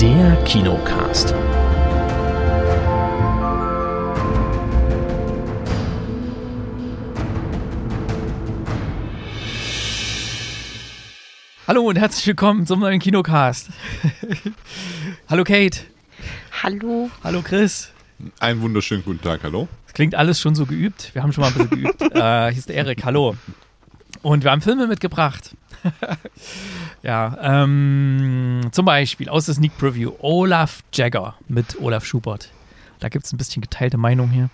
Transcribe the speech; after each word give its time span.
Der 0.00 0.36
Kinocast. 0.44 1.34
Hallo 11.66 11.80
und 11.82 11.96
herzlich 11.96 12.26
willkommen 12.26 12.66
zum 12.66 12.80
neuen 12.80 13.00
Kinocast. 13.00 13.70
Hallo 15.30 15.44
Kate. 15.44 15.80
Hallo. 16.62 17.10
Hallo 17.24 17.40
Chris. 17.40 17.90
Einen 18.38 18.60
wunderschönen 18.60 19.02
guten 19.02 19.22
Tag, 19.22 19.44
hallo. 19.44 19.66
Das 19.86 19.94
klingt 19.94 20.14
alles 20.14 20.38
schon 20.38 20.54
so 20.54 20.66
geübt. 20.66 21.14
Wir 21.14 21.22
haben 21.22 21.32
schon 21.32 21.40
mal 21.40 21.48
ein 21.48 21.54
bisschen 21.54 21.70
geübt. 21.70 22.02
äh, 22.14 22.50
hier 22.50 22.58
ist 22.58 22.68
der 22.68 22.76
Erik, 22.76 23.02
hallo. 23.06 23.34
Und 24.20 24.44
wir 24.44 24.50
haben 24.50 24.60
Filme 24.60 24.88
mitgebracht. 24.88 25.56
ja, 27.02 27.36
ähm, 27.40 28.68
zum 28.72 28.84
Beispiel 28.84 29.28
aus 29.28 29.46
der 29.46 29.54
Sneak 29.54 29.76
Preview 29.78 30.12
Olaf 30.20 30.82
Jagger 30.92 31.34
mit 31.48 31.80
Olaf 31.80 32.04
Schubert. 32.04 32.50
Da 32.98 33.08
gibt 33.08 33.26
es 33.26 33.32
ein 33.32 33.36
bisschen 33.36 33.62
geteilte 33.62 33.98
Meinung 33.98 34.30
hier. 34.30 34.50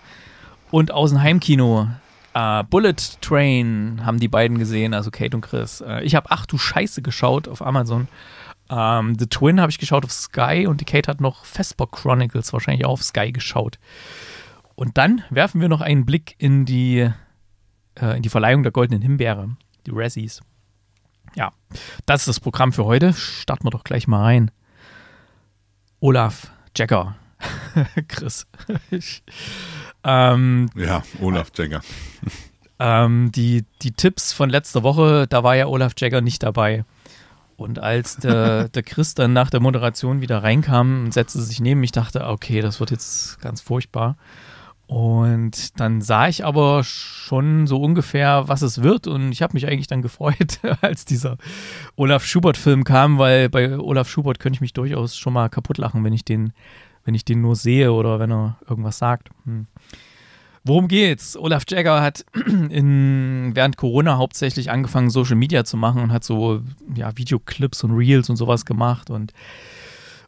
Und 0.71 0.91
aus 0.91 1.11
dem 1.11 1.21
Heimkino 1.21 1.87
Uh, 2.35 2.63
Bullet 2.67 2.95
Train 3.21 4.01
haben 4.03 4.19
die 4.19 4.27
beiden 4.27 4.57
gesehen, 4.57 4.95
also 4.95 5.11
Kate 5.11 5.37
und 5.37 5.41
Chris. 5.41 5.81
Uh, 5.81 5.99
ich 6.01 6.15
habe 6.15 6.31
Ach 6.31 6.47
du 6.47 6.57
Scheiße 6.57 7.03
geschaut 7.03 7.47
auf 7.47 7.61
Amazon. 7.61 8.07
Ähm, 8.71 9.15
The 9.19 9.27
Twin 9.27 9.61
habe 9.61 9.69
ich 9.69 9.77
geschaut 9.77 10.03
auf 10.03 10.11
Sky 10.11 10.65
und 10.67 10.81
die 10.81 10.85
Kate 10.85 11.11
hat 11.11 11.21
noch 11.21 11.45
Vesper 11.45 11.85
Chronicles 11.85 12.51
wahrscheinlich 12.51 12.85
auch 12.85 12.93
auf 12.93 13.03
Sky 13.03 13.31
geschaut. 13.31 13.77
Und 14.73 14.97
dann 14.97 15.23
werfen 15.29 15.61
wir 15.61 15.69
noch 15.69 15.81
einen 15.81 16.07
Blick 16.07 16.33
in 16.39 16.65
die, 16.65 17.07
uh, 18.01 18.05
in 18.05 18.23
die 18.23 18.29
Verleihung 18.29 18.63
der 18.63 18.71
Goldenen 18.71 19.03
Himbeere, 19.03 19.49
die 19.85 19.91
Razzies. 19.93 20.41
Ja, 21.35 21.51
das 22.05 22.21
ist 22.21 22.27
das 22.27 22.39
Programm 22.39 22.73
für 22.73 22.85
heute. 22.85 23.13
Starten 23.13 23.65
wir 23.65 23.71
doch 23.71 23.83
gleich 23.83 24.07
mal 24.07 24.21
rein. 24.21 24.51
Olaf 25.99 26.51
Jagger. 26.75 27.15
Chris. 28.07 28.47
Ähm, 30.03 30.69
ja, 30.75 31.03
Olaf 31.21 31.51
Jagger. 31.55 31.81
Ähm, 32.79 33.31
die, 33.31 33.65
die 33.81 33.91
Tipps 33.91 34.33
von 34.33 34.49
letzter 34.49 34.83
Woche, 34.83 35.27
da 35.27 35.43
war 35.43 35.55
ja 35.55 35.67
Olaf 35.67 35.93
Jagger 35.97 36.21
nicht 36.21 36.43
dabei. 36.43 36.85
Und 37.55 37.79
als 37.79 38.17
der, 38.17 38.69
der 38.69 38.83
Chris 38.83 39.13
dann 39.13 39.33
nach 39.33 39.49
der 39.49 39.59
Moderation 39.59 40.21
wieder 40.21 40.43
reinkam 40.43 41.05
und 41.05 41.13
setzte 41.13 41.41
sich 41.41 41.59
neben 41.59 41.79
mich, 41.79 41.91
dachte, 41.91 42.27
okay, 42.27 42.61
das 42.61 42.79
wird 42.79 42.91
jetzt 42.91 43.39
ganz 43.39 43.61
furchtbar. 43.61 44.17
Und 44.87 45.79
dann 45.79 46.01
sah 46.01 46.27
ich 46.27 46.45
aber 46.45 46.83
schon 46.83 47.67
so 47.67 47.81
ungefähr, 47.81 48.47
was 48.47 48.61
es 48.61 48.83
wird. 48.83 49.07
Und 49.07 49.31
ich 49.31 49.41
habe 49.41 49.53
mich 49.53 49.67
eigentlich 49.67 49.87
dann 49.87 50.01
gefreut, 50.01 50.59
als 50.81 51.05
dieser 51.05 51.37
Olaf 51.95 52.25
Schubert-Film 52.25 52.83
kam, 52.83 53.17
weil 53.17 53.49
bei 53.49 53.77
Olaf 53.79 54.09
Schubert 54.09 54.39
könnte 54.39 54.57
ich 54.57 54.61
mich 54.61 54.73
durchaus 54.73 55.17
schon 55.17 55.33
mal 55.33 55.49
kaputt 55.49 55.77
lachen, 55.77 56.03
wenn 56.03 56.13
ich 56.13 56.25
den 56.25 56.53
wenn 57.05 57.15
ich 57.15 57.25
den 57.25 57.41
nur 57.41 57.55
sehe 57.55 57.91
oder 57.91 58.19
wenn 58.19 58.31
er 58.31 58.57
irgendwas 58.67 58.97
sagt. 58.97 59.29
Hm. 59.45 59.67
Worum 60.63 60.87
geht's? 60.87 61.35
Olaf 61.35 61.63
Jagger 61.67 62.01
hat 62.01 62.25
in, 62.45 63.51
während 63.53 63.75
Corona 63.75 64.17
hauptsächlich 64.17 64.71
angefangen, 64.71 65.09
Social 65.09 65.35
Media 65.35 65.65
zu 65.65 65.75
machen 65.75 66.01
und 66.01 66.13
hat 66.13 66.23
so 66.23 66.61
ja, 66.95 67.17
Videoclips 67.17 67.83
und 67.83 67.91
Reels 67.91 68.29
und 68.29 68.37
sowas 68.37 68.65
gemacht. 68.65 69.09
Und 69.09 69.33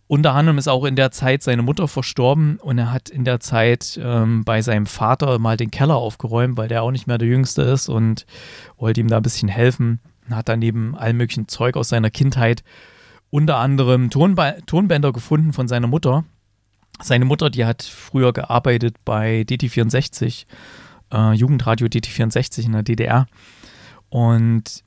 unter 0.07 0.33
anderem 0.33 0.57
ist 0.57 0.67
auch 0.67 0.85
in 0.85 0.95
der 0.95 1.11
Zeit 1.11 1.41
seine 1.43 1.61
Mutter 1.61 1.87
verstorben 1.87 2.57
und 2.57 2.77
er 2.77 2.91
hat 2.91 3.09
in 3.09 3.25
der 3.25 3.39
Zeit 3.39 3.99
ähm, 4.01 4.43
bei 4.43 4.61
seinem 4.61 4.85
Vater 4.85 5.39
mal 5.39 5.57
den 5.57 5.71
Keller 5.71 5.95
aufgeräumt, 5.95 6.57
weil 6.57 6.67
der 6.67 6.83
auch 6.83 6.91
nicht 6.91 7.07
mehr 7.07 7.17
der 7.17 7.27
Jüngste 7.27 7.63
ist 7.63 7.89
und 7.89 8.25
wollte 8.77 9.01
ihm 9.01 9.07
da 9.07 9.17
ein 9.17 9.23
bisschen 9.23 9.49
helfen. 9.49 9.99
Hat 10.29 10.49
dann 10.49 10.59
neben 10.59 10.95
allem 10.95 11.17
möglichen 11.17 11.47
Zeug 11.47 11.75
aus 11.75 11.89
seiner 11.89 12.09
Kindheit 12.09 12.63
unter 13.29 13.57
anderem 13.57 14.09
Tonba 14.09 14.53
Tonbänder 14.65 15.11
gefunden 15.11 15.53
von 15.53 15.67
seiner 15.67 15.87
Mutter 15.87 16.23
seine 17.01 17.25
Mutter, 17.25 17.49
die 17.49 17.65
hat 17.65 17.83
früher 17.83 18.33
gearbeitet 18.33 18.97
bei 19.03 19.41
DT64, 19.41 20.45
äh, 21.11 21.33
Jugendradio 21.33 21.87
DT64 21.87 22.65
in 22.65 22.71
der 22.71 22.83
DDR. 22.83 23.27
Und 24.09 24.83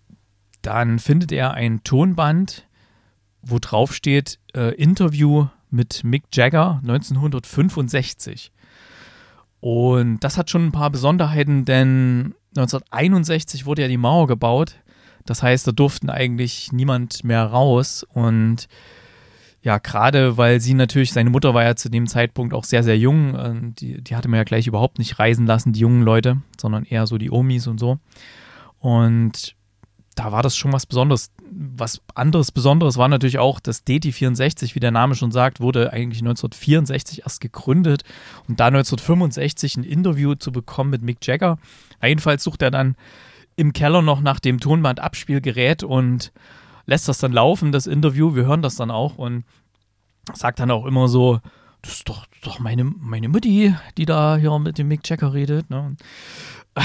dann 0.62 0.98
findet 0.98 1.32
er 1.32 1.52
ein 1.52 1.84
Tonband, 1.84 2.66
wo 3.42 3.58
drauf 3.58 3.94
steht 3.94 4.38
äh, 4.54 4.74
Interview 4.74 5.46
mit 5.70 6.04
Mick 6.04 6.24
Jagger 6.32 6.80
1965. 6.82 8.52
Und 9.60 10.20
das 10.20 10.36
hat 10.36 10.50
schon 10.50 10.66
ein 10.66 10.72
paar 10.72 10.90
Besonderheiten, 10.90 11.64
denn 11.64 12.34
1961 12.56 13.66
wurde 13.66 13.82
ja 13.82 13.88
die 13.88 13.96
Mauer 13.96 14.26
gebaut. 14.26 14.76
Das 15.26 15.42
heißt, 15.42 15.66
da 15.66 15.72
durften 15.72 16.10
eigentlich 16.10 16.72
niemand 16.72 17.24
mehr 17.24 17.44
raus 17.44 18.06
und 18.14 18.68
ja, 19.60 19.78
gerade 19.78 20.36
weil 20.36 20.60
sie 20.60 20.74
natürlich, 20.74 21.12
seine 21.12 21.30
Mutter 21.30 21.52
war 21.52 21.64
ja 21.64 21.74
zu 21.74 21.90
dem 21.90 22.06
Zeitpunkt 22.06 22.54
auch 22.54 22.64
sehr, 22.64 22.84
sehr 22.84 22.96
jung. 22.96 23.74
Die, 23.78 24.02
die 24.02 24.16
hatte 24.16 24.28
man 24.28 24.38
ja 24.38 24.44
gleich 24.44 24.66
überhaupt 24.66 24.98
nicht 24.98 25.18
reisen 25.18 25.46
lassen, 25.46 25.72
die 25.72 25.80
jungen 25.80 26.02
Leute, 26.02 26.38
sondern 26.58 26.84
eher 26.84 27.06
so 27.06 27.18
die 27.18 27.30
Omis 27.30 27.66
und 27.66 27.78
so. 27.78 27.98
Und 28.78 29.56
da 30.18 30.32
war 30.32 30.42
das 30.42 30.56
schon 30.56 30.72
was 30.72 30.84
Besonderes. 30.84 31.30
Was 31.50 32.02
anderes 32.14 32.50
Besonderes 32.50 32.96
war 32.96 33.08
natürlich 33.08 33.38
auch, 33.38 33.60
dass 33.60 33.86
DT64, 33.86 34.74
wie 34.74 34.80
der 34.80 34.90
Name 34.90 35.14
schon 35.14 35.30
sagt, 35.30 35.60
wurde 35.60 35.92
eigentlich 35.92 36.20
1964 36.20 37.22
erst 37.22 37.40
gegründet 37.40 38.02
und 38.48 38.58
da 38.58 38.66
1965 38.66 39.76
ein 39.76 39.84
Interview 39.84 40.34
zu 40.34 40.50
bekommen 40.50 40.90
mit 40.90 41.02
Mick 41.02 41.24
Jagger. 41.24 41.58
Jedenfalls 42.02 42.42
sucht 42.42 42.62
er 42.62 42.70
dann 42.72 42.96
im 43.54 43.72
Keller 43.72 44.02
noch 44.02 44.20
nach 44.20 44.40
dem 44.40 44.58
Tonbandabspielgerät 44.58 45.84
und 45.84 46.32
lässt 46.86 47.08
das 47.08 47.18
dann 47.18 47.32
laufen, 47.32 47.70
das 47.70 47.86
Interview. 47.86 48.34
Wir 48.34 48.44
hören 48.46 48.62
das 48.62 48.76
dann 48.76 48.90
auch 48.90 49.18
und 49.18 49.44
sagt 50.34 50.58
dann 50.58 50.70
auch 50.70 50.84
immer 50.84 51.08
so, 51.08 51.40
das 51.82 51.92
ist 51.92 52.08
doch, 52.08 52.26
doch 52.42 52.58
meine, 52.58 52.84
meine 52.84 53.28
Mutti, 53.28 53.74
die 53.96 54.04
da 54.04 54.36
hier 54.36 54.58
mit 54.58 54.78
dem 54.78 54.88
Mick 54.88 55.08
Jagger 55.08 55.32
redet. 55.32 55.70
Ne? 55.70 55.96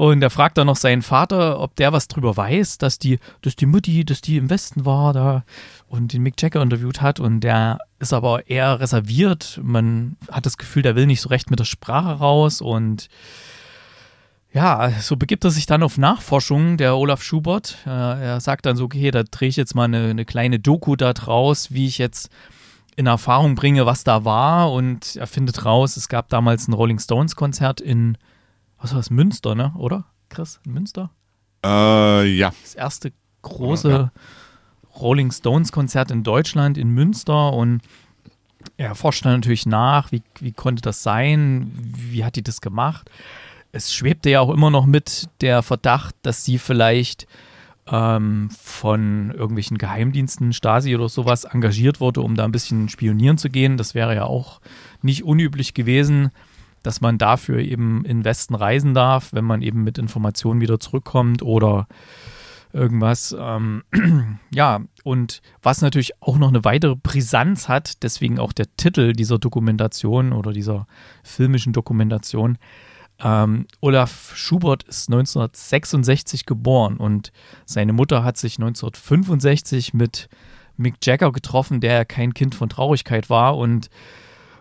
Und 0.00 0.22
er 0.22 0.30
fragt 0.30 0.56
dann 0.56 0.66
noch 0.66 0.76
seinen 0.76 1.02
Vater, 1.02 1.60
ob 1.60 1.76
der 1.76 1.92
was 1.92 2.08
drüber 2.08 2.34
weiß, 2.34 2.78
dass 2.78 2.98
die, 2.98 3.18
dass 3.42 3.54
die 3.54 3.66
Mutti, 3.66 4.02
dass 4.02 4.22
die 4.22 4.38
im 4.38 4.48
Westen 4.48 4.86
war 4.86 5.12
da 5.12 5.44
und 5.88 6.14
den 6.14 6.22
Mick 6.22 6.40
Jagger 6.40 6.62
interviewt 6.62 7.02
hat. 7.02 7.20
Und 7.20 7.40
der 7.40 7.76
ist 7.98 8.14
aber 8.14 8.48
eher 8.48 8.80
reserviert. 8.80 9.60
Man 9.62 10.16
hat 10.30 10.46
das 10.46 10.56
Gefühl, 10.56 10.82
der 10.82 10.96
will 10.96 11.04
nicht 11.04 11.20
so 11.20 11.28
recht 11.28 11.50
mit 11.50 11.60
der 11.60 11.66
Sprache 11.66 12.12
raus 12.12 12.62
und 12.62 13.10
ja, 14.52 14.90
so 15.00 15.16
begibt 15.16 15.44
er 15.44 15.50
sich 15.50 15.66
dann 15.66 15.82
auf 15.82 15.98
Nachforschungen, 15.98 16.78
der 16.78 16.96
Olaf 16.96 17.22
Schubert. 17.22 17.76
Äh, 17.84 17.90
er 17.90 18.40
sagt 18.40 18.64
dann 18.64 18.76
so, 18.76 18.84
okay, 18.84 19.10
da 19.10 19.22
drehe 19.22 19.50
ich 19.50 19.56
jetzt 19.56 19.74
mal 19.74 19.84
eine, 19.84 20.08
eine 20.08 20.24
kleine 20.24 20.58
Doku 20.58 20.96
da 20.96 21.12
draus, 21.12 21.72
wie 21.72 21.86
ich 21.86 21.98
jetzt 21.98 22.30
in 22.96 23.06
Erfahrung 23.06 23.54
bringe, 23.54 23.84
was 23.84 24.02
da 24.02 24.24
war. 24.24 24.72
Und 24.72 25.16
er 25.16 25.26
findet 25.26 25.66
raus, 25.66 25.98
es 25.98 26.08
gab 26.08 26.30
damals 26.30 26.68
ein 26.68 26.72
Rolling 26.72 26.98
Stones 26.98 27.36
Konzert 27.36 27.82
in, 27.82 28.16
was 28.80 28.92
war 28.92 28.98
das, 28.98 29.10
Münster, 29.10 29.54
ne? 29.54 29.72
Oder, 29.76 30.04
Chris? 30.28 30.60
In 30.64 30.72
Münster? 30.72 31.10
Äh, 31.64 32.26
ja. 32.26 32.52
Das 32.62 32.74
erste 32.74 33.12
große 33.42 33.90
ja. 33.90 34.12
Rolling 34.98 35.30
Stones 35.30 35.72
Konzert 35.72 36.10
in 36.10 36.22
Deutschland, 36.22 36.78
in 36.78 36.90
Münster. 36.90 37.52
Und 37.52 37.82
er 38.76 38.94
forscht 38.94 39.24
dann 39.24 39.34
natürlich 39.34 39.66
nach, 39.66 40.12
wie, 40.12 40.22
wie 40.40 40.52
konnte 40.52 40.82
das 40.82 41.02
sein? 41.02 41.70
Wie 41.74 42.24
hat 42.24 42.36
die 42.36 42.42
das 42.42 42.60
gemacht? 42.60 43.10
es 43.72 43.94
schwebte 43.94 44.30
ja 44.30 44.40
auch 44.40 44.50
immer 44.50 44.70
noch 44.70 44.86
mit 44.86 45.28
der 45.40 45.62
Verdacht, 45.62 46.14
dass 46.22 46.44
sie 46.44 46.58
vielleicht 46.58 47.26
ähm, 47.86 48.50
von 48.50 49.30
irgendwelchen 49.30 49.78
Geheimdiensten, 49.78 50.52
Stasi 50.52 50.94
oder 50.94 51.08
sowas 51.08 51.44
engagiert 51.44 52.00
wurde, 52.00 52.20
um 52.22 52.34
da 52.34 52.44
ein 52.44 52.52
bisschen 52.52 52.88
spionieren 52.88 53.38
zu 53.38 53.48
gehen. 53.48 53.76
Das 53.76 53.94
wäre 53.94 54.14
ja 54.14 54.24
auch 54.24 54.60
nicht 55.02 55.24
unüblich 55.24 55.74
gewesen, 55.74 56.30
dass 56.82 57.00
man 57.00 57.18
dafür 57.18 57.58
eben 57.58 58.04
in 58.04 58.24
Westen 58.24 58.54
reisen 58.54 58.94
darf, 58.94 59.32
wenn 59.32 59.44
man 59.44 59.62
eben 59.62 59.82
mit 59.82 59.98
Informationen 59.98 60.60
wieder 60.60 60.80
zurückkommt 60.80 61.42
oder 61.42 61.86
irgendwas. 62.72 63.34
Ähm, 63.38 63.82
ja, 64.54 64.80
und 65.04 65.42
was 65.62 65.82
natürlich 65.82 66.22
auch 66.22 66.38
noch 66.38 66.48
eine 66.48 66.64
weitere 66.64 66.96
Brisanz 66.96 67.68
hat, 67.68 68.02
deswegen 68.02 68.38
auch 68.38 68.52
der 68.52 68.66
Titel 68.76 69.12
dieser 69.12 69.38
Dokumentation 69.38 70.32
oder 70.32 70.52
dieser 70.52 70.86
filmischen 71.22 71.72
Dokumentation, 71.72 72.58
ähm, 73.22 73.66
Olaf 73.80 74.32
Schubert 74.34 74.82
ist 74.84 75.08
1966 75.08 76.46
geboren 76.46 76.96
und 76.96 77.32
seine 77.66 77.92
Mutter 77.92 78.24
hat 78.24 78.38
sich 78.38 78.58
1965 78.58 79.92
mit 79.92 80.28
Mick 80.76 80.94
Jagger 81.04 81.30
getroffen, 81.30 81.80
der 81.80 82.06
kein 82.06 82.32
Kind 82.32 82.54
von 82.54 82.70
Traurigkeit 82.70 83.28
war 83.28 83.58
und 83.58 83.90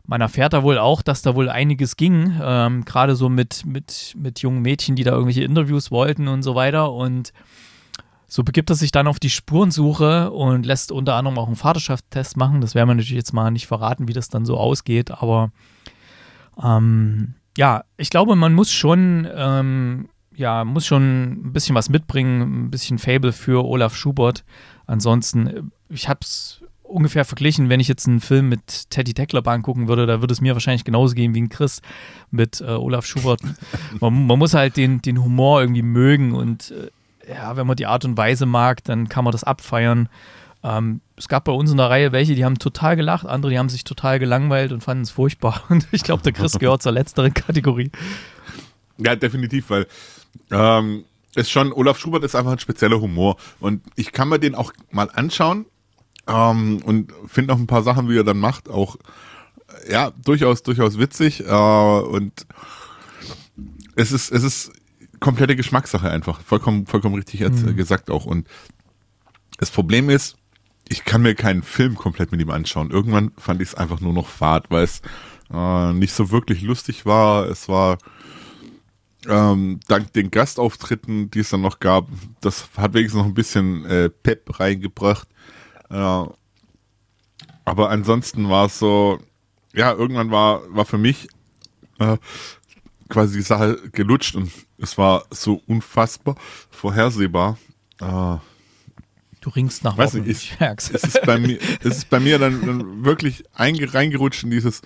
man 0.09 0.21
erfährt 0.21 0.53
da 0.53 0.63
wohl 0.63 0.79
auch, 0.79 1.03
dass 1.03 1.21
da 1.21 1.35
wohl 1.35 1.50
einiges 1.50 1.95
ging, 1.95 2.33
ähm, 2.41 2.83
gerade 2.83 3.15
so 3.15 3.29
mit, 3.29 3.63
mit, 3.67 4.15
mit 4.17 4.39
jungen 4.39 4.63
Mädchen, 4.63 4.95
die 4.95 5.03
da 5.03 5.11
irgendwelche 5.11 5.44
Interviews 5.44 5.91
wollten 5.91 6.27
und 6.27 6.41
so 6.41 6.56
weiter 6.56 6.91
und 6.91 7.31
so 8.25 8.44
begibt 8.44 8.71
er 8.71 8.75
sich 8.75 8.91
dann 8.91 9.07
auf 9.07 9.19
die 9.19 9.29
Spurensuche 9.29 10.31
und 10.31 10.65
lässt 10.65 10.91
unter 10.91 11.13
anderem 11.13 11.38
auch 11.38 11.45
einen 11.45 11.56
Vaterschaftstest 11.56 12.38
machen. 12.38 12.59
Das 12.59 12.73
werden 12.73 12.89
wir 12.89 12.95
natürlich 12.95 13.17
jetzt 13.17 13.33
mal 13.33 13.51
nicht 13.51 13.67
verraten, 13.67 14.07
wie 14.07 14.13
das 14.13 14.29
dann 14.29 14.45
so 14.45 14.57
ausgeht, 14.57 15.11
aber 15.11 15.51
ähm, 16.62 17.35
ja, 17.55 17.83
ich 17.97 18.09
glaube, 18.09 18.35
man 18.35 18.53
muss 18.53 18.71
schon, 18.71 19.27
ähm, 19.31 20.09
ja, 20.35 20.65
muss 20.65 20.88
schon 20.88 21.33
ein 21.50 21.53
bisschen 21.53 21.75
was 21.75 21.89
mitbringen, 21.89 22.65
ein 22.65 22.71
bisschen 22.71 22.97
Fable 22.97 23.31
für 23.31 23.63
Olaf 23.63 23.95
Schubert. 23.95 24.44
Ansonsten, 24.88 25.71
ich 25.88 26.09
habe 26.09 26.21
es 26.23 26.63
ungefähr 26.89 27.25
verglichen, 27.25 27.69
wenn 27.69 27.80
ich 27.80 27.88
jetzt 27.88 28.07
einen 28.07 28.19
Film 28.19 28.50
mit 28.50 28.89
Teddy 28.89 29.13
Tecklerbahn 29.13 29.62
gucken 29.62 29.88
würde, 29.88 30.06
da 30.06 30.21
würde 30.21 30.33
es 30.33 30.41
mir 30.41 30.53
wahrscheinlich 30.53 30.83
genauso 30.83 31.15
gehen 31.15 31.33
wie 31.33 31.41
ein 31.41 31.50
Chris 31.50 31.81
mit 32.31 32.62
äh, 32.62 32.65
Olaf 32.65 33.06
Schubert. 33.06 33.41
man, 34.00 34.27
man, 34.27 34.39
muss 34.39 34.53
halt 34.53 34.77
den, 34.77 35.01
den 35.01 35.24
Humor 35.24 35.62
irgendwie 35.62 35.81
mögen 35.81 36.33
und 36.33 36.71
äh, 36.71 36.89
ja, 37.31 37.56
wenn 37.56 37.68
man 37.68 37.75
die 37.75 37.86
Art 37.86 38.06
und 38.06 38.18
Weise 38.18 38.45
mag, 38.45 38.83
dann 38.83 39.07
kann 39.07 39.24
man 39.24 39.31
das 39.31 39.44
abfeiern. 39.44 40.09
Ähm, 40.63 41.01
es 41.15 41.27
gab 41.27 41.45
bei 41.45 41.51
uns 41.51 41.71
in 41.71 41.77
der 41.77 41.89
Reihe 41.89 42.12
welche, 42.12 42.36
die 42.36 42.44
haben 42.44 42.57
total 42.57 42.95
gelacht, 42.95 43.25
andere, 43.25 43.51
die 43.51 43.59
haben 43.59 43.69
sich 43.69 43.83
total 43.83 44.19
gelangweilt 44.19 44.71
und 44.71 44.81
fanden 44.81 45.03
es 45.03 45.12
furchtbar. 45.12 45.63
Und 45.69 45.88
ich 45.91 46.03
glaube, 46.03 46.24
der 46.24 46.33
Chris 46.33 46.57
gehört 46.59 46.81
zur 46.81 46.91
letzteren 46.91 47.33
Kategorie. 47.33 47.91
Ja, 48.97 49.15
definitiv, 49.15 49.69
weil 49.69 49.88
ähm, 50.51 51.06
ist 51.36 51.51
schon, 51.51 51.71
Olaf 51.71 52.00
Schubert 52.00 52.24
ist 52.24 52.36
einfach 52.36 52.51
ein 52.51 52.59
spezieller 52.59 53.00
Humor. 53.00 53.38
Und 53.59 53.81
ich 53.95 54.12
kann 54.12 54.27
mir 54.30 54.39
den 54.39 54.56
auch 54.56 54.74
mal 54.91 55.09
anschauen 55.13 55.65
ähm, 56.29 56.81
und 56.83 57.11
finde 57.27 57.53
noch 57.53 57.59
ein 57.59 57.67
paar 57.67 57.83
Sachen, 57.83 58.09
wie 58.09 58.17
er 58.17 58.23
dann 58.23 58.39
macht, 58.39 58.69
auch 58.69 58.97
ja, 59.89 60.11
durchaus, 60.23 60.63
durchaus 60.63 60.97
witzig. 60.99 61.45
Äh, 61.45 61.51
und 61.51 62.45
es 63.95 64.11
ist, 64.11 64.31
es 64.31 64.43
ist 64.43 64.71
komplette 65.19 65.55
Geschmackssache 65.55 66.09
einfach. 66.09 66.41
Vollkommen, 66.41 66.85
vollkommen 66.85 67.15
richtig 67.15 67.41
mhm. 67.41 67.75
gesagt 67.75 68.09
auch. 68.09 68.25
Und 68.25 68.47
das 69.57 69.71
Problem 69.71 70.09
ist, 70.09 70.37
ich 70.87 71.05
kann 71.05 71.21
mir 71.21 71.35
keinen 71.35 71.61
Film 71.61 71.95
komplett 71.95 72.31
mit 72.31 72.41
ihm 72.41 72.49
anschauen. 72.49 72.89
Irgendwann 72.89 73.31
fand 73.37 73.61
ich 73.61 73.69
es 73.69 73.75
einfach 73.75 73.99
nur 73.99 74.13
noch 74.13 74.27
fad, 74.27 74.71
weil 74.71 74.83
es 74.83 75.01
äh, 75.53 75.93
nicht 75.93 76.13
so 76.13 76.31
wirklich 76.31 76.61
lustig 76.61 77.05
war. 77.05 77.47
Es 77.47 77.67
war 77.67 77.97
ähm, 79.27 79.79
dank 79.87 80.13
den 80.13 80.31
Gastauftritten, 80.31 81.29
die 81.29 81.39
es 81.39 81.49
dann 81.49 81.61
noch 81.61 81.79
gab, 81.79 82.07
das 82.41 82.69
hat 82.77 82.93
wenigstens 82.93 83.19
noch 83.19 83.27
ein 83.27 83.33
bisschen 83.33 83.85
äh, 83.85 84.09
Pep 84.09 84.59
reingebracht. 84.59 85.27
Äh, 85.89 86.25
aber 87.65 87.89
ansonsten 87.89 88.50
war 88.50 88.65
es 88.65 88.80
so, 88.80 89.19
ja, 89.74 89.91
irgendwann 89.94 90.31
war, 90.31 90.62
war 90.74 90.86
für 90.86 90.97
mich 90.97 91.27
äh, 92.00 92.18
quasi 93.09 93.38
die 93.38 93.44
Sache 93.44 93.77
gelutscht 93.91 94.36
und 94.36 94.51
es 94.77 94.97
war 94.97 95.25
so 95.31 95.62
unfassbar 95.68 96.36
vorhersehbar. 96.69 97.57
Äh, 98.01 98.38
Du 99.41 99.50
ringst 99.51 99.86
nach 99.86 99.97
Weiß 99.97 100.15
nicht, 100.15 100.27
ich, 100.27 100.57
es, 100.59 100.89
ist 100.89 101.21
bei 101.25 101.39
mir, 101.39 101.59
es 101.80 101.97
ist 101.97 102.09
bei 102.09 102.19
mir 102.19 102.39
dann, 102.39 102.65
dann 102.65 103.06
wirklich 103.06 103.45
reingerutscht 103.56 104.44
in 104.44 104.51
dieses, 104.51 104.81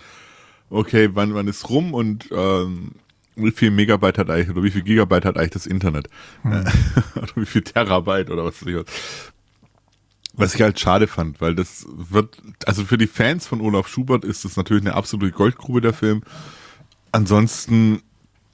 okay, 0.70 1.10
wann, 1.14 1.34
wann 1.34 1.48
ist 1.48 1.70
rum 1.70 1.94
und 1.96 2.30
ähm, 2.32 2.92
wie 3.36 3.52
viel 3.52 3.72
Megabyte 3.72 4.20
hat 4.20 4.30
eigentlich 4.30 4.52
oder 4.52 4.62
wie 4.62 4.70
viel 4.70 4.84
Gigabyte 4.84 5.26
hat 5.26 5.38
eigentlich 5.38 5.52
das 5.52 5.66
Internet? 5.66 6.08
Hm. 6.44 6.66
oder 7.16 7.36
wie 7.36 7.48
viel 7.48 7.64
Terabyte 7.64 8.30
oder 8.30 8.46
was 8.46 8.62
weiß 8.62 8.68
ich 8.70 8.76
was. 8.76 9.33
Was 10.36 10.56
ich 10.56 10.62
halt 10.62 10.80
schade 10.80 11.06
fand, 11.06 11.42
weil 11.42 11.54
das 11.54 11.86
wird, 11.88 12.42
also 12.66 12.86
für 12.86 12.98
die 12.98 13.08
Fans 13.08 13.46
von 13.46 13.62
Olaf 13.62 13.88
Schubert 13.88 14.26
ist 14.26 14.44
das 14.46 14.58
natürlich 14.58 14.84
eine 14.84 14.96
absolute 14.96 15.32
Goldgrube, 15.32 15.80
der 15.80 15.94
Film. 15.94 16.24
Ansonsten, 17.12 18.02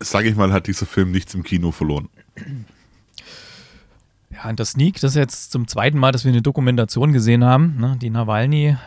sage 0.02 0.28
ich 0.28 0.36
mal, 0.36 0.52
hat 0.52 0.68
dieser 0.68 0.86
Film 0.86 1.12
nichts 1.12 1.34
im 1.34 1.44
Kino 1.44 1.72
verloren. 1.72 2.10
Ja, 4.32 4.50
und 4.50 4.60
das 4.60 4.72
Sneak, 4.72 5.00
das 5.00 5.12
ist 5.12 5.16
jetzt 5.16 5.52
zum 5.52 5.68
zweiten 5.68 5.98
Mal, 5.98 6.12
dass 6.12 6.26
wir 6.26 6.32
eine 6.32 6.42
Dokumentation 6.42 7.14
gesehen 7.14 7.46
haben, 7.46 7.78
ne? 7.80 7.98
die 8.02 8.10
Nawalny 8.10 8.78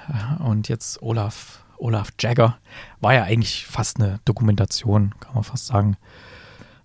und 0.41 0.69
jetzt 0.69 1.03
Olaf, 1.03 1.65
Olaf 1.79 2.11
Jagger, 2.21 2.59
war 3.01 3.15
ja 3.15 3.25
eigentlich 3.25 3.67
fast 3.67 3.99
eine 4.01 4.21
Dokumentation, 4.27 5.15
kann 5.19 5.35
man 5.35 5.45
fast 5.45 5.67
sagen. 5.67 5.97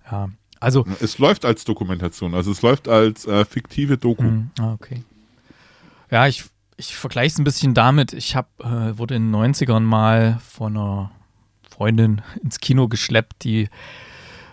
Ja, 0.09 0.29
also. 0.59 0.85
Es 1.01 1.19
läuft 1.19 1.45
als 1.45 1.65
Dokumentation, 1.65 2.33
also 2.33 2.51
es 2.51 2.61
läuft 2.61 2.87
als 2.87 3.27
äh, 3.27 3.45
fiktive 3.45 3.97
Doku. 3.97 4.23
Mm, 4.23 4.51
okay. 4.61 5.03
Ja, 6.09 6.27
ich, 6.27 6.45
ich 6.77 6.95
vergleiche 6.95 7.33
es 7.33 7.39
ein 7.39 7.43
bisschen 7.43 7.73
damit, 7.73 8.13
ich 8.13 8.35
hab, 8.35 8.59
äh, 8.63 8.97
wurde 8.97 9.15
in 9.15 9.31
den 9.31 9.35
90ern 9.35 9.81
mal 9.81 10.39
von 10.47 10.77
einer 10.77 11.11
Freundin 11.69 12.21
ins 12.43 12.59
Kino 12.59 12.87
geschleppt, 12.87 13.43
die 13.43 13.69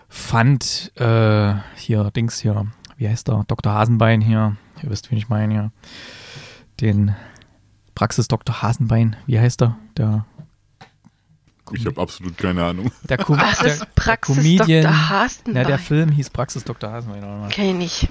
fand 0.07 0.91
äh, 0.99 1.55
hier 1.75 2.11
Dings 2.11 2.39
hier 2.39 2.67
wie 2.97 3.09
heißt 3.09 3.27
der, 3.27 3.43
Dr. 3.47 3.73
Hasenbein 3.73 4.21
hier, 4.21 4.55
ihr 4.81 4.89
wisst, 4.89 5.11
wen 5.11 5.17
ich 5.17 5.29
meine 5.29 5.53
hier, 5.53 5.71
den 6.81 7.15
Praxis 7.93 8.27
Dr. 8.27 8.61
Hasenbein, 8.61 9.15
wie 9.25 9.39
heißt 9.39 9.61
er, 9.61 9.77
der 9.97 10.25
ich 11.73 11.83
habe 11.87 11.99
absolut 11.99 12.37
keine 12.37 12.63
Ahnung. 12.63 12.91
Der, 13.09 13.17
Com 13.23 13.39
Was 13.39 13.57
der, 13.57 13.73
ist 13.73 13.95
Praxis 13.95 14.35
der 14.35 14.43
Comedian, 14.43 14.83
Dr. 14.83 15.09
Hasenbein? 15.09 15.53
Na, 15.55 15.63
der 15.63 15.79
Film 15.79 16.11
hieß 16.11 16.29
Praxis 16.29 16.63
Dr. 16.63 16.91
Hasenbein. 16.91 17.49
Kenn 17.49 17.69
ich 17.81 18.03
nicht. 18.03 18.09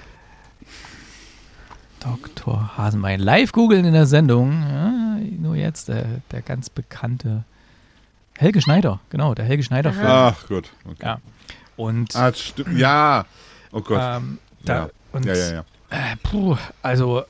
Dr. 2.05 2.77
Hasenbein. 2.77 3.19
Live 3.19 3.53
googeln 3.53 3.85
in 3.85 3.95
der 3.95 4.07
Sendung. 4.07 4.63
Ja, 4.63 5.17
nur 5.41 5.57
jetzt 5.57 5.89
der, 5.89 6.21
der 6.31 6.43
ganz 6.43 6.69
bekannte 6.69 7.45
Helge 8.37 8.61
Schneider. 8.61 9.01
Genau, 9.11 9.35
der 9.35 9.47
Helge 9.47 9.63
Schneider-Film. 9.63 10.07
Ach 10.07 10.47
gut. 10.47 10.71
Okay. 10.85 11.03
Ja. 11.03 11.21
Und, 11.77 12.15
ah, 12.15 12.33
stimmt. 12.35 12.77
Ja. 12.79 13.25
Oh 13.73 13.81
Gott. 13.81 14.01
Ähm, 14.03 14.39
da, 14.65 14.75
ja. 14.75 14.91
Und, 15.13 15.25
ja, 15.25 15.35
ja, 15.35 15.53
ja. 15.53 15.65
Äh, 15.91 16.17
puh, 16.23 16.57
also, 16.83 17.25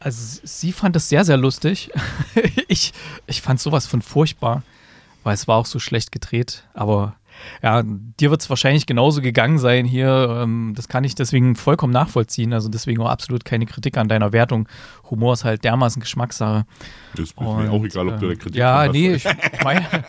also 0.00 0.40
sie 0.42 0.72
fand 0.72 0.96
es 0.96 1.08
sehr, 1.08 1.24
sehr 1.24 1.36
lustig. 1.36 1.90
ich, 2.68 2.92
ich 3.26 3.40
fand 3.40 3.60
sowas 3.60 3.86
von 3.86 4.02
furchtbar, 4.02 4.62
weil 5.22 5.34
es 5.34 5.46
war 5.46 5.56
auch 5.56 5.66
so 5.66 5.78
schlecht 5.78 6.10
gedreht. 6.10 6.64
Aber 6.74 7.14
ja, 7.62 7.82
dir 7.82 8.30
wird 8.30 8.40
es 8.40 8.50
wahrscheinlich 8.50 8.86
genauso 8.86 9.20
gegangen 9.20 9.58
sein 9.58 9.84
hier. 9.84 10.42
Ähm, 10.42 10.72
das 10.76 10.88
kann 10.88 11.04
ich 11.04 11.14
deswegen 11.14 11.56
vollkommen 11.56 11.92
nachvollziehen. 11.92 12.52
Also 12.52 12.68
deswegen 12.68 13.00
auch 13.02 13.08
absolut 13.08 13.44
keine 13.44 13.66
Kritik 13.66 13.96
an 13.96 14.08
deiner 14.08 14.32
Wertung. 14.32 14.68
Humor 15.10 15.32
ist 15.32 15.44
halt 15.44 15.64
dermaßen 15.64 16.00
Geschmackssache. 16.00 16.66
Das 17.14 17.30
ist 17.30 17.40
mir 17.40 17.70
auch 17.70 17.84
egal, 17.84 18.08
ob 18.08 18.20
du 18.20 18.28
der 18.28 18.36
Kritik 18.36 18.56
Ja, 18.56 18.88
nee, 18.88 19.14
ich 19.14 19.24
meine, 19.64 19.86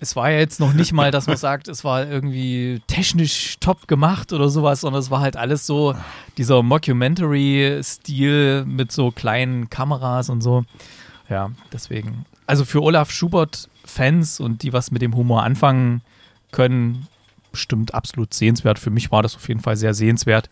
es 0.00 0.16
war 0.16 0.30
ja 0.30 0.38
jetzt 0.38 0.60
noch 0.60 0.72
nicht 0.72 0.92
mal, 0.92 1.10
dass 1.10 1.26
man 1.26 1.36
sagt, 1.36 1.68
es 1.68 1.84
war 1.84 2.06
irgendwie 2.06 2.80
technisch 2.86 3.56
top 3.60 3.88
gemacht 3.88 4.32
oder 4.32 4.48
sowas, 4.48 4.82
sondern 4.82 5.00
es 5.00 5.10
war 5.10 5.20
halt 5.20 5.36
alles 5.36 5.66
so 5.66 5.94
dieser 6.36 6.62
Mockumentary-Stil 6.62 8.64
mit 8.66 8.92
so 8.92 9.10
kleinen 9.10 9.70
Kameras 9.70 10.30
und 10.30 10.40
so. 10.40 10.64
Ja, 11.28 11.50
deswegen. 11.72 12.26
Also 12.48 12.64
für 12.64 12.82
Olaf 12.82 13.10
Schubert-Fans 13.10 14.40
und 14.40 14.62
die 14.62 14.72
was 14.72 14.90
mit 14.90 15.02
dem 15.02 15.14
Humor 15.14 15.42
anfangen 15.42 16.00
können, 16.50 17.06
bestimmt 17.52 17.92
absolut 17.92 18.32
sehenswert. 18.32 18.78
Für 18.78 18.88
mich 18.90 19.12
war 19.12 19.22
das 19.22 19.36
auf 19.36 19.46
jeden 19.48 19.60
Fall 19.60 19.76
sehr 19.76 19.92
sehenswert. 19.92 20.48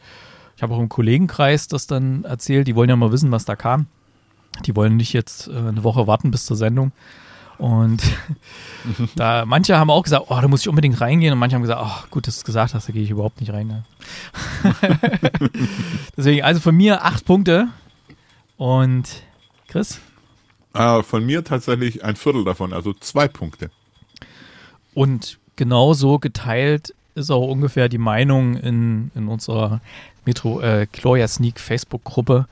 Ich 0.56 0.62
habe 0.62 0.74
auch 0.74 0.78
im 0.78 0.90
Kollegenkreis 0.90 1.68
das 1.68 1.86
dann 1.86 2.24
erzählt. 2.24 2.68
Die 2.68 2.76
wollen 2.76 2.90
ja 2.90 2.96
mal 2.96 3.12
wissen, 3.12 3.32
was 3.32 3.46
da 3.46 3.56
kam. 3.56 3.86
Die 4.66 4.76
wollen 4.76 4.96
nicht 4.96 5.14
jetzt 5.14 5.48
äh, 5.48 5.56
eine 5.56 5.84
Woche 5.84 6.06
warten 6.06 6.30
bis 6.30 6.44
zur 6.44 6.58
Sendung. 6.58 6.92
Und 7.56 8.02
da 9.16 9.46
manche 9.46 9.78
haben 9.78 9.88
auch 9.88 10.02
gesagt, 10.02 10.26
oh, 10.28 10.38
da 10.38 10.48
muss 10.48 10.60
ich 10.60 10.68
unbedingt 10.68 11.00
reingehen. 11.00 11.32
Und 11.32 11.38
manche 11.38 11.56
haben 11.56 11.62
gesagt, 11.62 11.80
oh, 11.82 12.08
gut, 12.10 12.26
dass 12.26 12.34
du 12.36 12.40
es 12.40 12.44
gesagt 12.44 12.74
hast, 12.74 12.88
da 12.88 12.92
gehe 12.92 13.04
ich 13.04 13.10
überhaupt 13.10 13.40
nicht 13.40 13.54
rein. 13.54 13.68
Ne? 13.68 13.84
Deswegen, 16.16 16.42
also 16.42 16.60
von 16.60 16.76
mir 16.76 17.06
acht 17.06 17.24
Punkte. 17.24 17.68
Und 18.58 19.22
Chris? 19.68 19.98
Äh, 20.78 21.02
von 21.02 21.24
mir 21.24 21.44
tatsächlich 21.44 22.04
ein 22.04 22.16
Viertel 22.16 22.44
davon, 22.44 22.72
also 22.72 22.92
zwei 22.92 23.28
Punkte. 23.28 23.70
Und 24.94 25.38
genauso 25.56 26.18
geteilt 26.18 26.94
ist 27.14 27.30
auch 27.30 27.48
ungefähr 27.48 27.88
die 27.88 27.98
Meinung 27.98 28.56
in, 28.56 29.10
in 29.14 29.28
unserer 29.28 29.80
Metro 30.24 30.60
äh, 30.60 30.86
Gloria 30.90 31.28
Sneak 31.28 31.60
Facebook-Gruppe 31.60 32.46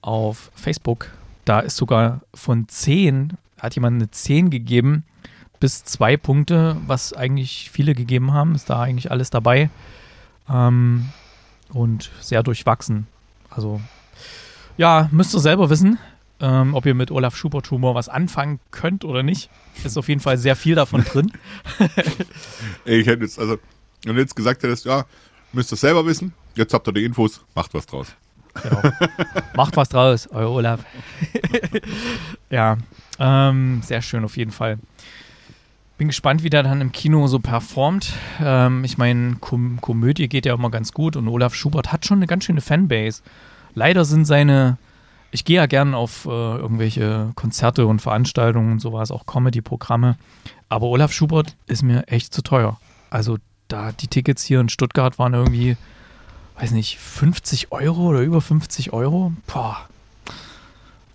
auf 0.00 0.50
Facebook. 0.54 1.10
Da 1.44 1.60
ist 1.60 1.76
sogar 1.76 2.20
von 2.34 2.68
zehn 2.68 3.36
hat 3.58 3.74
jemand 3.74 3.96
eine 3.96 4.10
10 4.10 4.50
gegeben, 4.50 5.04
bis 5.60 5.84
zwei 5.84 6.16
Punkte, 6.16 6.76
was 6.86 7.12
eigentlich 7.12 7.70
viele 7.70 7.94
gegeben 7.94 8.32
haben. 8.32 8.54
Ist 8.54 8.70
da 8.70 8.80
eigentlich 8.82 9.10
alles 9.10 9.30
dabei. 9.30 9.70
Ähm, 10.48 11.08
und 11.72 12.10
sehr 12.20 12.42
durchwachsen. 12.42 13.06
Also, 13.50 13.80
ja, 14.76 15.08
müsst 15.10 15.34
ihr 15.34 15.40
selber 15.40 15.70
wissen, 15.70 15.98
ähm, 16.40 16.74
ob 16.74 16.86
ihr 16.86 16.94
mit 16.94 17.10
Olaf 17.10 17.36
Schubert 17.36 17.70
Humor 17.70 17.94
was 17.94 18.08
anfangen 18.08 18.60
könnt 18.70 19.04
oder 19.04 19.22
nicht. 19.22 19.50
Ist 19.84 19.96
auf 19.96 20.08
jeden 20.08 20.20
Fall 20.20 20.38
sehr 20.38 20.56
viel 20.56 20.74
davon 20.74 21.04
drin. 21.04 21.32
ich 22.84 23.06
hätte 23.06 23.24
jetzt, 23.24 23.38
also, 23.38 23.58
wenn 24.04 24.14
du 24.16 24.20
jetzt 24.20 24.36
gesagt 24.36 24.62
hättest, 24.62 24.84
ja, 24.84 25.04
müsst 25.52 25.72
ihr 25.72 25.76
selber 25.76 26.04
wissen, 26.06 26.34
jetzt 26.54 26.74
habt 26.74 26.86
ihr 26.88 26.92
die 26.92 27.04
Infos, 27.04 27.40
macht 27.54 27.72
was 27.74 27.86
draus. 27.86 28.08
Genau. 28.62 28.82
Macht 29.54 29.76
was 29.76 29.88
draus, 29.88 30.28
euer 30.28 30.50
Olaf. 30.50 30.84
ja, 32.50 32.78
ähm, 33.18 33.82
sehr 33.82 34.02
schön 34.02 34.24
auf 34.24 34.36
jeden 34.36 34.50
Fall. 34.50 34.78
Bin 35.98 36.08
gespannt, 36.08 36.42
wie 36.42 36.50
der 36.50 36.62
dann 36.62 36.80
im 36.80 36.92
Kino 36.92 37.26
so 37.26 37.38
performt. 37.38 38.12
Ähm, 38.40 38.84
ich 38.84 38.98
meine, 38.98 39.36
Kom 39.40 39.80
Komödie 39.80 40.28
geht 40.28 40.44
ja 40.44 40.54
immer 40.54 40.70
ganz 40.70 40.92
gut 40.92 41.16
und 41.16 41.26
Olaf 41.28 41.54
Schubert 41.54 41.92
hat 41.92 42.04
schon 42.04 42.18
eine 42.18 42.26
ganz 42.26 42.44
schöne 42.44 42.60
Fanbase. 42.60 43.22
Leider 43.74 44.04
sind 44.04 44.26
seine, 44.26 44.76
ich 45.30 45.44
gehe 45.44 45.56
ja 45.56 45.66
gern 45.66 45.94
auf 45.94 46.26
äh, 46.26 46.28
irgendwelche 46.28 47.30
Konzerte 47.34 47.86
und 47.86 48.00
Veranstaltungen 48.00 48.72
und 48.72 48.80
sowas, 48.80 49.10
auch 49.10 49.26
Comedy-Programme. 49.26 50.16
Aber 50.68 50.86
Olaf 50.86 51.12
Schubert 51.12 51.56
ist 51.66 51.82
mir 51.82 52.08
echt 52.08 52.32
zu 52.32 52.42
teuer. 52.42 52.78
Also 53.10 53.38
da 53.68 53.92
die 53.92 54.08
Tickets 54.08 54.42
hier 54.44 54.60
in 54.60 54.68
Stuttgart 54.68 55.18
waren 55.18 55.34
irgendwie, 55.34 55.76
weiß 56.58 56.70
nicht, 56.72 56.98
50 56.98 57.72
Euro 57.72 58.08
oder 58.08 58.20
über 58.20 58.40
50 58.40 58.92
Euro. 58.92 59.32
Boah. 59.46 59.88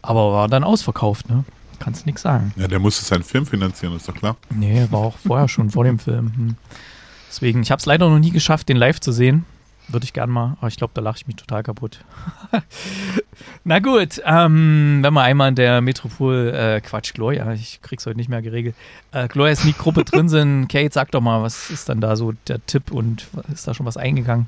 Aber 0.01 0.33
war 0.33 0.47
dann 0.47 0.63
ausverkauft, 0.63 1.29
ne? 1.29 1.43
Kannst 1.79 2.05
nichts 2.05 2.21
sagen. 2.21 2.53
Ja, 2.57 2.67
der 2.67 2.79
musste 2.79 3.03
seinen 3.03 3.23
Film 3.23 3.45
finanzieren, 3.45 3.95
ist 3.95 4.07
doch 4.07 4.13
klar. 4.13 4.37
Nee, 4.51 4.87
war 4.91 4.99
auch 4.99 5.17
vorher 5.17 5.47
schon 5.47 5.71
vor 5.71 5.83
dem 5.83 5.97
Film. 5.97 6.31
Hm. 6.35 6.55
Deswegen, 7.27 7.61
ich 7.63 7.71
habe 7.71 7.79
es 7.79 7.85
leider 7.85 8.07
noch 8.09 8.19
nie 8.19 8.31
geschafft, 8.31 8.69
den 8.69 8.77
live 8.77 8.99
zu 8.99 9.11
sehen. 9.11 9.45
Würde 9.91 10.05
ich 10.05 10.13
gern 10.13 10.29
mal, 10.29 10.55
aber 10.59 10.67
ich 10.67 10.77
glaube, 10.77 10.93
da 10.93 11.01
lache 11.01 11.17
ich 11.17 11.27
mich 11.27 11.35
total 11.35 11.63
kaputt. 11.63 11.99
Na 13.63 13.79
gut, 13.79 14.21
ähm, 14.25 14.99
wenn 15.01 15.13
wir 15.13 15.21
einmal 15.21 15.49
in 15.49 15.55
der 15.55 15.81
Metropol, 15.81 16.53
äh, 16.53 16.81
Quatsch, 16.81 17.13
Gloria, 17.13 17.51
ich 17.53 17.81
krieg's 17.81 18.05
heute 18.05 18.17
nicht 18.17 18.29
mehr 18.29 18.41
geregelt, 18.41 18.75
äh, 19.11 19.27
Gloria 19.27 19.55
Sneak 19.55 19.77
Gruppe 19.77 20.05
drin 20.05 20.29
sind. 20.29 20.67
Kate, 20.67 20.93
sag 20.93 21.11
doch 21.11 21.21
mal, 21.21 21.41
was 21.41 21.69
ist 21.69 21.89
dann 21.89 21.99
da 21.99 22.15
so 22.15 22.33
der 22.47 22.65
Tipp 22.65 22.91
und 22.91 23.27
ist 23.51 23.67
da 23.67 23.73
schon 23.73 23.85
was 23.85 23.97
eingegangen? 23.97 24.47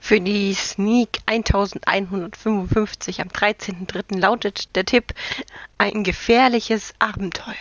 Für 0.00 0.20
die 0.20 0.52
Sneak 0.54 1.20
1155 1.26 3.20
am 3.20 3.28
13.03. 3.28 4.18
lautet 4.18 4.74
der 4.74 4.84
Tipp 4.84 5.14
ein 5.78 6.02
gefährliches 6.02 6.94
Abenteuer. 6.98 7.54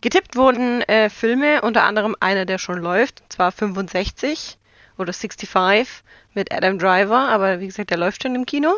Getippt 0.00 0.34
wurden 0.34 0.80
äh, 0.82 1.10
Filme, 1.10 1.60
unter 1.60 1.84
anderem 1.84 2.16
einer, 2.20 2.46
der 2.46 2.58
schon 2.58 2.78
läuft, 2.78 3.20
und 3.20 3.32
zwar 3.32 3.52
65 3.52 4.56
oder 5.00 5.12
65 5.12 6.02
mit 6.34 6.52
Adam 6.52 6.78
Driver, 6.78 7.28
aber 7.28 7.60
wie 7.60 7.66
gesagt, 7.66 7.90
der 7.90 7.98
läuft 7.98 8.22
schon 8.22 8.34
im 8.34 8.46
Kino. 8.46 8.72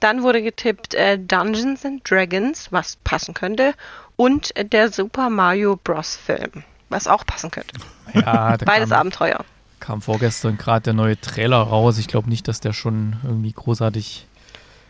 Dann 0.00 0.22
wurde 0.22 0.42
getippt 0.42 0.94
äh, 0.94 1.18
Dungeons 1.18 1.84
and 1.84 2.08
Dragons, 2.08 2.72
was 2.72 2.96
passen 3.04 3.34
könnte, 3.34 3.74
und 4.16 4.56
äh, 4.56 4.64
der 4.64 4.90
Super 4.90 5.30
Mario 5.30 5.76
Bros. 5.76 6.16
Film, 6.16 6.64
was 6.88 7.06
auch 7.06 7.24
passen 7.26 7.50
könnte. 7.50 7.78
Ja, 8.14 8.56
Beides 8.64 8.90
kam, 8.90 8.98
Abenteuer. 8.98 9.44
Kam 9.78 10.02
vorgestern 10.02 10.56
gerade 10.58 10.84
der 10.84 10.94
neue 10.94 11.20
Trailer 11.20 11.58
raus. 11.58 11.98
Ich 11.98 12.08
glaube 12.08 12.28
nicht, 12.28 12.48
dass 12.48 12.60
der 12.60 12.72
schon 12.72 13.16
irgendwie 13.24 13.52
großartig 13.52 14.26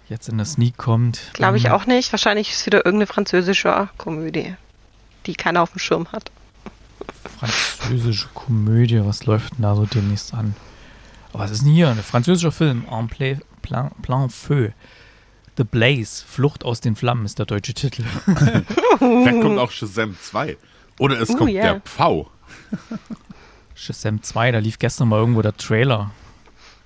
jetzt 0.08 0.28
in 0.28 0.38
der 0.38 0.46
Sneak 0.46 0.76
kommt. 0.76 1.20
Glaube 1.34 1.56
ich 1.56 1.66
ähm, 1.66 1.72
auch 1.72 1.86
nicht. 1.86 2.12
Wahrscheinlich 2.12 2.50
ist 2.50 2.60
es 2.60 2.66
wieder 2.66 2.78
irgendeine 2.78 3.06
französische 3.06 3.88
Komödie 3.98 4.56
die 5.26 5.34
keiner 5.34 5.62
auf 5.62 5.70
dem 5.70 5.78
Schirm 5.78 6.10
hat. 6.12 6.30
Französische 7.38 8.28
Komödie, 8.35 9.04
was 9.04 9.26
läuft 9.26 9.57
denn 9.57 9.62
da 9.62 9.75
so 9.75 9.87
demnächst 9.87 10.35
an? 10.35 10.54
Aber 11.33 11.45
was 11.45 11.50
ist 11.50 11.62
denn 11.64 11.73
hier? 11.73 11.88
Ein 11.88 12.02
französischer 12.02 12.52
Film, 12.52 12.85
En 12.90 13.09
Plan, 13.09 13.40
Plan, 13.62 13.90
Plan 14.02 14.30
Feu. 14.30 14.71
The 15.57 15.64
Blaze, 15.64 16.25
Flucht 16.26 16.64
aus 16.64 16.80
den 16.80 16.97
Flammen 16.97 17.25
ist 17.25 17.38
der 17.38 17.47
deutsche 17.47 17.75
Titel. 17.75 18.02
Vielleicht 18.99 19.42
kommt 19.42 19.59
auch 19.59 19.71
Shazam 19.71 20.16
2. 20.19 20.57
Oder 20.99 21.21
es 21.21 21.30
uh, 21.30 21.37
kommt 21.37 21.50
yeah. 21.50 21.73
der 21.75 21.80
Pfau. 21.80 22.30
Shazam 23.75 24.23
2, 24.23 24.52
da 24.52 24.59
lief 24.59 24.78
gestern 24.78 25.09
mal 25.09 25.19
irgendwo 25.19 25.42
der 25.42 25.57
Trailer. 25.57 26.11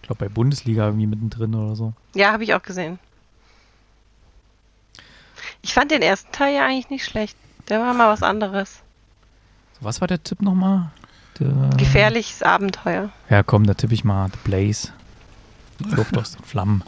Ich 0.00 0.06
glaube 0.06 0.24
bei 0.24 0.28
Bundesliga 0.28 0.86
irgendwie 0.86 1.06
mittendrin 1.06 1.54
oder 1.54 1.76
so. 1.76 1.92
Ja, 2.14 2.32
habe 2.32 2.44
ich 2.44 2.54
auch 2.54 2.62
gesehen. 2.62 2.98
Ich 5.62 5.72
fand 5.72 5.90
den 5.90 6.02
ersten 6.02 6.30
Teil 6.30 6.54
ja 6.54 6.66
eigentlich 6.66 6.90
nicht 6.90 7.04
schlecht. 7.04 7.36
Der 7.68 7.80
war 7.80 7.94
mal 7.94 8.12
was 8.12 8.22
anderes. 8.22 8.82
Was 9.84 10.00
war 10.00 10.08
der 10.08 10.22
Tipp 10.22 10.42
nochmal? 10.42 10.90
Gefährliches 11.76 12.42
Abenteuer. 12.42 13.10
Ja, 13.28 13.42
komm, 13.42 13.66
da 13.66 13.74
tippe 13.74 13.94
ich 13.94 14.04
mal 14.04 14.28
The 14.30 14.38
Blaze. 14.44 14.92
Flucht 15.88 16.16
aus 16.16 16.36
den 16.36 16.44
Flammen. 16.44 16.84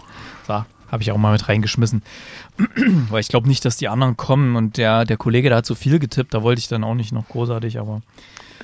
So, 0.46 0.64
habe 0.90 1.02
ich 1.02 1.10
auch 1.10 1.16
mal 1.16 1.32
mit 1.32 1.48
reingeschmissen. 1.48 2.02
Weil 3.10 3.20
ich 3.20 3.28
glaube 3.28 3.48
nicht, 3.48 3.64
dass 3.64 3.76
die 3.76 3.88
anderen 3.88 4.16
kommen 4.16 4.54
und 4.54 4.76
der, 4.76 5.04
der 5.04 5.16
Kollege, 5.16 5.50
da 5.50 5.56
hat 5.56 5.66
zu 5.66 5.74
viel 5.74 5.98
getippt, 5.98 6.32
da 6.32 6.42
wollte 6.42 6.60
ich 6.60 6.68
dann 6.68 6.84
auch 6.84 6.94
nicht 6.94 7.12
noch 7.12 7.28
großartig, 7.28 7.78
aber. 7.78 8.02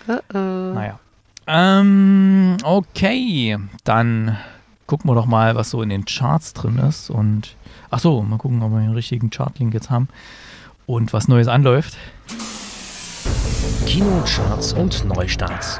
Uh 0.09 0.13
-oh. 0.33 0.75
Naja. 0.75 0.99
Ähm, 1.47 2.57
okay, 2.63 3.59
dann 3.83 4.39
gucken 4.87 5.11
wir 5.11 5.15
doch 5.15 5.27
mal, 5.27 5.57
was 5.57 5.71
so 5.71 5.83
in 5.83 5.89
den 5.89 6.05
Charts 6.05 6.53
drin 6.53 6.79
ist. 6.79 7.11
Und 7.11 7.57
ach 7.91 7.99
so, 7.99 8.23
mal 8.23 8.39
gucken, 8.39 8.63
ob 8.63 8.71
wir 8.71 8.81
den 8.81 8.93
richtigen 8.93 9.31
Chartlink 9.31 9.75
jetzt 9.75 9.91
haben 9.91 10.09
und 10.87 11.13
was 11.13 11.27
Neues 11.27 11.49
anläuft. 11.49 11.97
Kinocharts 13.87 14.73
und 14.73 15.05
Neustarts. 15.05 15.79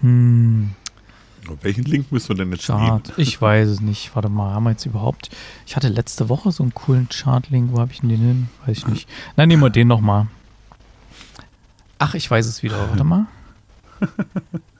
Hm. 0.00 0.70
Welchen 1.62 1.84
Link 1.84 2.12
müssen 2.12 2.28
wir 2.30 2.36
denn 2.36 2.52
jetzt 2.52 2.66
Chart? 2.66 3.06
Nehmen? 3.08 3.20
Ich 3.20 3.40
weiß 3.40 3.68
es 3.68 3.80
nicht. 3.80 4.14
Warte 4.14 4.28
mal, 4.28 4.54
haben 4.54 4.64
wir 4.64 4.70
jetzt 4.70 4.86
überhaupt. 4.86 5.30
Ich 5.66 5.76
hatte 5.76 5.88
letzte 5.88 6.28
Woche 6.28 6.52
so 6.52 6.62
einen 6.62 6.74
coolen 6.74 7.08
Chart-Link. 7.08 7.70
Wo 7.72 7.80
habe 7.80 7.92
ich 7.92 8.00
denn 8.00 8.08
den 8.08 8.20
hin? 8.20 8.48
Weiß 8.66 8.78
ich 8.78 8.86
nicht. 8.86 9.08
Nein, 9.36 9.48
nehmen 9.48 9.62
wir 9.62 9.70
den 9.70 9.88
nochmal. 9.88 10.26
Ach, 11.98 12.14
ich 12.14 12.30
weiß 12.30 12.46
es 12.46 12.62
wieder. 12.62 12.88
Warte 12.88 13.04
mal. 13.04 13.26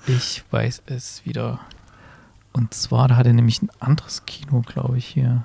Ich 0.06 0.42
weiß 0.50 0.84
es 0.86 1.26
wieder. 1.26 1.60
Und 2.54 2.72
zwar, 2.72 3.08
da 3.08 3.16
hat 3.16 3.26
er 3.26 3.34
nämlich 3.34 3.60
ein 3.60 3.68
anderes 3.78 4.24
Kino, 4.24 4.62
glaube 4.62 4.96
ich, 4.96 5.06
hier. 5.06 5.44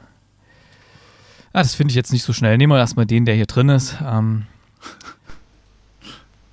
Ah, 1.51 1.61
das 1.61 1.75
finde 1.75 1.91
ich 1.91 1.95
jetzt 1.95 2.13
nicht 2.13 2.23
so 2.23 2.31
schnell. 2.31 2.57
Nehmen 2.57 2.71
wir 2.71 2.79
erstmal 2.79 3.05
den, 3.05 3.25
der 3.25 3.35
hier 3.35 3.45
drin 3.45 3.67
ist. 3.67 3.97
Ähm, 4.01 4.45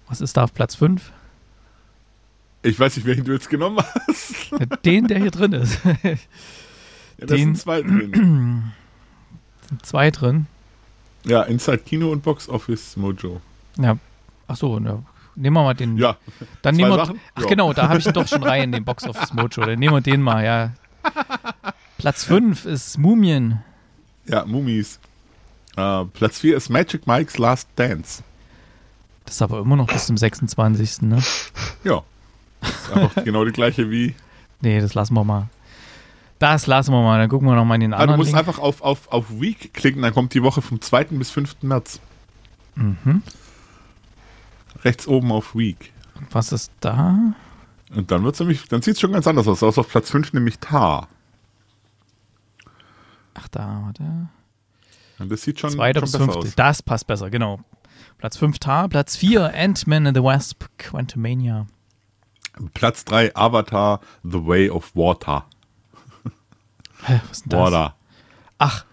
was 0.09 0.21
ist 0.21 0.37
da 0.37 0.45
auf 0.45 0.55
Platz 0.55 0.75
5? 0.75 1.13
Ich 2.63 2.79
weiß 2.79 2.97
nicht, 2.97 3.07
welchen 3.07 3.25
du 3.25 3.33
jetzt 3.33 3.49
genommen 3.49 3.79
hast. 4.07 4.51
Den, 4.85 5.07
der 5.07 5.19
hier 5.19 5.31
drin 5.31 5.53
ist. 5.53 5.79
ja, 6.03 6.17
da 7.19 7.37
sind 7.37 7.57
zwei 7.59 7.81
drin. 7.81 8.73
sind 9.69 9.87
zwei 9.87 10.11
drin. 10.11 10.47
Ja, 11.25 11.43
Inside 11.43 11.79
Kino 11.79 12.11
und 12.11 12.23
Box 12.23 12.49
Office 12.49 12.97
Mojo. 12.97 13.41
Ja, 13.79 13.97
ach 14.47 14.57
so, 14.57 14.79
ne. 14.79 15.03
nehmen 15.37 15.57
wir 15.57 15.63
mal 15.63 15.75
den. 15.75 15.97
Ja. 15.97 16.17
Dann 16.63 16.77
nehmen 16.77 16.91
wir. 16.91 16.97
Sachen? 16.97 17.21
Ach 17.35 17.43
ja. 17.43 17.49
genau, 17.49 17.73
da 17.73 17.89
habe 17.89 17.99
ich 17.99 18.05
doch 18.05 18.27
schon 18.27 18.43
rein, 18.43 18.73
den 18.73 18.85
Box 18.85 19.05
Office 19.07 19.33
Mojo. 19.33 19.65
Dann 19.65 19.79
nehmen 19.79 19.95
wir 19.95 20.01
den 20.01 20.21
mal, 20.21 20.45
ja. 20.45 20.73
Platz 21.99 22.25
5 22.25 22.67
ist 22.67 22.99
Mumien. 22.99 23.63
Ja, 24.27 24.45
Mummies. 24.45 25.01
Uh, 25.77 26.05
Platz 26.07 26.41
4 26.41 26.57
ist 26.57 26.69
Magic 26.69 27.07
Mike's 27.07 27.39
Last 27.39 27.69
Dance. 27.77 28.23
Das 29.25 29.37
ist 29.37 29.43
aber 29.43 29.61
immer 29.61 29.77
noch 29.77 29.87
bis 29.87 30.07
zum 30.07 30.17
26. 30.17 31.03
Ne? 31.03 31.23
Ja. 31.85 32.03
Das 32.61 32.71
ist 32.71 32.93
einfach 32.93 33.25
genau 33.25 33.45
die 33.45 33.53
gleiche 33.53 33.91
wie. 33.91 34.15
Nee, 34.61 34.81
das 34.81 34.95
lassen 34.95 35.15
wir 35.15 35.25
mal. 35.25 35.49
Das 36.41 36.67
lassen 36.67 36.93
wir 36.93 37.03
mal, 37.03 37.19
dann 37.19 37.29
gucken 37.29 37.47
wir 37.49 37.55
nochmal 37.55 37.77
in 37.77 37.83
den 37.83 37.93
anderen. 37.93 38.11
Ah, 38.11 38.12
du 38.15 38.19
musst 38.19 38.33
Link. 38.33 38.39
einfach 38.39 38.59
auf, 38.59 38.81
auf, 38.81 39.12
auf 39.12 39.27
Week 39.31 39.73
klicken, 39.75 40.03
dann 40.03 40.15
kommt 40.15 40.33
die 40.35 40.43
Woche 40.43 40.62
vom 40.62 40.81
2. 40.81 41.05
bis 41.05 41.31
5. 41.31 41.62
März. 41.62 42.00
Mhm. 42.75 43.23
Rechts 44.83 45.07
oben 45.07 45.31
auf 45.33 45.55
Week. 45.55 45.93
Und 46.19 46.35
was 46.35 46.53
ist 46.53 46.73
da? 46.81 47.35
Und 47.95 48.11
dann 48.11 48.25
wird's 48.25 48.41
nämlich, 48.41 48.67
dann 48.69 48.83
sieht 48.83 48.95
es 48.95 49.00
schon 49.00 49.12
ganz 49.12 49.27
anders 49.27 49.47
aus. 49.49 49.62
Aus 49.62 49.79
auf 49.79 49.89
Platz 49.89 50.11
5 50.11 50.33
nämlich 50.33 50.59
Tar. 50.59 51.09
Ach, 53.35 53.49
da, 53.49 53.83
warte. 53.85 54.29
Das 55.29 55.43
sieht 55.43 55.61
schon, 55.61 55.71
Zweiter 55.71 56.00
schon 56.00 56.11
bis 56.11 56.17
fünfte. 56.17 56.39
Aus. 56.39 56.55
Das 56.57 56.83
passt 56.83 57.07
besser, 57.07 57.31
genau. 57.31 57.61
Platz 58.19 58.37
5 58.37 58.59
Tar, 58.59 58.89
Platz 58.89 59.17
4 59.17 59.55
Ant-Man 59.55 60.07
and 60.07 60.17
the 60.17 60.23
Wasp, 60.23 60.65
Quantumania. 60.79 61.67
Platz 62.75 63.05
3 63.07 63.35
Avatar, 63.35 64.00
The 64.23 64.45
Way 64.47 64.71
of 64.71 64.95
Water. 64.95 65.47
Hä, 67.07 67.21
was 67.29 67.39
ist 67.39 67.45
denn 67.45 67.50
das? 67.50 67.61
Water. 67.61 67.97
Ach, 68.59 68.85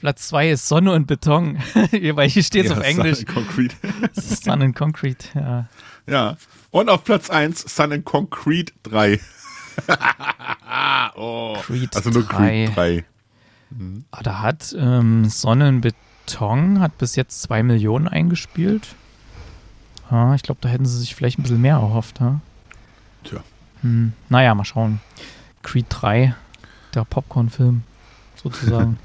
Platz 0.00 0.28
2 0.28 0.50
ist 0.50 0.68
Sonne 0.68 0.92
und 0.92 1.06
Beton, 1.06 1.56
weil 2.14 2.28
hier 2.28 2.42
steht 2.42 2.66
es 2.66 2.72
ja, 2.72 2.78
auf 2.78 2.84
Englisch. 2.84 3.18
Sun 3.18 3.28
and 3.28 3.34
Concrete. 3.34 3.76
Sun 4.20 4.62
and 4.62 4.76
Concrete, 4.76 5.28
ja. 5.34 5.68
Ja, 6.06 6.36
und 6.70 6.90
auf 6.90 7.04
Platz 7.04 7.30
1 7.30 7.60
Sun 7.74 7.92
and 7.92 8.04
Concrete 8.04 8.72
3. 8.82 9.20
oh, 11.16 11.56
Creed 11.62 11.94
also 11.94 12.10
nur 12.10 12.24
3. 12.24 12.66
Creed 12.66 12.76
3. 12.76 13.04
Mhm. 13.76 14.04
Da 14.22 14.40
hat 14.40 14.74
ähm, 14.78 15.28
Sonnenbeton 15.28 16.80
hat 16.80 16.98
bis 16.98 17.16
jetzt 17.16 17.42
zwei 17.42 17.62
Millionen 17.62 18.08
eingespielt. 18.08 18.94
Ja, 20.10 20.34
ich 20.34 20.42
glaube, 20.42 20.60
da 20.60 20.68
hätten 20.68 20.86
sie 20.86 20.98
sich 20.98 21.14
vielleicht 21.14 21.38
ein 21.38 21.42
bisschen 21.42 21.60
mehr 21.60 21.76
erhofft. 21.76 22.20
Ja? 22.20 22.40
Tja. 23.24 23.42
Hm, 23.80 24.12
naja, 24.28 24.54
mal 24.54 24.64
schauen. 24.64 25.00
Creed 25.62 25.86
3, 25.88 26.34
der 26.94 27.04
Popcorn-Film 27.04 27.82
sozusagen. 28.42 28.98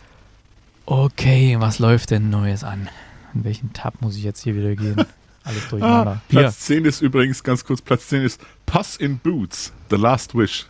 okay, 0.86 1.56
was 1.58 1.78
läuft 1.78 2.10
denn 2.10 2.30
Neues 2.30 2.64
an? 2.64 2.88
In 3.34 3.44
welchen 3.44 3.72
Tab 3.72 4.00
muss 4.00 4.16
ich 4.16 4.24
jetzt 4.24 4.42
hier 4.42 4.56
wieder 4.56 4.74
gehen? 4.74 5.04
Alles 5.44 5.68
durcheinander. 5.68 6.12
Ah, 6.12 6.22
Platz 6.28 6.60
10 6.60 6.86
ist 6.86 7.02
übrigens, 7.02 7.42
ganz 7.42 7.64
kurz, 7.64 7.82
Platz 7.82 8.08
10 8.08 8.22
ist 8.22 8.40
Puss 8.64 8.96
in 8.96 9.18
Boots, 9.18 9.72
The 9.90 9.96
Last 9.96 10.34
Wish. 10.34 10.66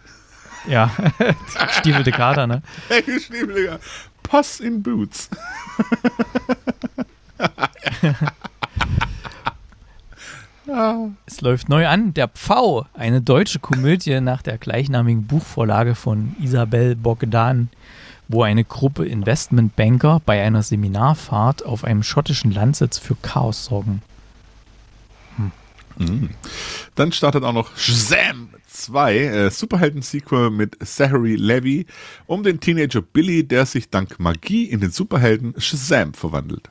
Ja, 0.67 0.91
stiefelte 1.79 2.13
Kader, 2.13 2.47
ne? 2.47 2.63
Stiefelte 2.89 3.65
Kader. 3.65 3.81
Pass 4.23 4.61
in 4.61 4.83
Boots. 4.83 5.29
Es 11.27 11.41
läuft 11.43 11.69
neu 11.69 11.87
an, 11.87 12.15
der 12.15 12.29
Pfau, 12.29 12.87
eine 12.95 13.21
deutsche 13.21 13.59
Komödie 13.59 14.21
nach 14.21 14.41
der 14.41 14.57
gleichnamigen 14.57 15.27
Buchvorlage 15.27 15.95
von 15.95 16.35
Isabel 16.41 16.97
Bogdan, 16.97 17.69
wo 18.29 18.43
eine 18.43 18.65
Gruppe 18.65 19.07
Investmentbanker 19.07 20.23
bei 20.25 20.43
einer 20.43 20.63
Seminarfahrt 20.63 21.67
auf 21.67 21.85
einem 21.85 22.03
schottischen 22.03 22.51
Landsitz 22.51 22.99
für 22.99 23.15
Chaos 23.17 23.67
sorgen. 23.67 24.01
Hm. 25.99 26.31
Dann 26.95 27.13
startet 27.13 27.45
auch 27.45 27.53
noch 27.53 27.77
Shazam 27.77 28.49
2, 28.75 29.19
äh, 29.19 29.51
Superhelden-Sequel 29.51 30.51
mit 30.51 30.77
Zachary 30.87 31.37
Levy 31.37 31.87
um 32.27 32.43
den 32.43 32.61
Teenager 32.61 33.03
Billy, 33.03 33.45
der 33.45 33.67
sich 33.67 33.89
dank 33.89 34.19
Magie 34.19 34.65
in 34.65 34.81
den 34.81 34.91
Superhelden 34.91 35.55
Shazam 35.59 36.15
verwandelt. 36.15 36.71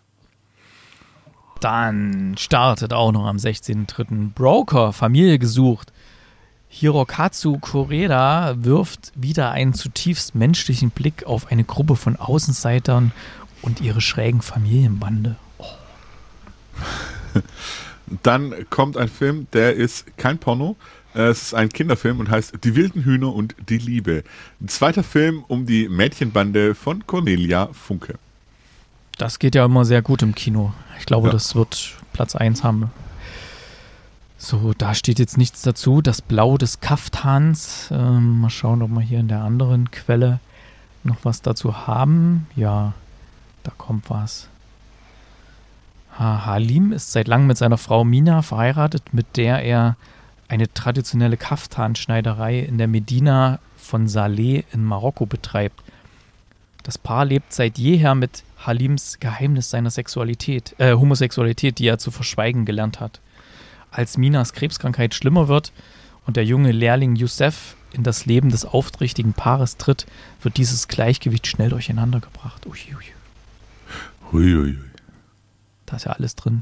Dann 1.59 2.35
startet 2.37 2.91
auch 2.91 3.11
noch 3.13 3.25
am 3.25 3.37
16.03. 3.37 4.33
Broker, 4.33 4.91
Familie 4.91 5.39
gesucht. 5.39 5.93
Hirokatsu 6.67 7.59
Koreda 7.59 8.55
wirft 8.57 9.13
wieder 9.15 9.51
einen 9.51 9.73
zutiefst 9.73 10.35
menschlichen 10.35 10.89
Blick 10.89 11.23
auf 11.25 11.51
eine 11.51 11.63
Gruppe 11.63 11.95
von 11.95 12.17
Außenseitern 12.17 13.11
und 13.61 13.79
ihre 13.79 14.01
schrägen 14.01 14.41
Familienbande. 14.41 15.37
Oh. 15.57 15.65
Dann 18.23 18.53
kommt 18.69 18.97
ein 18.97 19.07
Film, 19.07 19.47
der 19.53 19.75
ist 19.75 20.17
kein 20.17 20.37
Porno. 20.37 20.75
Äh, 21.15 21.21
Es 21.29 21.41
ist 21.43 21.53
ein 21.53 21.69
Kinderfilm 21.69 22.19
und 22.19 22.29
heißt 22.29 22.63
Die 22.63 22.75
wilden 22.75 23.03
Hühner 23.03 23.33
und 23.33 23.55
die 23.69 23.77
Liebe. 23.77 24.23
Ein 24.61 24.67
zweiter 24.67 25.03
Film 25.03 25.43
um 25.47 25.65
die 25.65 25.87
Mädchenbande 25.89 26.75
von 26.75 27.05
Cornelia 27.07 27.69
Funke. 27.73 28.15
Das 29.17 29.39
geht 29.39 29.55
ja 29.55 29.65
immer 29.65 29.85
sehr 29.85 30.01
gut 30.01 30.21
im 30.23 30.33
Kino. 30.35 30.73
Ich 30.99 31.05
glaube, 31.05 31.27
Ja. 31.27 31.33
das 31.33 31.55
wird 31.55 31.93
Platz 32.13 32.35
1 32.35 32.63
haben. 32.63 32.91
So, 34.37 34.73
da 34.77 34.93
steht 34.93 35.19
jetzt 35.19 35.37
nichts 35.37 35.61
dazu. 35.61 36.01
Das 36.01 36.21
Blau 36.21 36.57
des 36.57 36.81
Kaftans. 36.81 37.89
Ähm, 37.91 38.41
mal 38.41 38.49
schauen, 38.49 38.81
ob 38.81 38.89
wir 38.89 39.01
hier 39.01 39.19
in 39.19 39.27
der 39.29 39.41
anderen 39.41 39.89
Quelle 39.91 40.39
noch 41.03 41.17
was 41.23 41.41
dazu 41.41 41.87
haben. 41.87 42.47
Ja, 42.55 42.93
da 43.63 43.71
kommt 43.77 44.09
was. 44.09 44.49
Ha, 46.19 46.45
Halim 46.45 46.91
ist 46.91 47.11
seit 47.11 47.27
langem 47.27 47.47
mit 47.47 47.57
seiner 47.57 47.77
Frau 47.77 48.03
Mina 48.03 48.41
verheiratet, 48.41 49.13
mit 49.13 49.37
der 49.37 49.63
er 49.63 49.95
eine 50.53 50.71
traditionelle 50.71 51.35
Kaftanschneiderei 51.35 52.59
in 52.59 52.77
der 52.77 52.87
Medina 52.87 53.57
von 53.75 54.07
Saleh 54.07 54.65
in 54.71 54.83
Marokko 54.83 55.25
betreibt. 55.25 55.81
Das 56.83 56.99
Paar 56.99 57.25
lebt 57.25 57.53
seit 57.53 57.79
jeher 57.79 58.13
mit 58.13 58.43
Halims 58.59 59.17
Geheimnis 59.19 59.71
seiner 59.71 59.89
Sexualität, 59.89 60.75
äh, 60.77 60.93
Homosexualität, 60.93 61.79
die 61.79 61.87
er 61.87 61.97
zu 61.97 62.11
verschweigen 62.11 62.65
gelernt 62.65 62.99
hat. 62.99 63.19
Als 63.89 64.15
Minas 64.15 64.53
Krebskrankheit 64.53 65.15
schlimmer 65.15 65.47
wird 65.47 65.71
und 66.27 66.37
der 66.37 66.45
junge 66.45 66.71
Lehrling 66.71 67.15
Youssef 67.15 67.75
in 67.91 68.03
das 68.03 68.27
Leben 68.27 68.51
des 68.51 68.63
aufrichtigen 68.63 69.33
Paares 69.33 69.77
tritt, 69.77 70.05
wird 70.43 70.57
dieses 70.57 70.87
Gleichgewicht 70.87 71.47
schnell 71.47 71.69
durcheinander 71.69 72.19
gebracht. 72.19 72.67
Ui, 72.67 72.77
ui, 72.95 73.05
Huiuiui. 74.31 74.77
da 75.87 75.95
ist 75.95 76.05
ja 76.05 76.11
alles 76.11 76.35
drin. 76.35 76.61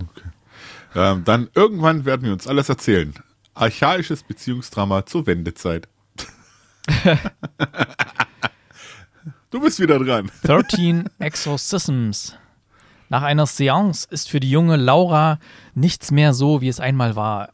Ähm, 0.96 1.26
dann 1.26 1.50
irgendwann 1.56 2.06
werden 2.06 2.24
wir 2.24 2.32
uns 2.32 2.48
alles 2.48 2.70
erzählen. 2.70 3.14
Archaisches 3.54 4.24
Beziehungsdrama 4.24 5.06
zur 5.06 5.28
Wendezeit. 5.28 5.88
du 9.50 9.60
bist 9.62 9.80
wieder 9.80 10.00
dran. 10.00 10.32
13 10.44 11.10
Exorcisms. 11.20 12.36
Nach 13.10 13.24
einer 13.24 13.46
Seance 13.46 14.08
ist 14.10 14.30
für 14.30 14.40
die 14.40 14.50
junge 14.50 14.78
Laura 14.78 15.38
nichts 15.74 16.12
mehr 16.12 16.34
so, 16.34 16.62
wie 16.62 16.70
es 16.70 16.80
einmal 16.80 17.18
war. 17.18 17.50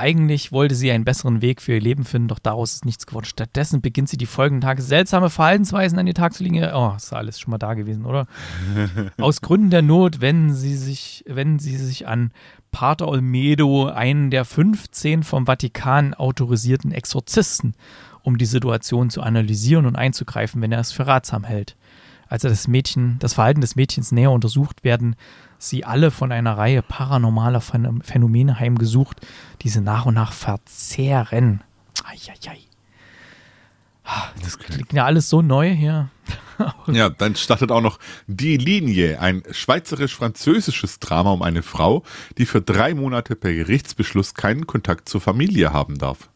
Eigentlich 0.00 0.52
wollte 0.52 0.76
sie 0.76 0.92
einen 0.92 1.04
besseren 1.04 1.42
Weg 1.42 1.60
für 1.60 1.72
ihr 1.72 1.80
Leben 1.80 2.04
finden, 2.04 2.28
doch 2.28 2.38
daraus 2.38 2.74
ist 2.74 2.84
nichts 2.84 3.04
geworden. 3.04 3.24
Stattdessen 3.26 3.80
beginnt 3.80 4.08
sie 4.08 4.16
die 4.16 4.26
folgenden 4.26 4.60
Tage 4.60 4.80
seltsame 4.80 5.28
Verhaltensweisen 5.28 5.98
an 5.98 6.06
den 6.06 6.14
Tag 6.14 6.34
zu 6.34 6.44
legen. 6.44 6.62
Oh, 6.72 6.94
ist 6.96 7.12
alles 7.12 7.40
schon 7.40 7.50
mal 7.50 7.58
da 7.58 7.74
gewesen, 7.74 8.06
oder? 8.06 8.28
Aus 9.20 9.40
Gründen 9.40 9.70
der 9.70 9.82
Not 9.82 10.20
wenden 10.20 10.54
sie 10.54 10.76
sich, 10.76 11.24
wenden 11.26 11.58
sie 11.58 11.76
sich 11.76 12.06
an 12.06 12.32
Pater 12.70 13.08
Olmedo, 13.08 13.86
einen 13.86 14.30
der 14.30 14.44
15 14.44 15.22
vom 15.22 15.46
Vatikan 15.46 16.14
autorisierten 16.14 16.92
Exorzisten, 16.92 17.74
um 18.22 18.38
die 18.38 18.44
Situation 18.46 19.10
zu 19.10 19.22
analysieren 19.22 19.86
und 19.86 19.96
einzugreifen, 19.96 20.60
wenn 20.60 20.72
er 20.72 20.80
es 20.80 20.92
für 20.92 21.06
ratsam 21.06 21.44
hält. 21.44 21.76
Als 22.28 22.44
er 22.44 22.50
das 22.50 22.68
Mädchen, 22.68 23.16
das 23.20 23.34
Verhalten 23.34 23.62
des 23.62 23.74
Mädchens 23.74 24.12
näher 24.12 24.30
untersucht, 24.30 24.84
werden 24.84 25.16
sie 25.58 25.84
alle 25.84 26.10
von 26.10 26.30
einer 26.30 26.58
Reihe 26.58 26.82
paranormaler 26.82 27.60
Phän- 27.60 28.02
Phänomene 28.02 28.60
heimgesucht, 28.60 29.26
die 29.62 29.70
sie 29.70 29.80
nach 29.80 30.04
und 30.06 30.14
nach 30.14 30.32
verzehren. 30.32 31.62
Eieiei. 32.04 32.67
Ah, 34.10 34.28
Das 34.42 34.58
klingt 34.58 34.92
ja 34.94 35.04
alles 35.04 35.28
so 35.28 35.42
neu 35.42 35.70
hier. 35.74 36.08
Ja, 36.88 37.08
dann 37.08 37.36
startet 37.36 37.70
auch 37.70 37.80
noch 37.82 38.00
Die 38.26 38.56
Linie, 38.56 39.20
ein 39.20 39.44
schweizerisch-französisches 39.48 40.98
Drama 40.98 41.30
um 41.30 41.42
eine 41.42 41.62
Frau, 41.62 42.02
die 42.36 42.46
für 42.46 42.60
drei 42.60 42.94
Monate 42.94 43.36
per 43.36 43.52
Gerichtsbeschluss 43.52 44.34
keinen 44.34 44.66
Kontakt 44.66 45.08
zur 45.08 45.20
Familie 45.20 45.72
haben 45.72 45.98
darf. 45.98 46.28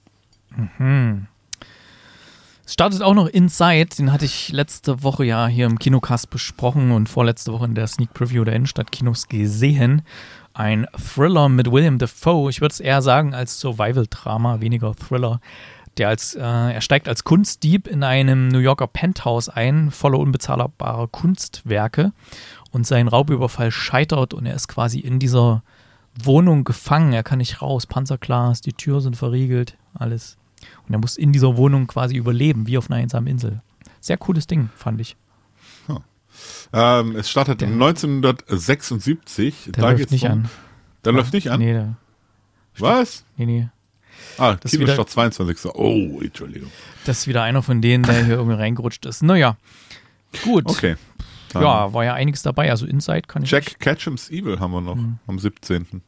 Es 2.64 2.72
startet 2.74 3.02
auch 3.02 3.14
noch 3.14 3.26
Inside, 3.26 3.96
den 3.98 4.12
hatte 4.12 4.24
ich 4.26 4.52
letzte 4.52 5.02
Woche 5.02 5.24
ja 5.24 5.48
hier 5.48 5.66
im 5.66 5.80
Kinocast 5.80 6.30
besprochen 6.30 6.92
und 6.92 7.08
vorletzte 7.08 7.52
Woche 7.52 7.64
in 7.64 7.74
der 7.74 7.88
Sneak 7.88 8.14
Preview 8.14 8.44
der 8.44 8.54
Innenstadtkinos 8.54 9.26
gesehen. 9.26 10.02
Ein 10.54 10.86
Thriller 11.14 11.48
mit 11.48 11.72
William 11.72 11.98
Dafoe, 11.98 12.50
ich 12.50 12.60
würde 12.60 12.74
es 12.74 12.80
eher 12.80 13.02
sagen 13.02 13.34
als 13.34 13.58
Survival-Drama, 13.58 14.60
weniger 14.60 14.94
Thriller. 14.94 15.40
Der 15.98 16.08
als, 16.08 16.34
äh, 16.34 16.40
er 16.40 16.80
steigt 16.80 17.06
als 17.08 17.22
Kunstdieb 17.24 17.86
in 17.86 18.02
einem 18.02 18.48
New 18.48 18.58
Yorker 18.60 18.86
Penthouse 18.86 19.48
ein, 19.50 19.90
voller 19.90 20.18
unbezahlbarer 20.18 21.06
Kunstwerke 21.08 22.12
und 22.70 22.86
sein 22.86 23.08
Raubüberfall 23.08 23.70
scheitert 23.70 24.32
und 24.32 24.46
er 24.46 24.54
ist 24.54 24.68
quasi 24.68 25.00
in 25.00 25.18
dieser 25.18 25.62
Wohnung 26.22 26.64
gefangen. 26.64 27.12
Er 27.12 27.22
kann 27.22 27.38
nicht 27.38 27.60
raus, 27.60 27.86
Panzerglas, 27.86 28.62
die 28.62 28.72
Türen 28.72 29.00
sind 29.02 29.16
verriegelt, 29.16 29.76
alles. 29.94 30.38
Und 30.86 30.94
er 30.94 30.98
muss 30.98 31.16
in 31.18 31.32
dieser 31.32 31.56
Wohnung 31.58 31.86
quasi 31.86 32.16
überleben, 32.16 32.66
wie 32.66 32.78
auf 32.78 32.90
einer 32.90 33.00
einsamen 33.00 33.26
Insel. 33.26 33.60
Sehr 34.00 34.16
cooles 34.16 34.46
Ding, 34.46 34.70
fand 34.74 35.00
ich. 35.00 35.16
Ähm, 36.72 37.14
es 37.16 37.28
startet 37.28 37.60
Der- 37.60 37.68
1976. 37.68 39.64
Der 39.66 39.82
da 39.82 39.90
läuft 39.90 40.10
nicht 40.10 40.24
drum- 40.24 40.32
an. 40.32 40.50
Der 41.04 41.12
läuft 41.12 41.32
nicht 41.34 41.50
an? 41.50 41.60
Nee, 41.60 41.72
der, 41.74 41.94
Was? 42.78 43.24
nee, 43.36 43.44
nee. 43.46 43.68
Ah, 44.38 44.54
Das 44.60 44.72
ist 44.72 44.80
wieder- 44.80 44.94
Kinostart 44.94 45.10
22. 45.10 45.72
Oh, 45.74 46.20
Entschuldigung. 46.22 46.70
Das 47.04 47.18
ist 47.20 47.26
wieder 47.28 47.42
einer 47.42 47.62
von 47.62 47.80
denen, 47.82 48.04
der 48.04 48.24
hier 48.24 48.34
irgendwie 48.36 48.56
reingerutscht 48.56 49.04
ist. 49.06 49.22
Naja, 49.22 49.56
gut. 50.44 50.64
Okay. 50.66 50.96
Ja, 51.54 51.92
war 51.92 52.04
ja 52.04 52.14
einiges 52.14 52.42
dabei. 52.42 52.70
Also 52.70 52.86
Inside 52.86 53.22
kann 53.28 53.42
ich 53.42 53.50
Jack 53.50 53.78
Ketchum's 53.78 54.30
Evil 54.30 54.58
haben 54.58 54.72
wir 54.72 54.80
noch 54.80 54.94
Mhm. 54.94 55.18
am 55.26 55.38
17. 55.38 56.02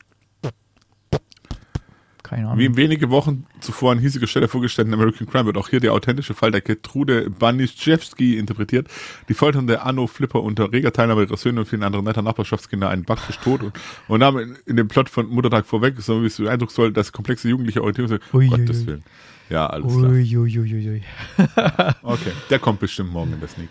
keine 2.35 2.49
Ahnung. 2.49 2.59
Wie 2.59 2.77
wenige 2.77 3.11
Wochen 3.11 3.47
zuvor 3.61 3.93
an 3.93 3.99
hiesiger 3.99 4.27
Stelle 4.27 4.49
vorgestellt 4.49 4.89
in 4.89 4.95
American 4.95 5.27
Crime 5.27 5.47
wird 5.47 5.57
auch 5.57 5.69
hier 5.69 5.81
der 5.81 5.93
authentische 5.93 6.35
Fall 6.35 6.51
der 6.51 6.61
Gertrude 6.61 7.31
Baniszewski 7.31 8.39
interpretiert. 8.39 8.89
Die 9.29 9.35
folternde 9.35 9.83
Anno 9.83 10.07
Flipper 10.07 10.43
unter 10.43 10.73
reger 10.73 10.93
Teilnahme 10.93 11.23
ihrer 11.23 11.37
Söhne 11.37 11.61
und 11.61 11.67
vielen 11.67 11.83
anderen 11.83 12.05
netter 12.05 12.23
Nachbarschaftskinder 12.23 12.89
einen 12.89 13.05
Backfisch 13.05 13.39
tot 13.39 13.63
und, 13.63 13.73
und 14.09 14.21
nahm 14.21 14.39
in, 14.39 14.59
in 14.67 14.77
dem 14.77 14.89
Plot 14.89 15.09
von 15.09 15.29
Muttertag 15.29 15.67
vorweg, 15.67 15.95
so 16.01 16.23
wie 16.23 16.27
es 16.27 16.37
den 16.37 16.49
Eindruck 16.49 16.73
soll, 16.73 16.93
dass 16.93 17.13
komplexe 17.13 17.49
jugendliche 17.49 17.83
Orientierung 17.83 18.19
Ui, 18.33 18.49
Gottes 18.49 18.71
ui, 18.71 18.83
ui. 18.83 18.87
Willen. 18.87 19.05
Ja, 19.51 19.67
alles 19.67 19.97
klar. 19.97 20.11
Uiuiuiui. 20.11 21.03
Okay, 22.03 22.33
der 22.51 22.59
kommt 22.59 22.81
bestimmt 22.81 23.13
morgen 23.13 23.33
in 23.33 23.41
der 23.41 23.49
Sneak. 23.49 23.69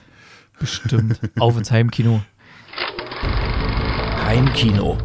Bestimmt. 0.59 1.19
Auf 1.39 1.57
ins 1.57 1.71
Heimkino. 1.71 2.21
Heimkino. 4.25 4.97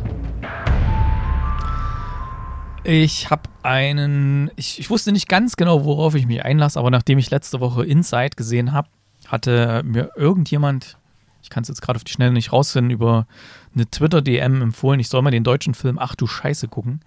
Ich 2.90 3.28
habe 3.28 3.50
einen, 3.62 4.50
ich, 4.56 4.78
ich 4.78 4.88
wusste 4.88 5.12
nicht 5.12 5.28
ganz 5.28 5.56
genau, 5.56 5.84
worauf 5.84 6.14
ich 6.14 6.26
mich 6.26 6.42
einlasse, 6.42 6.78
aber 6.78 6.90
nachdem 6.90 7.18
ich 7.18 7.28
letzte 7.28 7.60
Woche 7.60 7.84
Inside 7.84 8.30
gesehen 8.34 8.72
habe, 8.72 8.88
hatte 9.26 9.82
mir 9.84 10.12
irgendjemand, 10.16 10.96
ich 11.42 11.50
kann 11.50 11.64
es 11.64 11.68
jetzt 11.68 11.82
gerade 11.82 11.98
auf 11.98 12.04
die 12.04 12.12
Schnelle 12.12 12.32
nicht 12.32 12.50
rausfinden, 12.50 12.90
über 12.90 13.26
eine 13.74 13.90
Twitter-DM 13.90 14.62
empfohlen, 14.62 15.00
ich 15.00 15.10
soll 15.10 15.20
mal 15.20 15.30
den 15.30 15.44
deutschen 15.44 15.74
Film 15.74 15.98
Ach 15.98 16.14
du 16.14 16.26
Scheiße 16.26 16.68
gucken. 16.68 17.00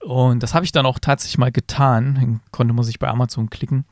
Und 0.00 0.42
das 0.42 0.52
habe 0.52 0.64
ich 0.64 0.72
dann 0.72 0.84
auch 0.84 0.98
tatsächlich 0.98 1.38
mal 1.38 1.52
getan. 1.52 2.16
Den 2.16 2.40
konnte 2.50 2.74
man 2.74 2.84
sich 2.84 2.98
bei 2.98 3.06
Amazon 3.06 3.50
klicken. 3.50 3.84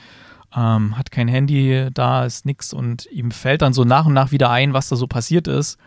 ähm, 0.57 0.99
hat 0.99 1.11
kein 1.11 1.29
Handy, 1.29 1.89
da 1.95 2.25
ist 2.25 2.45
nichts 2.45 2.73
und 2.73 3.07
ihm 3.13 3.31
fällt 3.31 3.63
dann 3.63 3.73
so 3.73 3.85
nach 3.85 4.07
und 4.07 4.15
nach 4.15 4.33
wieder 4.33 4.51
ein, 4.51 4.73
was 4.73 4.89
da 4.89 4.97
so 4.97 5.07
passiert 5.07 5.47
ist. 5.47 5.79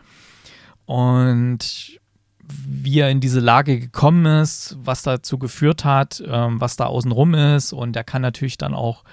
Und 0.86 2.00
wie 2.48 3.00
er 3.00 3.10
in 3.10 3.20
diese 3.20 3.40
Lage 3.40 3.80
gekommen 3.80 4.26
ist, 4.26 4.78
was 4.84 5.04
dazu 5.04 5.38
geführt 5.38 5.86
hat, 5.86 6.24
ähm, 6.28 6.60
was 6.60 6.76
da 6.76 6.86
außenrum 6.86 7.34
ist. 7.34 7.74
Und 7.74 7.96
er 7.96 8.04
kann 8.04 8.22
natürlich 8.22 8.58
dann 8.58 8.74
auch, 8.74 9.04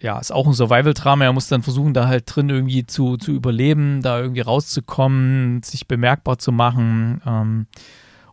ja, 0.00 0.18
ist 0.18 0.32
auch 0.32 0.46
ein 0.46 0.52
Survival-Drama. 0.52 1.24
Er 1.24 1.32
muss 1.32 1.48
dann 1.48 1.62
versuchen, 1.62 1.94
da 1.94 2.06
halt 2.06 2.24
drin 2.26 2.48
irgendwie 2.48 2.86
zu, 2.86 3.16
zu 3.16 3.32
überleben, 3.32 4.02
da 4.02 4.20
irgendwie 4.20 4.42
rauszukommen, 4.42 5.62
sich 5.62 5.88
bemerkbar 5.88 6.38
zu 6.38 6.52
machen. 6.52 7.20
Ähm, 7.26 7.66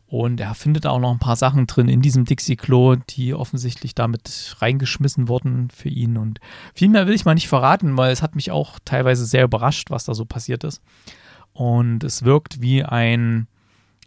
und 0.07 0.39
er 0.39 0.53
findet 0.53 0.85
auch 0.85 0.99
noch 0.99 1.11
ein 1.11 1.19
paar 1.19 1.35
Sachen 1.35 1.65
drin 1.65 1.89
in 1.89 2.01
diesem 2.01 2.25
Dixie-Klo, 2.25 2.95
die 2.95 3.33
offensichtlich 3.33 3.95
damit 3.95 4.55
reingeschmissen 4.59 5.27
wurden 5.27 5.69
für 5.71 5.89
ihn. 5.89 6.17
Und 6.17 6.39
viel 6.75 6.89
mehr 6.89 7.07
will 7.07 7.15
ich 7.15 7.25
mal 7.25 7.33
nicht 7.33 7.47
verraten, 7.47 7.97
weil 7.97 8.11
es 8.11 8.21
hat 8.21 8.35
mich 8.35 8.51
auch 8.51 8.77
teilweise 8.85 9.25
sehr 9.25 9.43
überrascht, 9.43 9.89
was 9.89 10.05
da 10.05 10.13
so 10.13 10.25
passiert 10.25 10.63
ist. 10.63 10.81
Und 11.53 12.03
es 12.03 12.23
wirkt 12.23 12.61
wie 12.61 12.83
ein, 12.83 13.47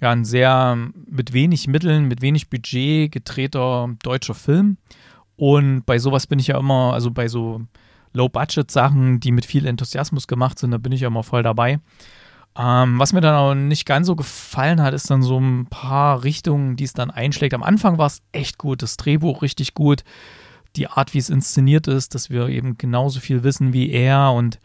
ja, 0.01 0.11
ein 0.11 0.25
sehr 0.25 0.77
mit 1.07 1.33
wenig 1.33 1.67
Mitteln, 1.67 2.07
mit 2.07 2.23
wenig 2.23 2.51
Budget 2.51 3.13
gedrehter 3.13 3.91
deutscher 4.03 4.35
Film. 4.35 4.77
Und 5.37 5.85
bei 5.87 5.99
sowas 5.99 6.27
bin 6.27 6.39
ich 6.39 6.49
ja 6.49 6.59
immer, 6.59 6.93
also 6.93 7.11
bei 7.11 7.29
so 7.29 7.63
Low-Budget-Sachen, 8.13 9.21
die 9.21 9.33
mit 9.33 9.47
viel 9.47 9.67
Enthusiasmus 9.67 10.27
gemacht 10.27 10.59
sind, 10.59 10.71
da 10.71 10.79
bin 10.79 10.93
ich 10.93 11.01
ja 11.01 11.09
immer 11.09 11.23
voll 11.23 11.43
dabei. 11.43 11.81
Ähm, 12.57 12.99
was 12.99 13.13
mir 13.13 13.21
dann 13.21 13.37
auch 13.37 13.55
nicht 13.55 13.87
ganz 13.87 14.07
so 14.07 14.17
gefallen 14.17 14.83
hat, 14.83 14.95
ist 14.95 15.11
dann 15.11 15.23
so 15.23 15.39
ein 15.39 15.67
paar 15.67 16.25
Richtungen, 16.25 16.77
die 16.77 16.85
es 16.85 16.93
dann 16.93 17.11
einschlägt. 17.11 17.55
Am 17.55 17.63
Anfang 17.63 17.99
war 17.99 18.07
es 18.07 18.23
echt 18.33 18.59
gut, 18.59 18.83
das 18.83 18.97
Drehbuch 18.97 19.43
richtig 19.43 19.75
gut, 19.75 20.03
die 20.75 20.89
Art, 20.89 21.15
wie 21.15 21.19
es 21.19 21.31
inszeniert 21.31 21.87
ist, 21.87 22.15
dass 22.15 22.31
wir 22.31 22.49
eben 22.49 22.77
genauso 22.79 23.21
viel 23.21 23.45
wissen 23.45 23.73
wie 23.73 23.91
er 23.91 24.33
und 24.33 24.59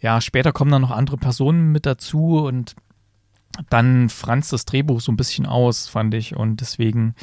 ja, 0.00 0.20
später 0.20 0.52
kommen 0.52 0.70
dann 0.70 0.82
noch 0.82 0.90
andere 0.90 1.18
Personen 1.18 1.72
mit 1.72 1.86
dazu 1.86 2.38
und 2.38 2.74
dann 3.68 4.08
franzt 4.08 4.52
das 4.52 4.64
Drehbuch 4.64 5.00
so 5.00 5.12
ein 5.12 5.16
bisschen 5.16 5.46
aus, 5.46 5.88
fand 5.88 6.14
ich. 6.14 6.36
Und 6.36 6.60
deswegen, 6.60 7.14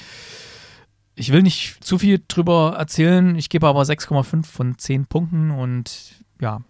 ich 1.16 1.32
will 1.32 1.44
nicht 1.44 1.84
zu 1.84 1.98
viel 1.98 2.22
drüber 2.28 2.76
erzählen. 2.78 3.36
Ich 3.36 3.50
gebe 3.50 3.68
aber 3.68 3.82
6,5 3.82 4.46
von 4.46 4.78
10 4.78 5.06
Punkten 5.06 5.52
und 5.52 6.24
ja, 6.40 6.62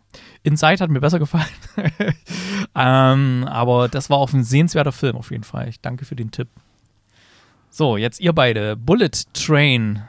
Inside 0.44 0.82
hat 0.82 0.90
mir 0.90 1.02
besser 1.02 1.20
gefallen. 1.20 1.46
ähm, 2.76 3.46
aber 3.48 3.90
das 3.90 4.10
war 4.10 4.18
auch 4.18 4.32
ein 4.34 4.44
sehenswerter 4.44 4.92
Film 4.92 5.16
auf 5.16 5.32
jeden 5.32 5.44
Fall. 5.44 5.68
Ich 5.68 5.82
danke 5.82 6.06
für 6.06 6.16
den 6.16 6.32
Tipp. 6.32 6.48
So, 7.70 7.98
jetzt 7.98 8.20
ihr 8.20 8.34
beide. 8.34 8.76
Bullet 8.76 9.12
Train. 9.34 10.04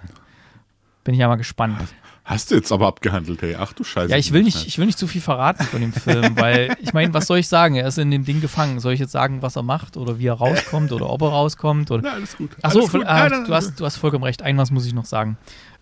Bin 1.04 1.14
ich 1.14 1.20
ja 1.20 1.28
mal 1.28 1.36
gespannt. 1.36 1.94
Hast 2.28 2.50
du 2.50 2.56
jetzt 2.56 2.70
aber 2.72 2.88
abgehandelt, 2.88 3.40
hey. 3.40 3.56
Ach 3.58 3.72
du 3.72 3.84
Scheiße. 3.84 4.10
Ja, 4.10 4.18
ich 4.18 4.34
will 4.34 4.42
nicht, 4.42 4.66
ich 4.66 4.78
will 4.78 4.84
nicht 4.84 4.98
zu 4.98 5.06
viel 5.06 5.22
verraten 5.22 5.64
von 5.64 5.80
dem 5.80 5.94
Film, 5.94 6.36
weil 6.36 6.76
ich 6.78 6.92
meine, 6.92 7.14
was 7.14 7.26
soll 7.26 7.38
ich 7.38 7.48
sagen? 7.48 7.76
Er 7.76 7.88
ist 7.88 7.96
in 7.96 8.10
dem 8.10 8.26
Ding 8.26 8.42
gefangen. 8.42 8.80
Soll 8.80 8.92
ich 8.92 9.00
jetzt 9.00 9.12
sagen, 9.12 9.40
was 9.40 9.56
er 9.56 9.62
macht 9.62 9.96
oder 9.96 10.18
wie 10.18 10.26
er 10.26 10.34
rauskommt 10.34 10.92
oder 10.92 11.08
ob 11.08 11.22
er 11.22 11.28
rauskommt? 11.28 11.90
Oder? 11.90 12.02
Na, 12.04 12.12
alles 12.12 12.36
gut. 12.36 12.50
Achso, 12.60 12.80
Alles 12.80 12.92
gut. 12.92 13.04
Nein, 13.04 13.30
nein, 13.30 13.44
du, 13.46 13.54
hast, 13.54 13.80
du 13.80 13.84
hast 13.86 13.96
vollkommen 13.96 14.24
recht. 14.24 14.42
Ein 14.42 14.58
was 14.58 14.70
muss 14.70 14.84
ich 14.84 14.92
noch 14.92 15.06
sagen. 15.06 15.38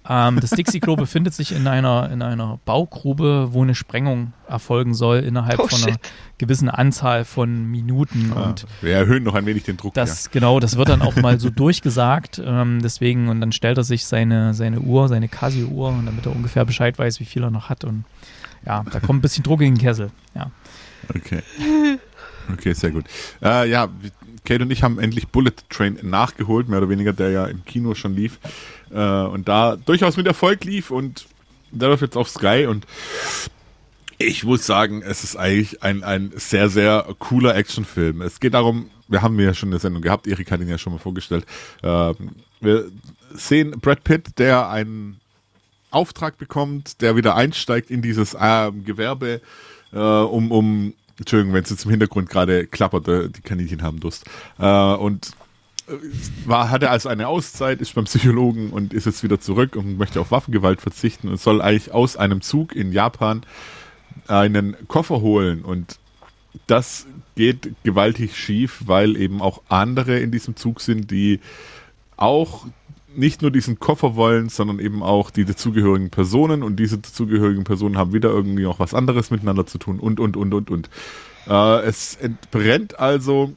Ähm, 0.08 0.40
das 0.40 0.50
Dixie-Klo 0.50 0.96
befindet 0.96 1.34
sich 1.34 1.52
in 1.52 1.66
einer, 1.66 2.10
in 2.10 2.22
einer 2.22 2.58
Baugrube, 2.64 3.48
wo 3.52 3.62
eine 3.62 3.74
Sprengung 3.74 4.32
erfolgen 4.48 4.94
soll 4.94 5.18
innerhalb 5.18 5.58
Oh, 5.58 5.66
von 5.66 5.82
einer 5.82 5.92
shit. 5.94 6.00
gewissen 6.38 6.68
Anzahl 6.68 7.24
von 7.24 7.70
Minuten. 7.70 8.32
Ah, 8.34 8.44
Und 8.44 8.66
wir 8.82 8.94
erhöhen 8.94 9.22
noch 9.24 9.34
ein 9.34 9.46
wenig 9.46 9.64
den 9.64 9.76
Druck. 9.76 9.94
das, 9.94 10.30
genau, 10.30 10.60
das 10.60 10.76
wird 10.76 10.88
dann 10.88 11.02
auch 11.02 11.16
mal 11.16 11.40
so 11.40 11.50
durchgesagt. 11.50 12.40
Ähm, 12.44 12.80
deswegen, 12.82 13.28
und 13.28 13.40
dann 13.40 13.52
stellt 13.52 13.78
er 13.78 13.84
sich 13.84 14.06
seine, 14.06 14.54
seine 14.54 14.80
Uhr, 14.80 15.08
seine 15.08 15.28
Casio-Uhr, 15.28 15.88
und 15.88 16.06
damit 16.06 16.26
er 16.26 16.34
ungefähr 16.34 16.64
Bescheid 16.64 16.98
weiß, 16.98 17.20
wie 17.20 17.24
viel 17.24 17.42
er 17.42 17.50
noch 17.50 17.68
hat. 17.68 17.84
Und 17.84 18.04
ja, 18.64 18.84
da 18.90 19.00
kommt 19.00 19.18
ein 19.18 19.22
bisschen 19.22 19.42
Druck 19.44 19.60
in 19.60 19.74
den 19.74 19.80
Kessel. 19.82 20.10
Ja. 20.34 20.42
ja. 20.42 20.50
Okay. 21.14 21.42
Okay, 22.52 22.72
sehr 22.74 22.90
gut. 22.90 23.06
Äh, 23.42 23.68
ja, 23.68 23.88
Kate 24.44 24.62
und 24.62 24.70
ich 24.70 24.82
haben 24.84 25.00
endlich 25.00 25.26
Bullet 25.28 25.52
Train 25.68 25.98
nachgeholt, 26.02 26.68
mehr 26.68 26.78
oder 26.78 26.88
weniger, 26.88 27.12
der 27.12 27.30
ja 27.30 27.46
im 27.46 27.64
Kino 27.64 27.94
schon 27.94 28.14
lief. 28.14 28.38
Äh, 28.90 29.22
und 29.22 29.48
da 29.48 29.76
durchaus 29.76 30.16
mit 30.16 30.26
Erfolg 30.26 30.64
lief 30.64 30.90
und 30.90 31.26
der 31.70 31.88
läuft 31.88 32.02
jetzt 32.02 32.16
auf 32.16 32.28
Sky 32.28 32.66
und 32.66 32.86
ich 34.18 34.44
muss 34.44 34.64
sagen, 34.64 35.02
es 35.02 35.24
ist 35.24 35.36
eigentlich 35.36 35.82
ein, 35.82 36.02
ein 36.02 36.32
sehr, 36.36 36.68
sehr 36.70 37.06
cooler 37.18 37.54
Actionfilm. 37.54 38.22
Es 38.22 38.40
geht 38.40 38.54
darum, 38.54 38.90
wir 39.08 39.22
haben 39.22 39.38
ja 39.38 39.52
schon 39.52 39.68
eine 39.68 39.78
Sendung 39.78 40.02
gehabt, 40.02 40.26
Erik 40.26 40.50
hat 40.50 40.60
ihn 40.60 40.68
ja 40.68 40.78
schon 40.78 40.92
mal 40.92 40.98
vorgestellt. 40.98 41.44
Ähm, 41.82 42.14
wir 42.60 42.86
sehen 43.34 43.72
Brad 43.72 44.04
Pitt, 44.04 44.38
der 44.38 44.70
einen 44.70 45.20
Auftrag 45.90 46.38
bekommt, 46.38 47.00
der 47.02 47.16
wieder 47.16 47.36
einsteigt 47.36 47.90
in 47.90 48.02
dieses 48.02 48.36
ähm, 48.40 48.84
Gewerbe, 48.84 49.40
äh, 49.92 49.98
um, 49.98 50.50
um, 50.50 50.94
Entschuldigung, 51.18 51.54
wenn 51.54 51.64
es 51.64 51.70
jetzt 51.70 51.84
im 51.84 51.90
Hintergrund 51.90 52.28
gerade 52.28 52.66
klappert, 52.66 53.08
äh, 53.08 53.28
die 53.28 53.42
Kaninchen 53.42 53.82
haben 53.82 54.00
Durst. 54.00 54.24
Äh, 54.58 54.66
und 54.66 55.28
äh, 55.28 55.45
war, 56.44 56.70
hatte 56.70 56.90
also 56.90 57.08
eine 57.08 57.28
Auszeit, 57.28 57.80
ist 57.80 57.94
beim 57.94 58.04
Psychologen 58.04 58.70
und 58.70 58.92
ist 58.92 59.06
jetzt 59.06 59.22
wieder 59.22 59.40
zurück 59.40 59.76
und 59.76 59.98
möchte 59.98 60.20
auf 60.20 60.30
Waffengewalt 60.30 60.80
verzichten 60.80 61.28
und 61.28 61.40
soll 61.40 61.62
eigentlich 61.62 61.92
aus 61.92 62.16
einem 62.16 62.40
Zug 62.40 62.74
in 62.74 62.92
Japan 62.92 63.42
einen 64.26 64.76
Koffer 64.88 65.20
holen 65.20 65.62
und 65.62 65.98
das 66.66 67.06
geht 67.36 67.72
gewaltig 67.84 68.36
schief, 68.36 68.82
weil 68.86 69.16
eben 69.16 69.40
auch 69.40 69.62
andere 69.68 70.18
in 70.18 70.30
diesem 70.30 70.56
Zug 70.56 70.80
sind, 70.80 71.10
die 71.10 71.40
auch 72.16 72.66
nicht 73.14 73.42
nur 73.42 73.50
diesen 73.50 73.78
Koffer 73.78 74.16
wollen, 74.16 74.48
sondern 74.48 74.78
eben 74.78 75.02
auch 75.02 75.30
die 75.30 75.44
dazugehörigen 75.44 76.10
Personen 76.10 76.62
und 76.62 76.76
diese 76.76 76.98
dazugehörigen 76.98 77.64
Personen 77.64 77.96
haben 77.96 78.12
wieder 78.12 78.30
irgendwie 78.30 78.64
noch 78.64 78.78
was 78.78 78.94
anderes 78.94 79.30
miteinander 79.30 79.66
zu 79.66 79.78
tun 79.78 80.00
und, 80.00 80.20
und, 80.20 80.36
und, 80.36 80.52
und, 80.52 80.70
und. 80.70 80.90
Äh, 81.46 81.80
es 81.82 82.16
entbrennt 82.16 82.98
also 82.98 83.54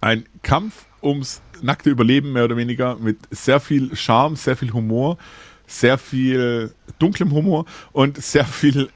ein 0.00 0.26
Kampf 0.42 0.86
ums 1.02 1.42
nackte 1.62 1.90
Überleben, 1.90 2.32
mehr 2.32 2.44
oder 2.44 2.56
weniger, 2.56 2.96
mit 2.96 3.18
sehr 3.30 3.60
viel 3.60 3.94
Charme, 3.96 4.36
sehr 4.36 4.56
viel 4.56 4.72
Humor, 4.72 5.18
sehr 5.66 5.98
viel 5.98 6.72
dunklem 6.98 7.32
Humor 7.32 7.66
und 7.92 8.22
sehr 8.22 8.44
viel 8.44 8.90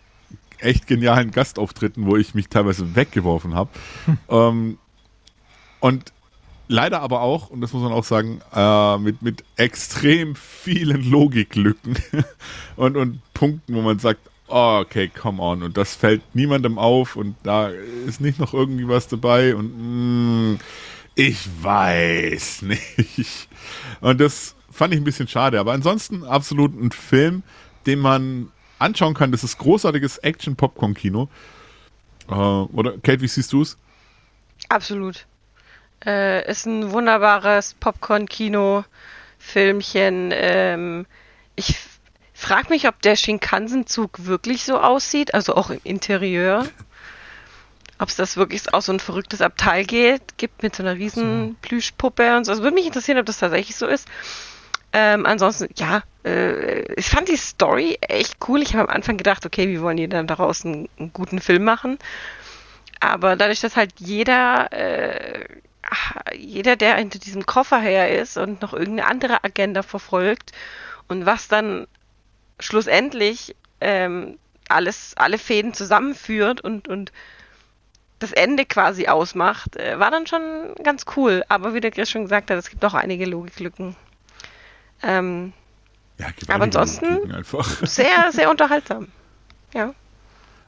echt 0.58 0.86
genialen 0.86 1.30
Gastauftritten, 1.30 2.06
wo 2.06 2.16
ich 2.16 2.34
mich 2.34 2.48
teilweise 2.48 2.96
weggeworfen 2.96 3.54
habe. 3.54 3.70
Ähm, 4.28 4.78
und 5.80 6.12
leider 6.68 7.02
aber 7.02 7.20
auch, 7.20 7.50
und 7.50 7.60
das 7.60 7.72
muss 7.72 7.82
man 7.82 7.92
auch 7.92 8.04
sagen, 8.04 8.40
äh, 8.54 8.98
mit, 8.98 9.22
mit 9.22 9.44
extrem 9.56 10.34
vielen 10.34 11.10
Logiklücken 11.10 11.98
und, 12.76 12.96
und 12.96 13.20
Punkten, 13.34 13.74
wo 13.74 13.82
man 13.82 13.98
sagt, 13.98 14.20
oh, 14.48 14.80
okay, 14.80 15.08
come 15.08 15.42
on. 15.42 15.62
Und 15.62 15.76
das 15.76 15.94
fällt 15.94 16.22
niemandem 16.34 16.78
auf 16.78 17.16
und 17.16 17.36
da 17.42 17.68
ist 17.68 18.20
nicht 18.20 18.38
noch 18.38 18.54
irgendwie 18.54 18.88
was 18.88 19.08
dabei 19.08 19.54
und 19.54 20.54
mm, 20.54 20.58
ich 21.14 21.46
weiß 21.62 22.62
nicht. 22.62 23.48
Und 24.00 24.20
das 24.20 24.56
fand 24.70 24.94
ich 24.94 25.00
ein 25.00 25.04
bisschen 25.04 25.28
schade. 25.28 25.60
Aber 25.60 25.72
ansonsten 25.72 26.24
absolut 26.24 26.74
ein 26.80 26.90
Film, 26.90 27.42
den 27.86 28.00
man 28.00 28.50
anschauen 28.78 29.12
kann. 29.14 29.32
Das 29.32 29.44
ist 29.44 29.58
großartiges 29.58 30.18
Action-Popcorn-Kino. 30.18 31.28
Äh, 32.28 32.34
oder, 32.34 32.98
Kate, 32.98 33.20
wie 33.20 33.28
siehst 33.28 33.52
du 33.52 33.62
es? 33.62 33.78
Absolut. 34.68 35.26
Äh, 36.04 36.50
ist 36.50 36.66
ein 36.66 36.90
wunderbares 36.90 37.74
Popcorn-Kino-Filmchen. 37.74 40.32
Ähm, 40.32 41.06
ich 41.56 41.76
frage 42.32 42.70
mich, 42.70 42.88
ob 42.88 43.00
der 43.02 43.14
Shinkansen-Zug 43.16 44.24
wirklich 44.26 44.64
so 44.64 44.80
aussieht, 44.80 45.34
also 45.34 45.54
auch 45.54 45.68
im 45.70 45.80
Interieur. 45.84 46.66
Ob 47.98 48.08
es 48.08 48.16
das 48.16 48.36
wirklich 48.36 48.72
auch 48.74 48.82
so 48.82 48.92
ein 48.92 49.00
verrücktes 49.00 49.40
Abteil 49.40 49.84
geht, 49.84 50.36
gibt 50.36 50.62
mit 50.62 50.74
so 50.74 50.82
einer 50.82 50.94
riesen 50.94 51.56
Plüschpuppe 51.62 52.36
und 52.36 52.44
so. 52.44 52.52
Es 52.52 52.60
würde 52.60 52.74
mich 52.74 52.86
interessieren, 52.86 53.18
ob 53.18 53.26
das 53.26 53.38
tatsächlich 53.38 53.76
so 53.76 53.86
ist. 53.86 54.08
Ähm, 54.92 55.26
ansonsten, 55.26 55.68
ja, 55.76 56.02
äh, 56.24 56.82
ich 56.94 57.08
fand 57.08 57.28
die 57.28 57.36
Story 57.36 57.98
echt 58.00 58.36
cool. 58.48 58.62
Ich 58.62 58.74
habe 58.74 58.88
am 58.88 58.94
Anfang 58.94 59.16
gedacht, 59.16 59.44
okay, 59.44 59.68
wie 59.68 59.80
wollen 59.80 59.96
die 59.96 60.08
dann 60.08 60.26
daraus 60.26 60.64
einen, 60.64 60.88
einen 60.98 61.12
guten 61.12 61.40
Film 61.40 61.64
machen? 61.64 61.98
Aber 63.00 63.36
dadurch, 63.36 63.60
dass 63.60 63.76
halt 63.76 63.92
jeder, 63.98 64.72
äh, 64.72 65.44
jeder, 66.36 66.76
der 66.76 66.96
hinter 66.96 67.18
diesem 67.18 67.44
Koffer 67.44 67.78
her 67.78 68.18
ist 68.20 68.36
und 68.36 68.62
noch 68.62 68.72
irgendeine 68.72 69.08
andere 69.08 69.44
Agenda 69.44 69.82
verfolgt 69.82 70.52
und 71.08 71.26
was 71.26 71.48
dann 71.48 71.86
schlussendlich 72.60 73.56
ähm, 73.80 74.38
alles, 74.68 75.14
alle 75.16 75.38
Fäden 75.38 75.74
zusammenführt 75.74 76.60
und, 76.60 76.88
und 76.88 77.12
das 78.18 78.32
Ende 78.32 78.64
quasi 78.64 79.06
ausmacht, 79.08 79.76
äh, 79.76 79.98
war 79.98 80.10
dann 80.10 80.26
schon 80.26 80.40
ganz 80.82 81.04
cool. 81.16 81.42
Aber 81.48 81.74
wie 81.74 81.80
der 81.80 81.90
Chris 81.90 82.10
schon 82.10 82.22
gesagt 82.22 82.50
hat, 82.50 82.58
es 82.58 82.70
gibt 82.70 82.84
auch 82.84 82.94
einige 82.94 83.26
Logiklücken. 83.26 83.96
Ähm, 85.02 85.52
Ja, 86.18 86.28
Aber 86.48 86.64
ansonsten- 86.64 87.18
sehr, 87.82 88.30
sehr 88.32 88.50
unterhaltsam. 88.50 89.08
Ja. 89.74 89.92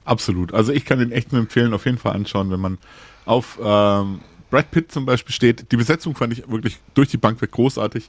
Absolut. 0.05 0.53
Also 0.53 0.73
ich 0.73 0.85
kann 0.85 0.99
den 0.99 1.13
echt 1.13 1.33
nur 1.33 1.41
empfehlen, 1.41 1.73
auf 1.73 1.85
jeden 1.85 1.99
Fall 1.99 2.13
anschauen, 2.15 2.51
wenn 2.51 2.61
man 2.61 2.79
auf 3.25 3.59
ähm, 3.63 4.21
Brad 4.51 4.71
Pitt 4.71 4.93
zum 4.93 5.07
Beispiel 5.07 5.35
steht. 5.35 5.71
Die 5.73 5.77
Besetzung 5.77 6.15
fand 6.15 6.33
ich 6.33 6.49
wirklich 6.51 6.79
durch 6.95 7.09
die 7.09 7.17
Bank 7.17 7.41
weg 7.43 7.51
großartig. 7.53 8.09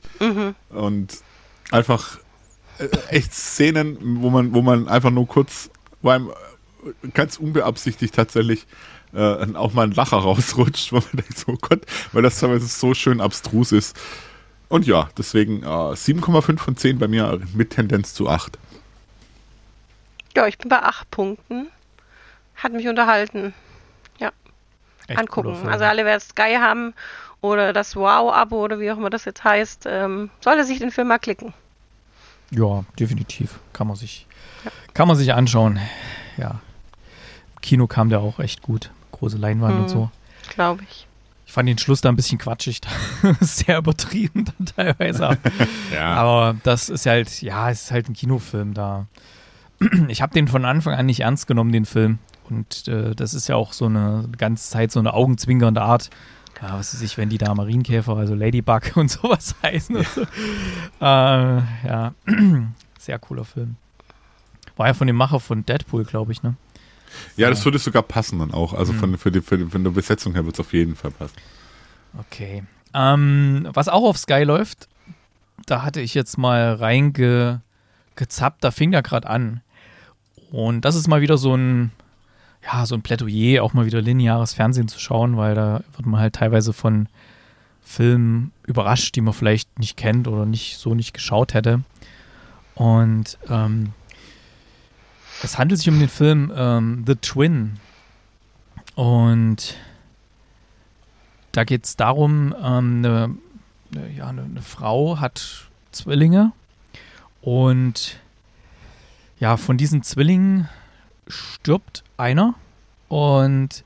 Und 0.69 1.17
einfach 1.71 2.19
äh, 2.79 2.87
echt 3.09 3.33
Szenen, 3.33 3.97
wo 4.21 4.29
man, 4.29 4.53
wo 4.53 4.61
man 4.61 4.87
einfach 4.87 5.09
nur 5.11 5.27
kurz, 5.27 5.69
einem 6.03 6.29
äh, 7.03 7.07
ganz 7.13 7.37
unbeabsichtigt 7.37 8.13
tatsächlich 8.15 8.65
äh, 9.13 9.55
auch 9.55 9.73
mal 9.73 9.83
ein 9.83 9.91
Lacher 9.91 10.17
rausrutscht, 10.17 10.91
wo 10.91 10.97
man 10.97 11.11
denkt, 11.13 11.37
so 11.37 11.53
oh 11.53 11.57
Gott, 11.61 11.81
weil 12.11 12.21
das 12.21 12.39
teilweise 12.39 12.67
so 12.67 12.93
schön 12.93 13.21
abstrus 13.21 13.71
ist. 13.71 13.97
Und 14.69 14.85
ja, 14.85 15.09
deswegen 15.17 15.63
äh, 15.63 15.65
7,5 15.65 16.57
von 16.57 16.75
10 16.75 16.99
bei 16.99 17.07
mir 17.07 17.39
mit 17.53 17.71
Tendenz 17.71 18.13
zu 18.13 18.29
8. 18.29 18.57
Ja, 20.35 20.45
ich 20.45 20.57
bin 20.57 20.69
bei 20.69 20.83
acht 20.83 21.09
Punkten. 21.09 21.69
Hat 22.55 22.73
mich 22.73 22.87
unterhalten. 22.87 23.53
Ja, 24.19 24.31
Echt 25.07 25.19
angucken. 25.19 25.67
Also 25.67 25.85
alle, 25.85 26.05
wer 26.05 26.19
Sky 26.19 26.57
haben 26.59 26.93
oder 27.41 27.73
das 27.73 27.95
Wow-Abo 27.95 28.63
oder 28.63 28.79
wie 28.79 28.91
auch 28.91 28.97
immer 28.97 29.09
das 29.09 29.25
jetzt 29.25 29.43
heißt, 29.43 29.85
ähm, 29.87 30.29
sollte 30.41 30.63
sich 30.63 30.79
den 30.79 30.91
Film 30.91 31.07
mal 31.07 31.17
klicken. 31.17 31.53
Ja, 32.51 32.83
definitiv. 32.99 33.59
Kann 33.73 33.87
man 33.87 33.95
sich, 33.95 34.27
kann 34.93 35.07
man 35.07 35.17
sich 35.17 35.33
anschauen. 35.33 35.79
Ja. 36.37 36.59
Im 37.55 37.61
Kino 37.61 37.87
kam 37.87 38.09
der 38.09 38.19
auch 38.19 38.39
echt 38.39 38.61
gut. 38.61 38.91
Große 39.19 39.37
Leinwand 39.37 39.75
und 39.75 39.81
Mhm. 39.83 39.87
so. 39.89 40.11
Glaube 40.49 40.83
ich. 40.89 41.07
Ich 41.45 41.53
fand 41.53 41.69
den 41.69 41.77
Schluss 41.77 42.01
da 42.01 42.09
ein 42.09 42.15
bisschen 42.15 42.37
quatschig. 42.37 42.81
Sehr 43.39 43.77
übertrieben 43.77 44.45
dann 44.45 44.65
teilweise. 44.75 45.27
Aber, 45.29 45.37
Ja. 45.93 46.13
aber 46.15 46.55
das 46.63 46.89
ist 46.89 47.05
halt, 47.05 47.41
ja, 47.41 47.69
es 47.69 47.83
ist 47.83 47.91
halt 47.91 48.09
ein 48.09 48.13
Kinofilm 48.13 48.73
da. 48.73 49.05
Ich 50.07 50.21
habe 50.21 50.33
den 50.33 50.47
von 50.47 50.65
Anfang 50.65 50.93
an 50.95 51.05
nicht 51.05 51.21
ernst 51.21 51.47
genommen, 51.47 51.71
den 51.71 51.85
Film. 51.85 52.19
Und 52.49 52.87
äh, 52.87 53.13
das 53.15 53.33
ist 53.33 53.47
ja 53.47 53.55
auch 53.55 53.73
so 53.73 53.85
eine 53.85 54.27
ganze 54.37 54.69
Zeit 54.69 54.91
so 54.91 54.99
eine 54.99 55.13
augenzwinkernde 55.13 55.81
Art. 55.81 56.09
Ja, 56.61 56.73
was 56.79 56.93
weiß 56.93 57.01
ich, 57.03 57.17
wenn 57.17 57.29
die 57.29 57.37
da 57.37 57.53
Marienkäfer, 57.53 58.15
also 58.17 58.33
Ladybug 58.33 58.91
und 58.95 59.11
sowas 59.11 59.55
heißen. 59.63 59.95
Und 59.97 60.07
so. 60.07 60.21
äh, 60.21 60.25
ja, 61.01 62.13
sehr 62.99 63.19
cooler 63.19 63.45
Film. 63.45 63.75
War 64.75 64.87
ja 64.87 64.93
von 64.93 65.07
dem 65.07 65.15
Macher 65.15 65.39
von 65.39 65.65
Deadpool, 65.65 66.03
glaube 66.05 66.31
ich, 66.31 66.41
ne? 66.43 66.55
Ja, 67.35 67.49
das 67.49 67.63
würde 67.65 67.79
sogar 67.79 68.03
passen 68.03 68.39
dann 68.39 68.51
auch. 68.51 68.73
Also 68.73 68.93
von, 68.93 69.17
für 69.17 69.31
die, 69.31 69.41
für 69.41 69.57
die, 69.57 69.65
von 69.65 69.83
der 69.83 69.91
Besetzung 69.91 70.33
her 70.33 70.45
wird 70.45 70.55
es 70.55 70.59
auf 70.59 70.73
jeden 70.73 70.95
Fall 70.95 71.11
passen. 71.11 71.35
Okay. 72.17 72.63
Ähm, 72.93 73.67
was 73.73 73.89
auch 73.89 74.03
auf 74.03 74.17
Sky 74.17 74.43
läuft, 74.43 74.87
da 75.65 75.83
hatte 75.83 76.01
ich 76.01 76.13
jetzt 76.13 76.37
mal 76.37 76.73
reingezappt, 76.73 78.63
da 78.63 78.71
fing 78.71 78.93
er 78.93 79.03
gerade 79.03 79.29
an. 79.29 79.61
Und 80.51 80.81
das 80.81 80.95
ist 80.95 81.07
mal 81.07 81.21
wieder 81.21 81.37
so 81.37 81.55
ein, 81.55 81.91
ja, 82.63 82.85
so 82.85 82.95
ein 82.95 83.01
Plädoyer, 83.01 83.63
auch 83.63 83.73
mal 83.73 83.85
wieder 83.85 84.01
lineares 84.01 84.53
Fernsehen 84.53 84.87
zu 84.87 84.99
schauen, 84.99 85.37
weil 85.37 85.55
da 85.55 85.83
wird 85.95 86.05
man 86.05 86.19
halt 86.19 86.35
teilweise 86.35 86.73
von 86.73 87.07
Filmen 87.81 88.51
überrascht, 88.65 89.15
die 89.15 89.21
man 89.21 89.33
vielleicht 89.33 89.79
nicht 89.79 89.97
kennt 89.97 90.27
oder 90.27 90.45
nicht 90.45 90.77
so 90.77 90.95
nicht 90.95 91.13
geschaut 91.13 91.53
hätte. 91.53 91.81
Und 92.75 93.37
ähm, 93.49 93.93
es 95.43 95.57
handelt 95.57 95.79
sich 95.79 95.89
um 95.89 95.99
den 95.99 96.09
Film 96.09 96.51
ähm, 96.55 97.03
The 97.05 97.15
Twin. 97.15 97.79
Und 98.95 99.75
da 101.51 101.63
geht 101.63 101.85
es 101.85 101.95
darum, 101.95 102.55
ähm, 102.61 102.97
eine, 102.97 103.35
eine, 103.91 104.11
ja, 104.11 104.27
eine, 104.27 104.43
eine 104.43 104.61
Frau 104.61 105.19
hat 105.19 105.67
Zwillinge. 105.91 106.51
Und 107.41 108.19
ja, 109.39 109.57
von 109.57 109.77
diesen 109.77 110.03
Zwillingen 110.03 110.67
stirbt 111.27 112.03
einer. 112.17 112.55
Und 113.07 113.83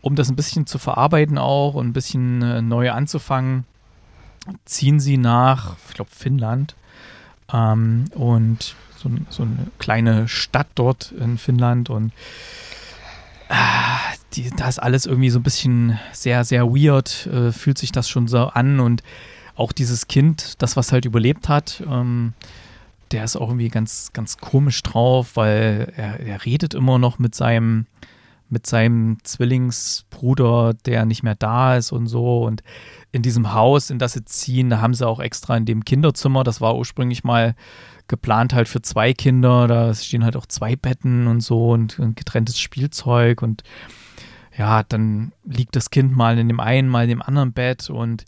um 0.00 0.14
das 0.14 0.28
ein 0.28 0.36
bisschen 0.36 0.66
zu 0.66 0.78
verarbeiten 0.78 1.38
auch 1.38 1.74
und 1.74 1.88
ein 1.88 1.92
bisschen 1.92 2.42
äh, 2.42 2.62
neu 2.62 2.92
anzufangen, 2.92 3.64
ziehen 4.64 5.00
sie 5.00 5.18
nach, 5.18 5.76
ich 5.88 5.94
glaube, 5.94 6.10
Finnland. 6.12 6.76
Ähm, 7.52 8.04
und 8.14 8.76
so, 8.96 9.10
so 9.30 9.42
eine 9.42 9.70
kleine 9.78 10.28
Stadt 10.28 10.68
dort 10.74 11.12
in 11.12 11.38
Finnland 11.38 11.90
und 11.90 12.12
ah, 13.48 13.98
die, 14.32 14.50
da 14.50 14.68
ist 14.68 14.78
alles 14.78 15.06
irgendwie 15.06 15.30
so 15.30 15.38
ein 15.38 15.44
bisschen 15.44 15.98
sehr, 16.12 16.44
sehr 16.44 16.66
weird, 16.66 17.26
äh, 17.26 17.52
fühlt 17.52 17.78
sich 17.78 17.92
das 17.92 18.08
schon 18.08 18.28
so 18.28 18.46
an 18.46 18.80
und 18.80 19.02
auch 19.54 19.72
dieses 19.72 20.06
Kind, 20.06 20.60
das 20.62 20.76
was 20.76 20.92
halt 20.92 21.04
überlebt 21.04 21.48
hat, 21.48 21.82
ähm, 21.88 22.34
der 23.12 23.24
ist 23.24 23.36
auch 23.36 23.48
irgendwie 23.48 23.68
ganz, 23.68 24.12
ganz 24.12 24.38
komisch 24.38 24.82
drauf, 24.82 25.36
weil 25.36 25.92
er, 25.96 26.20
er 26.20 26.44
redet 26.44 26.74
immer 26.74 26.98
noch 26.98 27.18
mit 27.18 27.34
seinem, 27.34 27.86
mit 28.48 28.66
seinem 28.66 29.18
Zwillingsbruder, 29.22 30.74
der 30.84 31.04
nicht 31.04 31.22
mehr 31.22 31.36
da 31.36 31.76
ist 31.76 31.92
und 31.92 32.08
so. 32.08 32.44
Und 32.44 32.62
in 33.12 33.22
diesem 33.22 33.52
Haus, 33.52 33.90
in 33.90 33.98
das 33.98 34.14
sie 34.14 34.24
ziehen, 34.24 34.70
da 34.70 34.80
haben 34.80 34.94
sie 34.94 35.06
auch 35.06 35.20
extra 35.20 35.56
in 35.56 35.66
dem 35.66 35.84
Kinderzimmer, 35.84 36.44
das 36.44 36.60
war 36.60 36.76
ursprünglich 36.76 37.24
mal 37.24 37.54
geplant 38.08 38.54
halt 38.54 38.68
für 38.68 38.82
zwei 38.82 39.12
Kinder, 39.12 39.66
da 39.66 39.92
stehen 39.94 40.24
halt 40.24 40.36
auch 40.36 40.46
zwei 40.46 40.76
Betten 40.76 41.26
und 41.26 41.40
so 41.40 41.70
und, 41.70 41.98
und 41.98 42.16
getrenntes 42.16 42.58
Spielzeug 42.58 43.42
und 43.42 43.62
ja, 44.56 44.82
dann 44.82 45.32
liegt 45.44 45.76
das 45.76 45.90
Kind 45.90 46.16
mal 46.16 46.38
in 46.38 46.48
dem 46.48 46.60
einen, 46.60 46.88
mal 46.88 47.04
in 47.04 47.10
dem 47.10 47.22
anderen 47.22 47.52
Bett 47.52 47.90
und 47.90 48.24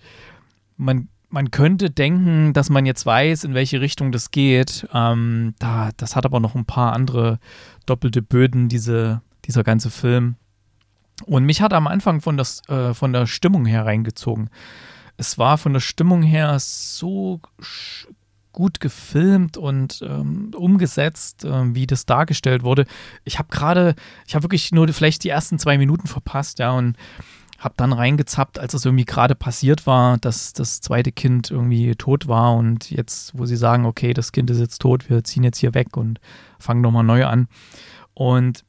man, 0.76 1.08
man 1.30 1.50
könnte 1.50 1.90
denken, 1.90 2.52
dass 2.52 2.70
man 2.70 2.86
jetzt 2.86 3.06
weiß, 3.06 3.44
in 3.44 3.54
welche 3.54 3.80
Richtung 3.80 4.12
das 4.12 4.30
geht. 4.30 4.86
Ähm, 4.92 5.54
da, 5.58 5.90
das 5.96 6.16
hat 6.16 6.26
aber 6.26 6.40
noch 6.40 6.54
ein 6.54 6.66
paar 6.66 6.92
andere 6.92 7.38
doppelte 7.86 8.22
Böden, 8.22 8.68
diese, 8.68 9.22
dieser 9.46 9.64
ganze 9.64 9.90
Film. 9.90 10.36
Und 11.24 11.44
mich 11.44 11.62
hat 11.62 11.72
am 11.72 11.86
Anfang 11.86 12.20
von, 12.20 12.36
das, 12.36 12.62
äh, 12.68 12.94
von 12.94 13.12
der 13.12 13.26
Stimmung 13.26 13.66
her 13.66 13.86
reingezogen. 13.86 14.50
Es 15.16 15.36
war 15.36 15.58
von 15.58 15.72
der 15.72 15.80
Stimmung 15.80 16.22
her 16.22 16.56
so 16.60 17.40
gut 18.58 18.80
gefilmt 18.80 19.56
und 19.56 20.02
ähm, 20.02 20.50
umgesetzt, 20.52 21.44
ähm, 21.44 21.76
wie 21.76 21.86
das 21.86 22.06
dargestellt 22.06 22.64
wurde. 22.64 22.86
Ich 23.22 23.38
habe 23.38 23.46
gerade, 23.50 23.94
ich 24.26 24.34
habe 24.34 24.42
wirklich 24.42 24.72
nur 24.72 24.88
vielleicht 24.88 25.22
die 25.22 25.28
ersten 25.28 25.60
zwei 25.60 25.78
Minuten 25.78 26.08
verpasst, 26.08 26.58
ja, 26.58 26.72
und 26.72 26.96
habe 27.56 27.74
dann 27.76 27.92
reingezappt, 27.92 28.58
als 28.58 28.74
es 28.74 28.84
irgendwie 28.84 29.04
gerade 29.04 29.36
passiert 29.36 29.86
war, 29.86 30.18
dass 30.18 30.54
das 30.54 30.80
zweite 30.80 31.12
Kind 31.12 31.52
irgendwie 31.52 31.94
tot 31.94 32.26
war 32.26 32.56
und 32.56 32.90
jetzt, 32.90 33.38
wo 33.38 33.46
sie 33.46 33.56
sagen, 33.56 33.86
okay, 33.86 34.12
das 34.12 34.32
Kind 34.32 34.50
ist 34.50 34.58
jetzt 34.58 34.78
tot, 34.78 35.08
wir 35.08 35.22
ziehen 35.22 35.44
jetzt 35.44 35.58
hier 35.58 35.74
weg 35.74 35.96
und 35.96 36.18
fangen 36.58 36.80
nochmal 36.80 37.04
neu 37.04 37.26
an. 37.26 37.46
Und 38.12 38.64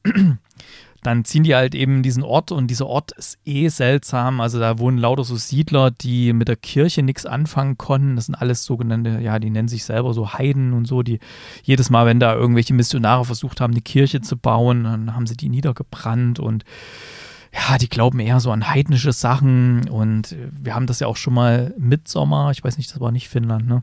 dann 1.03 1.23
ziehen 1.23 1.43
die 1.43 1.55
halt 1.55 1.75
eben 1.75 2.03
diesen 2.03 2.23
Ort 2.23 2.51
und 2.51 2.67
dieser 2.67 2.87
Ort 2.87 3.11
ist 3.13 3.37
eh 3.45 3.69
seltsam. 3.69 4.41
Also 4.41 4.59
da 4.59 4.79
wohnen 4.79 4.97
lauter 4.97 5.23
so 5.23 5.35
Siedler, 5.35 5.91
die 5.91 6.33
mit 6.33 6.47
der 6.47 6.55
Kirche 6.55 7.03
nichts 7.03 7.25
anfangen 7.25 7.77
konnten. 7.77 8.15
Das 8.15 8.25
sind 8.25 8.35
alles 8.35 8.65
sogenannte, 8.65 9.19
ja, 9.21 9.39
die 9.39 9.49
nennen 9.49 9.67
sich 9.67 9.85
selber 9.85 10.13
so 10.13 10.33
Heiden 10.33 10.73
und 10.73 10.85
so, 10.85 11.01
die 11.01 11.19
jedes 11.63 11.89
Mal, 11.89 12.05
wenn 12.05 12.19
da 12.19 12.33
irgendwelche 12.35 12.73
Missionare 12.73 13.25
versucht 13.25 13.61
haben, 13.61 13.71
eine 13.71 13.81
Kirche 13.81 14.21
zu 14.21 14.37
bauen, 14.37 14.83
dann 14.83 15.15
haben 15.15 15.27
sie 15.27 15.37
die 15.37 15.49
niedergebrannt 15.49 16.39
und 16.39 16.65
ja, 17.51 17.77
die 17.79 17.89
glauben 17.89 18.19
eher 18.19 18.39
so 18.39 18.51
an 18.51 18.69
heidnische 18.69 19.11
Sachen 19.11 19.89
und 19.89 20.35
wir 20.51 20.75
haben 20.75 20.85
das 20.85 20.99
ja 20.99 21.07
auch 21.07 21.17
schon 21.17 21.33
mal 21.33 21.73
Mitsommer, 21.79 22.51
ich 22.51 22.63
weiß 22.63 22.77
nicht, 22.77 22.91
das 22.91 22.99
war 22.99 23.11
nicht 23.11 23.27
Finnland, 23.27 23.67
ne? 23.67 23.81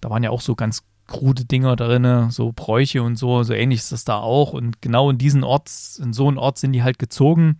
Da 0.00 0.10
waren 0.10 0.22
ja 0.22 0.30
auch 0.30 0.40
so 0.40 0.54
ganz 0.54 0.84
krude 1.10 1.44
Dinger 1.44 1.76
drin, 1.76 2.30
so 2.30 2.52
Bräuche 2.52 3.02
und 3.02 3.16
so, 3.16 3.42
so 3.42 3.52
ähnlich 3.52 3.80
ist 3.80 3.92
das 3.92 4.04
da 4.04 4.16
auch. 4.16 4.54
Und 4.54 4.80
genau 4.80 5.10
in 5.10 5.18
diesen 5.18 5.44
Ort, 5.44 5.70
in 5.98 6.14
so 6.14 6.28
einen 6.28 6.38
Ort 6.38 6.56
sind 6.56 6.72
die 6.72 6.82
halt 6.82 6.98
gezogen. 6.98 7.58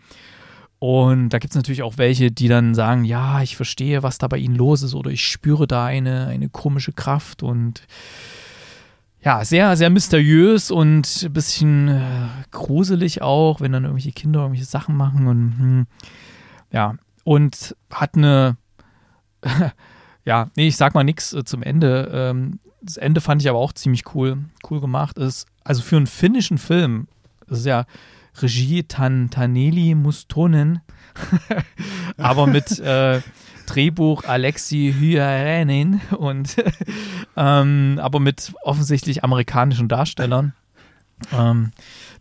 Und 0.79 1.29
da 1.31 1.39
gibt 1.39 1.53
es 1.53 1.57
natürlich 1.57 1.83
auch 1.83 1.99
welche, 1.99 2.31
die 2.31 2.49
dann 2.49 2.75
sagen, 2.75 3.05
ja, 3.05 3.43
ich 3.43 3.57
verstehe, 3.57 4.03
was 4.03 4.17
da 4.17 4.29
bei 4.29 4.39
ihnen 4.39 4.55
los 4.55 4.83
ist 4.83 4.95
oder 4.95 5.11
ich 5.11 5.27
spüre 5.27 5.67
da 5.67 5.85
eine, 5.85 6.29
eine 6.29 6.49
komische 6.49 6.93
Kraft. 6.93 7.43
Und 7.43 7.83
ja, 9.23 9.45
sehr, 9.45 9.77
sehr 9.77 9.91
mysteriös 9.91 10.71
und 10.71 11.25
ein 11.25 11.33
bisschen 11.33 11.89
äh, 11.89 12.29
gruselig 12.51 13.21
auch, 13.21 13.61
wenn 13.61 13.73
dann 13.73 13.85
irgendwelche 13.85 14.13
Kinder 14.13 14.41
irgendwelche 14.41 14.65
Sachen 14.65 14.97
machen 14.97 15.27
und 15.27 15.59
hm, 15.59 15.87
ja, 16.73 16.95
und 17.25 17.77
hat 17.93 18.17
eine, 18.17 18.57
ja, 20.25 20.49
nee, 20.57 20.69
ich 20.69 20.79
sag 20.79 20.95
mal 20.95 21.05
nichts 21.05 21.35
äh, 21.35 21.45
zum 21.45 21.63
Ende. 21.63 22.11
Ähm, 22.13 22.61
das 22.83 22.97
Ende 22.97 23.21
fand 23.21 23.43
ich 23.43 23.49
aber 23.49 23.59
auch 23.59 23.73
ziemlich 23.73 24.15
cool, 24.15 24.39
cool 24.71 24.81
gemacht. 24.81 25.19
Ist, 25.19 25.47
also 25.65 25.83
für 25.83 25.97
einen 25.97 26.07
finnischen 26.07 26.59
Film, 26.59 27.09
das 27.47 27.61
ist 27.61 27.67
ja 27.67 27.85
Regie 28.41 28.85
Tan, 28.85 29.31
Taneli 29.31 29.95
Mustonen, 29.95 30.81
aber 32.17 32.47
mit 32.47 32.79
äh, 32.79 33.21
Drehbuch 33.67 34.25
Alexi 34.25 34.95
Hyänen 34.99 36.01
und 36.17 36.57
ähm, 37.37 38.01
aber 38.03 38.21
mit 38.21 38.53
offensichtlich 38.63 39.23
amerikanischen 39.25 39.89
Darstellern, 39.89 40.55
ähm, 41.33 41.73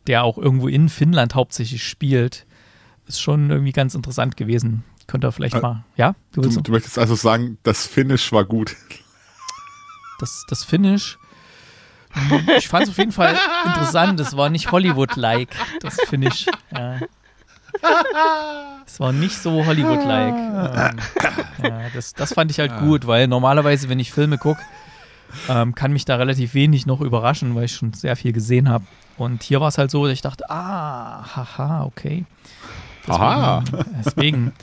der 0.07 0.23
auch 0.23 0.37
irgendwo 0.37 0.67
in 0.67 0.89
Finnland 0.89 1.35
hauptsächlich 1.35 1.83
spielt, 1.83 2.45
ist 3.07 3.21
schon 3.21 3.49
irgendwie 3.49 3.71
ganz 3.71 3.95
interessant 3.95 4.37
gewesen. 4.37 4.83
Könnt 5.07 5.23
ihr 5.23 5.31
vielleicht 5.31 5.55
Äh, 5.55 5.61
mal, 5.61 5.85
ja? 5.95 6.15
Du 6.31 6.41
Du, 6.41 6.61
du 6.61 6.71
möchtest 6.71 6.99
also 6.99 7.15
sagen, 7.15 7.57
das 7.63 7.87
Finish 7.87 8.31
war 8.31 8.45
gut. 8.45 8.75
Das, 10.19 10.45
das 10.47 10.63
Finish. 10.63 11.17
Ich 12.57 12.67
fand 12.67 12.83
es 12.83 12.89
auf 12.89 12.97
jeden 12.97 13.11
Fall 13.11 13.37
interessant. 13.65 14.19
Es 14.19 14.35
war 14.35 14.49
nicht 14.49 14.71
Hollywood-like, 14.71 15.49
das 15.81 15.97
Finish. 16.07 16.47
Ja. 16.75 16.99
Es 18.85 18.99
war 18.99 19.11
nicht 19.11 19.37
so 19.37 19.65
Hollywood-like. 19.65 20.33
Ähm, 20.33 20.99
ja, 21.63 21.81
das, 21.93 22.13
das 22.13 22.33
fand 22.33 22.49
ich 22.51 22.59
halt 22.59 22.77
gut, 22.79 23.05
weil 23.05 23.27
normalerweise, 23.27 23.89
wenn 23.89 23.99
ich 23.99 24.11
Filme 24.11 24.37
gucke, 24.37 24.61
ähm, 25.47 25.75
kann 25.75 25.93
mich 25.93 26.05
da 26.05 26.15
relativ 26.15 26.55
wenig 26.55 26.87
noch 26.87 27.01
überraschen, 27.01 27.53
weil 27.55 27.65
ich 27.65 27.75
schon 27.75 27.93
sehr 27.93 28.15
viel 28.15 28.33
gesehen 28.33 28.69
habe. 28.69 28.85
Und 29.17 29.43
hier 29.43 29.61
war 29.61 29.67
es 29.67 29.77
halt 29.77 29.91
so, 29.91 30.05
dass 30.05 30.13
ich 30.13 30.21
dachte, 30.21 30.49
ah, 30.49 31.23
haha, 31.35 31.83
okay. 31.83 32.25
Deswegen, 33.07 33.21
Aha. 33.21 33.63
deswegen. 34.05 34.53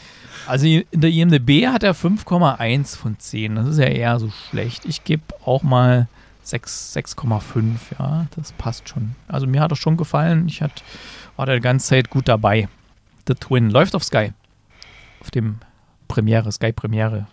Also 0.46 0.66
in 0.66 0.84
der 0.92 1.10
IMDB 1.10 1.66
hat 1.66 1.82
er 1.82 1.94
5,1 1.94 2.96
von 2.96 3.18
10. 3.18 3.56
Das 3.56 3.66
ist 3.66 3.78
ja 3.78 3.86
eher 3.86 4.18
so 4.20 4.30
schlecht. 4.30 4.84
Ich 4.84 5.04
gebe 5.04 5.22
auch 5.44 5.62
mal 5.62 6.08
6 6.44 6.96
6,5. 6.96 7.78
Ja, 7.98 8.26
das 8.36 8.52
passt 8.52 8.88
schon. 8.88 9.16
Also 9.28 9.46
mir 9.46 9.60
hat 9.60 9.72
er 9.72 9.76
schon 9.76 9.96
gefallen. 9.96 10.46
Ich 10.48 10.62
hat, 10.62 10.84
war 11.36 11.46
da 11.46 11.54
die 11.54 11.60
ganze 11.60 11.88
Zeit 11.88 12.10
gut 12.10 12.28
dabei. 12.28 12.68
The 13.26 13.34
Twin 13.34 13.70
läuft 13.70 13.94
auf 13.94 14.04
Sky. 14.04 14.32
Auf 15.20 15.30
dem 15.30 15.58
Premiere, 16.06 16.52
Sky 16.52 16.72
Premiere. 16.72 17.26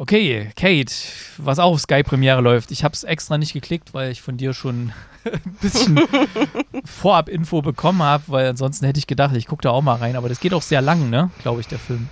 Okay, 0.00 0.48
Kate, 0.56 0.90
was 1.36 1.58
auch 1.58 1.72
auf 1.72 1.80
Sky 1.82 2.02
Premiere 2.02 2.40
läuft. 2.40 2.70
Ich 2.70 2.84
habe 2.84 2.94
es 2.94 3.04
extra 3.04 3.36
nicht 3.36 3.52
geklickt, 3.52 3.92
weil 3.92 4.10
ich 4.10 4.22
von 4.22 4.38
dir 4.38 4.54
schon 4.54 4.94
ein 5.26 5.58
bisschen 5.60 6.00
Vorab-Info 6.86 7.60
bekommen 7.60 8.02
habe, 8.02 8.24
weil 8.28 8.46
ansonsten 8.48 8.86
hätte 8.86 8.98
ich 8.98 9.06
gedacht, 9.06 9.36
ich 9.36 9.46
gucke 9.46 9.60
da 9.60 9.68
auch 9.68 9.82
mal 9.82 9.96
rein. 9.96 10.16
Aber 10.16 10.30
das 10.30 10.40
geht 10.40 10.54
auch 10.54 10.62
sehr 10.62 10.80
lang, 10.80 11.10
ne? 11.10 11.30
Glaube 11.42 11.60
ich, 11.60 11.68
der 11.68 11.78
Film. 11.78 12.08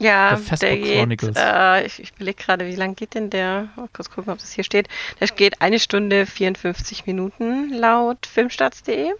Ja, 0.00 0.30
Facebook 0.36 0.58
der 0.58 0.76
geht, 0.78 0.98
Chronicles. 0.98 1.36
äh, 1.38 1.86
ich, 1.86 2.02
ich 2.02 2.10
überlege 2.16 2.42
gerade, 2.42 2.66
wie 2.66 2.74
lang 2.74 2.96
geht 2.96 3.14
denn 3.14 3.30
der? 3.30 3.68
Mal 3.76 3.88
kurz 3.92 4.10
gucken, 4.10 4.32
ob 4.32 4.40
das 4.40 4.50
hier 4.50 4.64
steht. 4.64 4.88
Der 5.20 5.28
geht 5.28 5.62
eine 5.62 5.78
Stunde 5.78 6.26
54 6.26 7.06
Minuten 7.06 7.72
laut 7.72 8.26
filmstarts.de. 8.26 9.12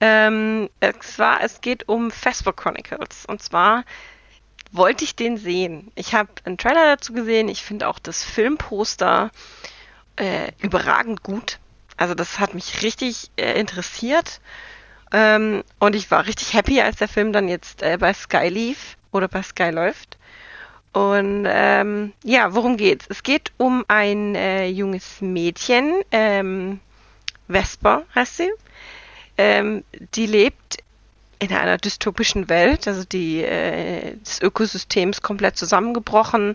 Ähm, 0.00 0.68
es, 0.80 1.16
war, 1.20 1.44
es 1.44 1.60
geht 1.60 1.88
um 1.88 2.10
Facebook 2.10 2.56
Chronicles. 2.56 3.24
Und 3.26 3.40
zwar 3.40 3.84
wollte 4.72 5.04
ich 5.04 5.16
den 5.16 5.36
sehen. 5.36 5.90
Ich 5.94 6.14
habe 6.14 6.30
einen 6.44 6.58
Trailer 6.58 6.96
dazu 6.96 7.12
gesehen. 7.12 7.48
Ich 7.48 7.62
finde 7.62 7.88
auch 7.88 7.98
das 7.98 8.22
Filmposter 8.22 9.30
äh, 10.16 10.52
überragend 10.60 11.22
gut. 11.22 11.58
Also 11.96 12.14
das 12.14 12.38
hat 12.38 12.54
mich 12.54 12.82
richtig 12.82 13.30
äh, 13.36 13.58
interessiert. 13.58 14.40
Ähm, 15.12 15.64
und 15.78 15.96
ich 15.96 16.10
war 16.10 16.26
richtig 16.26 16.54
happy, 16.54 16.80
als 16.80 16.96
der 16.96 17.08
Film 17.08 17.32
dann 17.32 17.48
jetzt 17.48 17.82
äh, 17.82 17.98
bei 17.98 18.12
Sky 18.12 18.48
lief 18.48 18.96
oder 19.12 19.28
bei 19.28 19.42
Sky 19.42 19.70
läuft. 19.70 20.18
Und 20.92 21.46
ähm, 21.48 22.12
ja, 22.24 22.54
worum 22.54 22.76
geht's? 22.76 23.06
Es 23.08 23.22
geht 23.22 23.52
um 23.58 23.84
ein 23.88 24.34
äh, 24.34 24.66
junges 24.66 25.20
Mädchen, 25.20 26.02
ähm, 26.10 26.80
Vesper 27.48 28.04
heißt 28.14 28.38
sie. 28.38 28.50
Ähm, 29.38 29.84
die 30.14 30.26
lebt 30.26 30.78
in 31.40 31.52
einer 31.52 31.78
dystopischen 31.78 32.48
Welt, 32.50 32.86
also 32.86 33.04
die, 33.04 33.42
äh, 33.42 34.16
das 34.22 34.42
Ökosystem 34.42 35.10
ist 35.10 35.22
komplett 35.22 35.56
zusammengebrochen, 35.56 36.54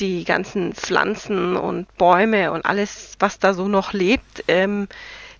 die 0.00 0.24
ganzen 0.24 0.74
Pflanzen 0.74 1.56
und 1.56 1.92
Bäume 1.96 2.52
und 2.52 2.66
alles, 2.66 3.14
was 3.18 3.38
da 3.38 3.54
so 3.54 3.68
noch 3.68 3.94
lebt, 3.94 4.44
ähm, 4.46 4.86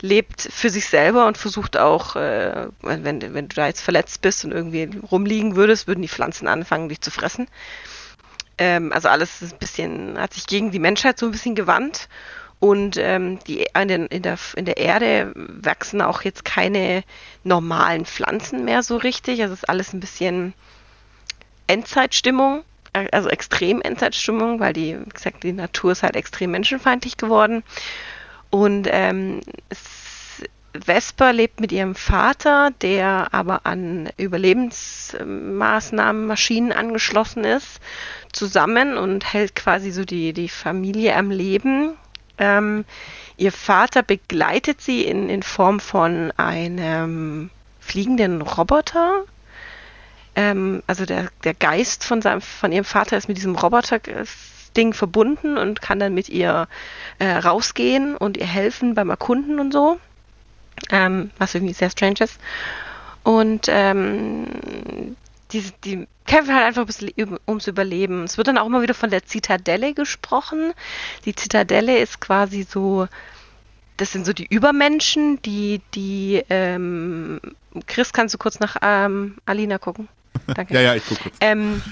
lebt 0.00 0.40
für 0.40 0.70
sich 0.70 0.86
selber 0.86 1.26
und 1.26 1.36
versucht 1.36 1.76
auch, 1.76 2.16
äh, 2.16 2.68
wenn, 2.80 3.34
wenn 3.34 3.48
du 3.48 3.54
da 3.54 3.66
jetzt 3.66 3.82
verletzt 3.82 4.22
bist 4.22 4.46
und 4.46 4.52
irgendwie 4.52 4.88
rumliegen 5.10 5.54
würdest, 5.54 5.86
würden 5.86 6.02
die 6.02 6.08
Pflanzen 6.08 6.48
anfangen, 6.48 6.88
dich 6.88 7.02
zu 7.02 7.10
fressen. 7.10 7.46
Ähm, 8.56 8.92
also 8.92 9.08
alles 9.08 9.42
ist 9.42 9.52
ein 9.52 9.58
bisschen, 9.58 10.18
hat 10.18 10.32
sich 10.32 10.46
gegen 10.46 10.70
die 10.70 10.78
Menschheit 10.78 11.18
so 11.18 11.26
ein 11.26 11.32
bisschen 11.32 11.54
gewandt. 11.54 12.08
Und 12.60 12.96
ähm, 12.96 13.38
die, 13.46 13.66
in, 13.80 13.88
den, 13.88 14.06
in, 14.06 14.22
der, 14.22 14.36
in 14.56 14.64
der 14.64 14.78
Erde 14.78 15.32
wachsen 15.34 16.02
auch 16.02 16.22
jetzt 16.22 16.44
keine 16.44 17.04
normalen 17.44 18.04
Pflanzen 18.04 18.64
mehr 18.64 18.82
so 18.82 18.96
richtig. 18.96 19.42
Also 19.42 19.54
es 19.54 19.60
ist 19.60 19.68
alles 19.68 19.92
ein 19.92 20.00
bisschen 20.00 20.54
Endzeitstimmung, 21.68 22.64
äh, 22.94 23.06
also 23.12 23.28
extrem 23.28 23.80
Endzeitstimmung, 23.80 24.58
weil 24.58 24.72
die, 24.72 24.98
wie 24.98 25.08
gesagt, 25.08 25.44
die 25.44 25.52
Natur 25.52 25.92
ist 25.92 26.02
halt 26.02 26.16
extrem 26.16 26.50
menschenfeindlich 26.50 27.16
geworden. 27.16 27.62
Und 28.50 28.88
ähm, 28.90 29.40
es, 29.68 29.78
Vesper 30.84 31.32
lebt 31.32 31.60
mit 31.60 31.72
ihrem 31.72 31.94
Vater, 31.94 32.70
der 32.82 33.32
aber 33.32 33.66
an 33.66 34.10
Überlebensmaßnahmen, 34.16 36.26
Maschinen 36.26 36.72
angeschlossen 36.72 37.44
ist, 37.44 37.80
zusammen 38.32 38.96
und 38.96 39.32
hält 39.32 39.54
quasi 39.54 39.90
so 39.90 40.04
die, 40.04 40.32
die 40.32 40.48
Familie 40.48 41.16
am 41.16 41.30
Leben. 41.30 41.94
Ähm, 42.38 42.84
ihr 43.36 43.52
Vater 43.52 44.02
begleitet 44.02 44.80
sie 44.80 45.04
in, 45.04 45.28
in 45.28 45.42
Form 45.42 45.80
von 45.80 46.32
einem 46.36 47.50
fliegenden 47.80 48.42
Roboter. 48.42 49.24
Ähm, 50.34 50.82
also 50.86 51.04
der, 51.04 51.28
der 51.44 51.54
Geist 51.54 52.04
von, 52.04 52.22
seinem, 52.22 52.40
von 52.40 52.72
ihrem 52.72 52.84
Vater 52.84 53.16
ist 53.16 53.28
mit 53.28 53.36
diesem 53.36 53.56
Roboter-Ding 53.56 54.92
verbunden 54.92 55.58
und 55.58 55.82
kann 55.82 55.98
dann 55.98 56.14
mit 56.14 56.28
ihr 56.28 56.68
äh, 57.18 57.30
rausgehen 57.30 58.16
und 58.16 58.36
ihr 58.36 58.46
helfen 58.46 58.94
beim 58.94 59.10
Erkunden 59.10 59.58
und 59.58 59.72
so. 59.72 59.98
Ähm, 60.90 61.30
was 61.38 61.54
irgendwie 61.54 61.74
sehr 61.74 61.90
strange 61.90 62.20
ist. 62.20 62.38
Und 63.24 63.66
ähm, 63.68 65.16
die, 65.52 65.64
die 65.84 66.06
kämpfen 66.26 66.54
halt 66.54 66.66
einfach 66.66 66.82
ein 66.82 66.86
bisschen 66.86 67.08
üb- 67.10 67.40
ums 67.48 67.66
Überleben. 67.66 68.24
Es 68.24 68.36
wird 68.36 68.48
dann 68.48 68.58
auch 68.58 68.66
immer 68.66 68.82
wieder 68.82 68.94
von 68.94 69.10
der 69.10 69.24
Zitadelle 69.24 69.94
gesprochen. 69.94 70.72
Die 71.24 71.34
Zitadelle 71.34 71.98
ist 71.98 72.20
quasi 72.20 72.64
so, 72.68 73.08
das 73.96 74.12
sind 74.12 74.26
so 74.26 74.32
die 74.32 74.46
Übermenschen, 74.46 75.40
die, 75.42 75.80
die, 75.94 76.42
ähm, 76.50 77.40
Chris, 77.86 78.12
kannst 78.12 78.34
du 78.34 78.38
kurz 78.38 78.60
nach 78.60 78.76
ähm, 78.82 79.38
Alina 79.46 79.78
gucken? 79.78 80.08
Danke. 80.54 80.74
Ja, 80.74 80.80
ja, 80.80 80.94
ich 80.94 81.06
gucke 81.06 81.22
kurz. 81.22 81.36
Ähm, 81.40 81.82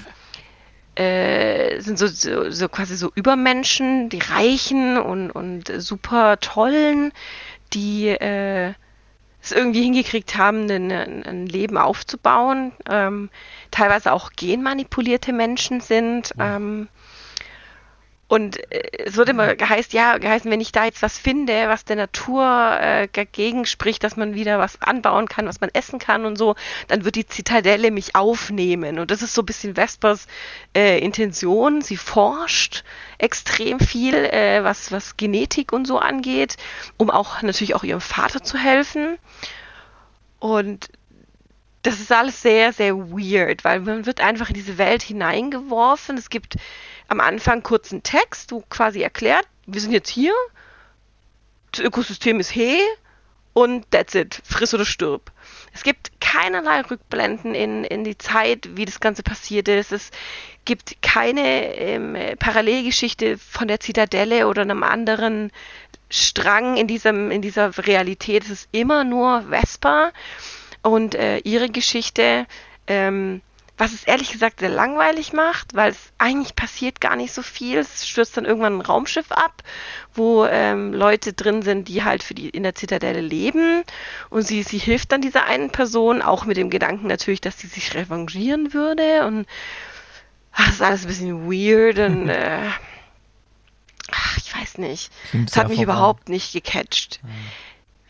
äh, 0.95 1.79
sind 1.79 1.99
so, 1.99 2.07
so, 2.07 2.49
so 2.49 2.69
quasi 2.69 2.95
so 2.95 3.11
Übermenschen, 3.13 4.09
die 4.09 4.19
Reichen 4.19 4.97
und, 4.97 5.31
und 5.31 5.71
super 5.81 6.39
Tollen, 6.39 7.11
die 7.73 8.07
äh, 8.09 8.73
es 9.51 9.57
irgendwie 9.57 9.83
hingekriegt 9.83 10.37
haben, 10.37 10.69
ein, 10.69 10.91
ein 10.91 11.45
Leben 11.45 11.77
aufzubauen, 11.77 12.71
ähm, 12.89 13.29
teilweise 13.71 14.11
auch 14.11 14.31
genmanipulierte 14.35 15.33
Menschen 15.33 15.81
sind. 15.81 16.33
Ähm, 16.39 16.87
und 18.27 18.59
äh, 18.71 19.05
es 19.05 19.15
wird 19.15 19.29
immer 19.29 19.55
geheißt, 19.55 19.93
ja, 19.93 20.17
geheißen, 20.17 20.51
wenn 20.51 20.61
ich 20.61 20.71
da 20.71 20.85
jetzt 20.85 21.01
was 21.01 21.17
finde, 21.17 21.69
was 21.69 21.85
der 21.85 21.95
Natur 21.95 22.43
äh, 22.79 23.07
dagegen 23.11 23.65
spricht, 23.65 24.03
dass 24.03 24.17
man 24.17 24.35
wieder 24.35 24.59
was 24.59 24.81
anbauen 24.81 25.27
kann, 25.27 25.47
was 25.47 25.61
man 25.61 25.69
essen 25.73 25.99
kann 25.99 26.25
und 26.25 26.37
so, 26.37 26.55
dann 26.87 27.05
wird 27.05 27.15
die 27.15 27.25
Zitadelle 27.25 27.89
mich 27.89 28.15
aufnehmen. 28.15 28.99
Und 28.99 29.11
das 29.11 29.21
ist 29.21 29.33
so 29.33 29.43
ein 29.43 29.45
bisschen 29.45 29.75
Vespers 29.75 30.27
äh, 30.75 30.99
Intention. 30.99 31.81
Sie 31.81 31.97
forscht 31.97 32.83
extrem 33.17 33.79
viel, 33.79 34.15
äh, 34.15 34.63
was, 34.63 34.91
was 34.91 35.15
Genetik 35.15 35.71
und 35.71 35.85
so 35.85 35.97
angeht, 35.97 36.57
um 36.97 37.09
auch 37.09 37.41
natürlich 37.41 37.75
auch 37.75 37.83
ihrem 37.83 38.01
Vater 38.01 38.43
zu 38.43 38.57
helfen. 38.57 39.17
Und 40.39 40.89
das 41.83 41.99
ist 41.99 42.11
alles 42.11 42.41
sehr, 42.41 42.73
sehr 42.73 42.97
weird, 42.97 43.63
weil 43.63 43.79
man 43.79 44.05
wird 44.05 44.21
einfach 44.21 44.49
in 44.49 44.55
diese 44.55 44.77
Welt 44.77 45.03
hineingeworfen. 45.03 46.17
Es 46.17 46.29
gibt 46.29 46.55
am 47.07 47.21
Anfang 47.21 47.63
kurzen 47.63 48.03
Text, 48.03 48.51
wo 48.51 48.63
quasi 48.69 49.01
erklärt, 49.01 49.47
wir 49.65 49.81
sind 49.81 49.91
jetzt 49.91 50.09
hier, 50.09 50.33
das 51.71 51.81
Ökosystem 51.81 52.39
ist 52.39 52.53
hey 52.53 52.79
und 53.53 53.89
that's 53.91 54.15
it, 54.15 54.41
friss 54.43 54.73
oder 54.73 54.85
stirb. 54.85 55.31
Es 55.73 55.83
gibt 55.83 56.11
keinerlei 56.19 56.81
Rückblenden 56.81 57.55
in, 57.55 57.83
in 57.83 58.03
die 58.03 58.17
Zeit, 58.17 58.69
wie 58.75 58.85
das 58.85 58.99
Ganze 58.99 59.23
passiert 59.23 59.67
ist. 59.67 59.91
Es 59.91 60.11
gibt 60.65 61.01
keine 61.01 61.75
ähm, 61.75 62.17
Parallelgeschichte 62.39 63.37
von 63.37 63.67
der 63.67 63.79
Zitadelle 63.79 64.47
oder 64.47 64.63
einem 64.63 64.83
anderen 64.83 65.51
Strang 66.09 66.77
in, 66.77 66.87
diesem, 66.87 67.31
in 67.31 67.41
dieser 67.41 67.77
Realität. 67.77 68.43
Es 68.43 68.49
ist 68.49 68.69
immer 68.71 69.03
nur 69.03 69.45
Vespa 69.49 70.11
und 70.81 71.15
äh, 71.15 71.39
ihre 71.39 71.69
Geschichte, 71.69 72.45
ähm, 72.87 73.41
was 73.77 73.93
es 73.93 74.03
ehrlich 74.05 74.31
gesagt 74.31 74.59
sehr 74.59 74.69
langweilig 74.69 75.33
macht, 75.33 75.75
weil 75.75 75.91
es 75.91 76.11
eigentlich 76.17 76.55
passiert 76.55 76.99
gar 76.99 77.15
nicht 77.15 77.31
so 77.31 77.43
viel. 77.43 77.77
Es 77.77 78.07
stürzt 78.07 78.35
dann 78.35 78.45
irgendwann 78.45 78.77
ein 78.79 78.81
Raumschiff 78.81 79.31
ab, 79.31 79.61
wo 80.15 80.45
ähm, 80.45 80.93
Leute 80.93 81.33
drin 81.33 81.61
sind, 81.61 81.87
die 81.87 82.03
halt 82.03 82.23
für 82.23 82.33
die 82.33 82.49
in 82.49 82.63
der 82.63 82.73
Zitadelle 82.73 83.21
leben. 83.21 83.83
Und 84.31 84.41
sie, 84.41 84.63
sie 84.63 84.79
hilft 84.79 85.11
dann 85.11 85.21
dieser 85.21 85.45
einen 85.45 85.69
Person, 85.69 86.23
auch 86.23 86.45
mit 86.45 86.57
dem 86.57 86.71
Gedanken 86.71 87.05
natürlich, 87.05 87.41
dass 87.41 87.59
sie 87.59 87.67
sich 87.67 87.93
revanchieren 87.93 88.73
würde. 88.73 89.27
Und 89.27 89.45
ach, 90.51 90.65
das 90.65 90.75
ist 90.75 90.81
alles 90.81 91.01
ein 91.03 91.07
bisschen 91.07 91.51
weird 91.51 91.99
und 91.99 92.29
äh, 92.29 92.69
ach, 94.11 94.37
ich 94.37 94.55
weiß 94.55 94.79
nicht. 94.79 95.11
Es 95.45 95.55
hat 95.55 95.67
mich 95.67 95.77
verworren. 95.77 95.83
überhaupt 95.83 96.29
nicht 96.29 96.51
gecatcht. 96.51 97.19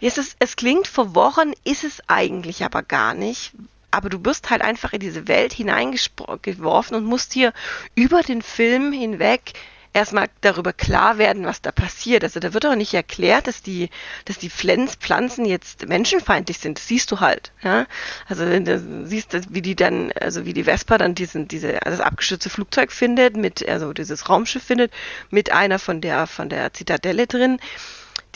Es, 0.02 0.18
ist, 0.18 0.36
es 0.40 0.56
klingt 0.56 0.88
verworren, 0.88 1.54
ist 1.64 1.84
es 1.84 2.02
eigentlich 2.08 2.64
aber 2.64 2.84
gar 2.84 3.14
nicht. 3.14 3.54
Aber 3.90 4.10
du 4.10 4.24
wirst 4.26 4.50
halt 4.50 4.62
einfach 4.62 4.94
in 4.94 5.00
diese 5.00 5.28
Welt 5.28 5.54
hineingeworfen 5.54 6.96
und 6.96 7.06
musst 7.06 7.36
dir 7.36 7.54
über 7.96 8.22
den 8.22 8.42
Film 8.42 8.92
hinweg 8.92 9.54
erstmal 9.98 10.28
darüber 10.42 10.74
klar 10.74 11.18
werden, 11.18 11.46
was 11.46 11.62
da 11.62 11.72
passiert. 11.72 12.24
Also 12.24 12.40
da 12.40 12.54
wird 12.54 12.68
auch 12.68 12.76
nicht 12.76 12.94
erklärt, 12.94 13.48
dass 13.48 13.64
die, 13.64 13.90
dass 14.26 14.38
die 14.38 14.50
Pflanz, 14.50 14.96
Pflanzen 14.96 15.46
jetzt 15.46 15.88
menschenfeindlich 15.88 16.60
sind. 16.60 16.78
Das 16.78 16.88
siehst 16.88 17.12
du 17.12 17.20
halt. 17.20 17.52
Ja? 17.64 17.88
Also 18.28 18.46
du 18.46 19.06
siehst, 19.08 19.36
wie 19.54 19.64
die 19.64 19.76
dann, 19.76 20.12
also 20.20 20.46
wie 20.46 20.54
die 20.54 20.66
Vespa 20.66 21.00
dann 21.00 21.16
diesen, 21.16 21.48
diese, 21.48 21.82
also 21.84 21.98
das 21.98 22.06
abgestürzte 22.06 22.52
Flugzeug 22.52 22.92
findet, 22.92 23.36
mit, 23.36 23.68
also 23.68 23.92
dieses 23.92 24.30
Raumschiff 24.30 24.64
findet, 24.64 24.94
mit 25.32 25.52
einer 25.52 25.80
von 25.80 26.00
der, 26.00 26.28
von 26.28 26.50
der 26.50 26.74
Zitadelle 26.74 27.26
drin. 27.26 27.60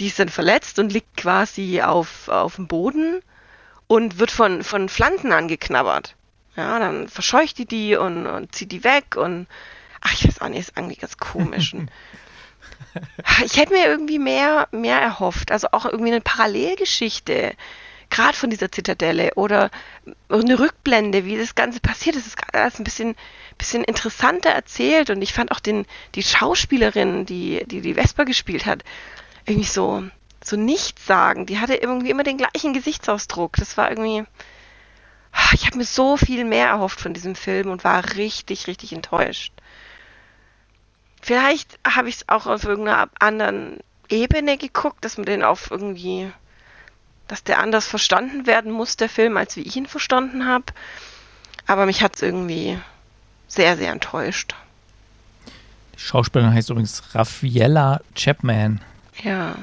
Die 0.02 0.08
ist 0.08 0.18
dann 0.18 0.30
verletzt 0.30 0.80
und 0.80 0.92
liegt 0.92 1.16
quasi 1.16 1.84
auf, 1.84 2.28
auf 2.28 2.56
dem 2.56 2.68
Boden 2.68 3.22
und 3.86 4.18
wird 4.18 4.32
von, 4.32 4.64
von 4.64 4.90
Pflanzen 4.90 5.32
angeknabbert. 5.32 6.16
Ja, 6.56 6.80
dann 6.80 7.08
verscheucht 7.08 7.60
die 7.60 7.68
die 7.68 7.96
und, 7.96 8.26
und 8.26 8.56
zieht 8.56 8.72
die 8.72 8.84
weg 8.84 9.16
und 9.16 9.46
ach, 10.02 10.12
ich 10.14 10.28
weiß 10.28 10.42
auch 10.42 10.50
nicht, 10.50 10.58
ist 10.58 10.74
irgendwie 10.76 10.96
ganz 10.96 11.18
komisch. 11.18 11.76
ich 13.46 13.58
hätte 13.58 13.74
mir 13.74 13.86
irgendwie 13.86 14.18
mehr, 14.18 14.68
mehr 14.72 15.00
erhofft. 15.00 15.52
Also 15.52 15.68
auch 15.72 15.86
irgendwie 15.86 16.14
eine 16.14 16.22
Parallelgeschichte. 16.22 17.54
Gerade 18.10 18.36
von 18.36 18.50
dieser 18.50 18.72
Zitadelle 18.72 19.36
oder 19.36 19.70
eine 20.30 20.58
Rückblende, 20.58 21.26
wie 21.26 21.38
das 21.38 21.54
Ganze 21.54 21.80
passiert 21.80 22.16
ist, 22.16 22.26
ist 22.26 22.38
alles 22.56 22.80
ein 22.80 22.86
bisschen, 22.86 23.16
bisschen 23.60 23.84
interessanter 23.84 24.50
erzählt. 24.50 25.12
Und 25.12 25.22
ich 25.22 25.32
fand 25.32 25.52
auch 25.52 25.60
den, 25.60 25.86
die 26.16 26.24
Schauspielerin, 26.24 27.28
die, 27.28 27.64
die 27.68 27.82
die 27.82 27.94
Vespa 27.94 28.24
gespielt 28.24 28.66
hat, 28.66 28.84
irgendwie 29.46 29.68
so, 29.68 30.04
so 30.44 30.56
nichts 30.56 31.06
sagen. 31.06 31.46
Die 31.46 31.60
hatte 31.60 31.76
irgendwie 31.76 32.10
immer 32.10 32.24
den 32.24 32.38
gleichen 32.38 32.74
Gesichtsausdruck. 32.74 33.58
Das 33.58 33.78
war 33.78 33.90
irgendwie, 33.90 34.24
ich 35.54 35.66
habe 35.66 35.78
mir 35.78 35.86
so 35.86 36.18
viel 36.18 36.46
mehr 36.46 36.68
erhofft 36.68 37.00
von 37.00 37.14
diesem 37.14 37.36
Film 37.36 37.70
und 37.70 37.84
war 37.84 38.16
richtig, 38.16 38.68
richtig 38.68 38.94
enttäuscht. 38.94 39.54
Vielleicht 41.22 41.80
habe 41.88 42.10
ich 42.10 42.16
es 42.16 42.30
auch 42.30 42.48
auf 42.48 42.64
irgendeiner 42.64 43.10
anderen 43.20 43.80
Ebene 44.10 44.58
geguckt, 44.58 45.06
dass 45.06 45.18
man 45.18 45.26
den 45.26 45.44
auf 45.44 45.70
irgendwie, 45.70 46.32
dass 47.28 47.44
der 47.44 47.60
anders 47.60 47.88
verstanden 47.88 48.48
werden 48.48 48.72
muss, 48.72 48.98
der 48.98 49.10
Film, 49.10 49.38
als 49.38 49.56
wie 49.56 49.62
ich 49.62 49.76
ihn 49.76 49.86
verstanden 49.86 50.48
habe. 50.48 50.66
Aber 51.68 51.86
mich 51.86 52.02
hat 52.02 52.16
es 52.16 52.22
irgendwie 52.22 52.80
sehr, 53.48 53.78
sehr 53.78 53.92
enttäuscht. 53.92 54.56
Die 55.96 56.00
Schauspielerin 56.00 56.54
heißt 56.54 56.72
übrigens 56.72 57.04
Raffaella 57.14 58.02
Chapman. 58.16 58.82
Ja. 59.24 59.56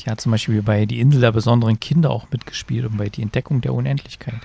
Die 0.00 0.10
hat 0.10 0.20
zum 0.20 0.32
Beispiel 0.32 0.62
bei 0.62 0.86
Die 0.86 1.00
Insel 1.00 1.20
der 1.20 1.32
besonderen 1.32 1.80
Kinder 1.80 2.10
auch 2.10 2.30
mitgespielt 2.30 2.86
und 2.86 2.96
bei 2.96 3.08
Die 3.08 3.22
Entdeckung 3.22 3.60
der 3.60 3.74
Unendlichkeit. 3.74 4.40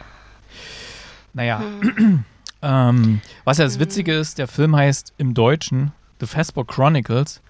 Naja, 1.34 1.63
hm. 1.81 2.23
ähm, 2.61 3.21
was 3.43 3.57
ja 3.57 3.65
das 3.65 3.79
Witzige 3.79 4.13
ist, 4.13 4.38
der 4.38 4.47
Film 4.47 4.75
heißt 4.75 5.13
im 5.17 5.34
Deutschen 5.34 5.91
The 6.19 6.27
Vesper 6.27 6.65
Chronicles. 6.65 7.41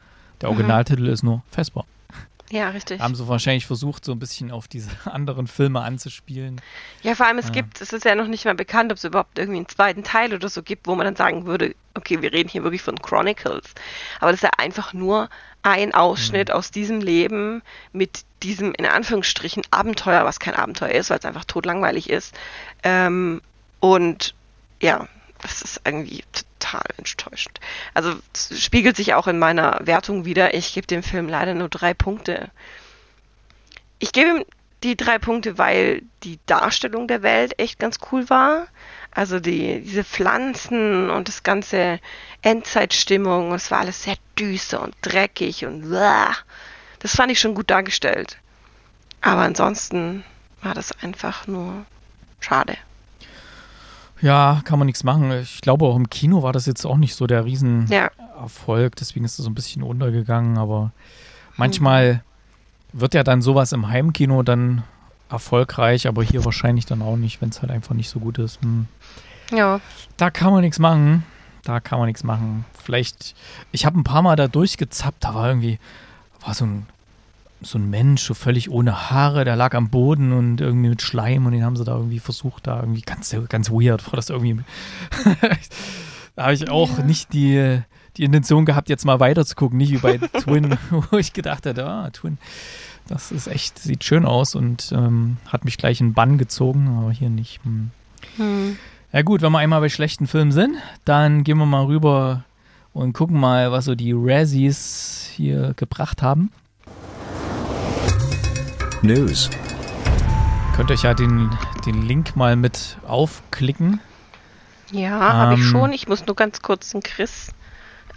Der 0.41 0.49
mhm. 0.49 0.55
Originaltitel 0.55 1.03
mhm. 1.03 1.13
ist 1.13 1.23
nur 1.23 1.43
Vesper. 1.51 1.85
Ja, 2.53 2.69
richtig. 2.69 3.01
Haben 3.01 3.15
sie 3.15 3.27
wahrscheinlich 3.27 3.65
versucht, 3.65 4.05
so 4.05 4.11
ein 4.11 4.19
bisschen 4.19 4.51
auf 4.51 4.67
diese 4.67 4.91
anderen 5.05 5.47
Filme 5.47 5.81
anzuspielen. 5.81 6.61
Ja, 7.01 7.15
vor 7.15 7.25
allem 7.25 7.39
es 7.39 7.47
ja. 7.47 7.51
gibt, 7.51 7.81
es 7.81 7.91
ist 7.91 8.05
ja 8.05 8.13
noch 8.13 8.27
nicht 8.27 8.45
mal 8.45 8.53
bekannt, 8.53 8.91
ob 8.91 8.99
es 8.99 9.03
überhaupt 9.03 9.39
irgendwie 9.39 9.57
einen 9.57 9.67
zweiten 9.67 10.03
Teil 10.03 10.35
oder 10.35 10.47
so 10.49 10.61
gibt, 10.61 10.85
wo 10.85 10.93
man 10.93 11.05
dann 11.05 11.15
sagen 11.15 11.47
würde, 11.47 11.73
okay, 11.95 12.21
wir 12.21 12.31
reden 12.31 12.49
hier 12.49 12.61
wirklich 12.61 12.83
von 12.83 12.95
Chronicles. 12.99 13.73
Aber 14.19 14.29
das 14.29 14.43
ist 14.43 14.43
ja 14.43 14.51
einfach 14.59 14.93
nur 14.93 15.29
ein 15.63 15.95
Ausschnitt 15.95 16.49
mhm. 16.49 16.53
aus 16.53 16.69
diesem 16.69 17.01
Leben 17.01 17.63
mit 17.91 18.23
diesem, 18.43 18.71
in 18.75 18.85
Anführungsstrichen, 18.85 19.63
Abenteuer, 19.71 20.23
was 20.23 20.39
kein 20.39 20.53
Abenteuer 20.53 20.91
ist, 20.91 21.09
weil 21.09 21.17
es 21.17 21.25
einfach 21.25 21.45
totlangweilig 21.45 22.07
ist. 22.07 22.35
Ähm, 22.83 23.41
und 23.79 24.35
ja, 24.79 25.07
das 25.43 25.61
ist 25.61 25.81
irgendwie 25.85 26.23
total 26.31 26.83
enttäuschend. 26.97 27.59
Also 27.93 28.15
spiegelt 28.33 28.95
sich 28.95 29.13
auch 29.13 29.27
in 29.27 29.37
meiner 29.37 29.79
Wertung 29.83 30.25
wieder. 30.25 30.53
Ich 30.53 30.73
gebe 30.73 30.87
dem 30.87 31.03
Film 31.03 31.27
leider 31.27 31.53
nur 31.53 31.69
drei 31.69 31.93
Punkte. 31.93 32.49
Ich 33.99 34.13
gebe 34.13 34.29
ihm 34.29 34.45
die 34.83 34.97
drei 34.97 35.19
Punkte, 35.19 35.57
weil 35.57 36.01
die 36.23 36.39
Darstellung 36.45 37.07
der 37.07 37.23
Welt 37.23 37.59
echt 37.59 37.77
ganz 37.77 37.97
cool 38.11 38.29
war. 38.29 38.67
Also 39.11 39.39
die, 39.39 39.81
diese 39.81 40.03
Pflanzen 40.03 41.09
und 41.09 41.27
das 41.27 41.43
ganze 41.43 41.99
Endzeitstimmung, 42.41 43.53
es 43.53 43.69
war 43.69 43.79
alles 43.79 44.03
sehr 44.03 44.15
düster 44.39 44.81
und 44.81 44.95
dreckig 45.01 45.65
und 45.65 45.81
blah. 45.89 46.35
das 46.99 47.15
fand 47.15 47.31
ich 47.31 47.39
schon 47.39 47.53
gut 47.53 47.69
dargestellt. 47.69 48.37
Aber 49.21 49.41
ansonsten 49.41 50.23
war 50.61 50.73
das 50.73 50.91
einfach 51.03 51.47
nur 51.47 51.85
schade. 52.39 52.77
Ja, 54.21 54.61
kann 54.63 54.79
man 54.79 54.85
nichts 54.85 55.03
machen. 55.03 55.31
Ich 55.31 55.61
glaube, 55.61 55.85
auch 55.85 55.95
im 55.95 56.09
Kino 56.09 56.43
war 56.43 56.53
das 56.53 56.65
jetzt 56.65 56.85
auch 56.85 56.97
nicht 56.97 57.15
so 57.15 57.27
der 57.27 57.45
Riesenerfolg. 57.45 58.93
Ja. 58.93 58.97
Deswegen 58.99 59.25
ist 59.25 59.37
es 59.37 59.45
so 59.45 59.49
ein 59.49 59.55
bisschen 59.55 59.83
untergegangen. 59.83 60.57
Aber 60.57 60.91
manchmal 61.57 62.23
wird 62.93 63.13
ja 63.13 63.23
dann 63.23 63.41
sowas 63.41 63.73
im 63.73 63.89
Heimkino 63.89 64.43
dann 64.43 64.83
erfolgreich, 65.29 66.07
aber 66.07 66.23
hier 66.23 66.45
wahrscheinlich 66.45 66.85
dann 66.85 67.01
auch 67.01 67.17
nicht, 67.17 67.41
wenn 67.41 67.49
es 67.49 67.61
halt 67.61 67.71
einfach 67.71 67.95
nicht 67.95 68.09
so 68.09 68.19
gut 68.19 68.37
ist. 68.37 68.61
Hm. 68.61 68.87
Ja. 69.51 69.81
Da 70.15 70.29
kann 70.29 70.53
man 70.53 70.61
nichts 70.61 70.79
machen. 70.79 71.25
Da 71.63 71.79
kann 71.79 71.97
man 71.99 72.07
nichts 72.07 72.23
machen. 72.23 72.65
Vielleicht, 72.83 73.35
ich 73.71 73.85
habe 73.85 73.99
ein 73.99 74.03
paar 74.03 74.21
Mal 74.21 74.35
da 74.35 74.47
durchgezappt, 74.47 75.23
da 75.23 75.33
war 75.33 75.47
irgendwie, 75.47 75.79
war 76.41 76.53
so 76.53 76.65
ein 76.65 76.85
so 77.65 77.77
ein 77.77 77.89
Mensch, 77.89 78.23
so 78.23 78.33
völlig 78.33 78.69
ohne 78.69 79.09
Haare, 79.09 79.45
der 79.45 79.55
lag 79.55 79.73
am 79.73 79.89
Boden 79.89 80.31
und 80.31 80.61
irgendwie 80.61 80.89
mit 80.89 81.01
Schleim 81.01 81.45
und 81.45 81.53
den 81.53 81.63
haben 81.63 81.75
sie 81.75 81.83
da 81.83 81.95
irgendwie 81.95 82.19
versucht, 82.19 82.67
da 82.67 82.79
irgendwie 82.79 83.01
ganz, 83.01 83.35
ganz 83.49 83.69
weird 83.69 84.05
war 84.07 84.15
das 84.15 84.29
irgendwie. 84.29 84.59
da 86.35 86.43
habe 86.43 86.53
ich 86.53 86.69
auch 86.69 86.97
ja. 86.97 87.03
nicht 87.03 87.33
die, 87.33 87.81
die 88.17 88.23
Intention 88.23 88.65
gehabt, 88.65 88.89
jetzt 88.89 89.05
mal 89.05 89.19
weiter 89.19 89.45
zu 89.45 89.55
gucken, 89.55 89.77
nicht 89.77 89.91
wie 89.91 89.97
bei 89.97 90.17
Twin, 90.39 90.77
wo 90.89 91.17
ich 91.17 91.33
gedacht 91.33 91.65
hätte, 91.65 91.85
ah, 91.85 92.09
Twin, 92.11 92.37
das 93.07 93.31
ist 93.31 93.47
echt, 93.47 93.79
sieht 93.79 94.03
schön 94.03 94.25
aus 94.25 94.55
und 94.55 94.91
ähm, 94.95 95.37
hat 95.47 95.65
mich 95.65 95.77
gleich 95.77 95.99
in 96.01 96.13
Bann 96.13 96.37
gezogen, 96.37 96.97
aber 96.99 97.11
hier 97.11 97.29
nicht. 97.29 97.59
Hm. 97.63 97.91
Hm. 98.37 98.77
Ja 99.11 99.21
gut, 99.21 99.41
wenn 99.41 99.51
wir 99.51 99.59
einmal 99.59 99.81
bei 99.81 99.89
schlechten 99.89 100.25
Filmen 100.25 100.51
sind, 100.51 100.75
dann 101.05 101.43
gehen 101.43 101.57
wir 101.57 101.65
mal 101.65 101.85
rüber 101.85 102.45
und 102.93 103.13
gucken 103.13 103.39
mal, 103.39 103.71
was 103.71 103.85
so 103.85 103.95
die 103.95 104.13
Razzies 104.15 105.29
hier 105.35 105.73
gebracht 105.75 106.21
haben. 106.21 106.51
News. 109.03 109.49
Könnt 110.77 110.89
euch 110.89 111.03
ja 111.03 111.13
den, 111.13 111.49
den 111.85 112.07
Link 112.07 112.37
mal 112.37 112.55
mit 112.55 112.97
aufklicken. 113.05 113.99
Ja, 114.91 115.17
ähm, 115.17 115.33
habe 115.33 115.53
ich 115.55 115.65
schon. 115.65 115.91
Ich 115.91 116.07
muss 116.07 116.25
nur 116.25 116.37
ganz 116.37 116.61
kurz 116.61 116.91
den 116.91 117.03
Chris 117.03 117.49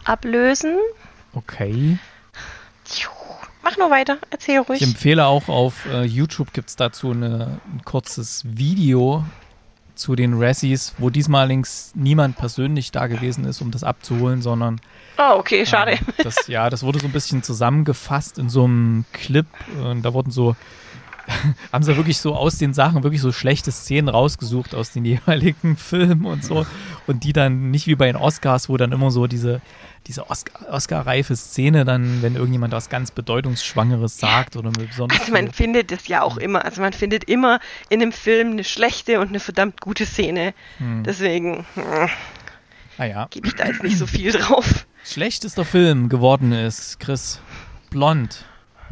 ablösen. 0.04 0.76
Okay. 1.32 1.98
Mach 3.64 3.76
nur 3.78 3.90
weiter, 3.90 4.18
erzähl 4.30 4.60
ruhig. 4.60 4.80
Ich 4.80 4.86
empfehle 4.86 5.26
auch 5.26 5.48
auf 5.48 5.86
äh, 5.86 6.04
YouTube 6.04 6.52
gibt 6.52 6.68
es 6.68 6.76
dazu 6.76 7.10
eine, 7.10 7.58
ein 7.66 7.82
kurzes 7.84 8.44
Video 8.46 9.24
zu 9.96 10.14
den 10.14 10.34
Razzies, 10.40 10.94
wo 10.98 11.10
diesmal 11.10 11.48
links 11.48 11.92
niemand 11.94 12.36
persönlich 12.36 12.92
da 12.92 13.06
gewesen 13.06 13.44
ist, 13.44 13.60
um 13.60 13.70
das 13.70 13.82
abzuholen, 13.82 14.42
sondern. 14.42 14.80
Oh, 15.18 15.38
okay, 15.38 15.66
schade. 15.66 15.92
Äh, 15.92 16.22
das, 16.22 16.46
ja, 16.46 16.70
das 16.70 16.82
wurde 16.82 17.00
so 17.00 17.06
ein 17.06 17.12
bisschen 17.12 17.42
zusammengefasst 17.42 18.38
in 18.38 18.48
so 18.48 18.64
einem 18.64 19.04
Clip. 19.12 19.46
Und 19.82 20.02
da 20.02 20.12
wurden 20.12 20.30
so, 20.30 20.54
haben 21.72 21.84
sie 21.84 21.96
wirklich 21.96 22.18
so 22.18 22.34
aus 22.34 22.58
den 22.58 22.74
Sachen 22.74 23.02
wirklich 23.02 23.20
so 23.20 23.32
schlechte 23.32 23.72
Szenen 23.72 24.08
rausgesucht 24.08 24.74
aus 24.74 24.92
den 24.92 25.04
jeweiligen 25.04 25.76
Filmen 25.76 26.26
und 26.26 26.44
so. 26.44 26.66
Und 27.06 27.24
die 27.24 27.32
dann 27.32 27.70
nicht 27.70 27.86
wie 27.86 27.94
bei 27.94 28.06
den 28.06 28.16
Oscars, 28.16 28.68
wo 28.68 28.76
dann 28.76 28.92
immer 28.92 29.10
so 29.10 29.26
diese 29.26 29.60
diese 30.06 30.30
Oscar-reife 30.30 31.34
Szene 31.34 31.84
dann, 31.84 32.22
wenn 32.22 32.36
irgendjemand 32.36 32.72
was 32.72 32.88
ganz 32.88 33.10
Bedeutungsschwangeres 33.10 34.18
sagt 34.18 34.56
oder 34.56 34.70
besonders. 34.70 35.18
Also 35.18 35.32
man 35.32 35.50
findet 35.50 35.90
es 35.90 36.06
ja 36.06 36.22
auch 36.22 36.36
immer. 36.36 36.64
Also 36.64 36.80
man 36.80 36.92
findet 36.92 37.24
immer 37.24 37.58
in 37.88 38.00
einem 38.00 38.12
Film 38.12 38.52
eine 38.52 38.64
schlechte 38.64 39.18
und 39.20 39.28
eine 39.28 39.40
verdammt 39.40 39.80
gute 39.80 40.06
Szene. 40.06 40.54
Hm. 40.78 41.02
Deswegen 41.02 41.66
hm, 41.74 42.08
naja. 42.98 43.26
gebe 43.30 43.48
ich 43.48 43.54
da 43.56 43.66
jetzt 43.66 43.82
nicht 43.82 43.98
so 43.98 44.06
viel 44.06 44.32
drauf. 44.32 44.86
Schlechtester 45.04 45.64
Film 45.64 46.08
geworden 46.08 46.52
ist 46.52 47.00
Chris 47.00 47.40
Blond 47.90 48.44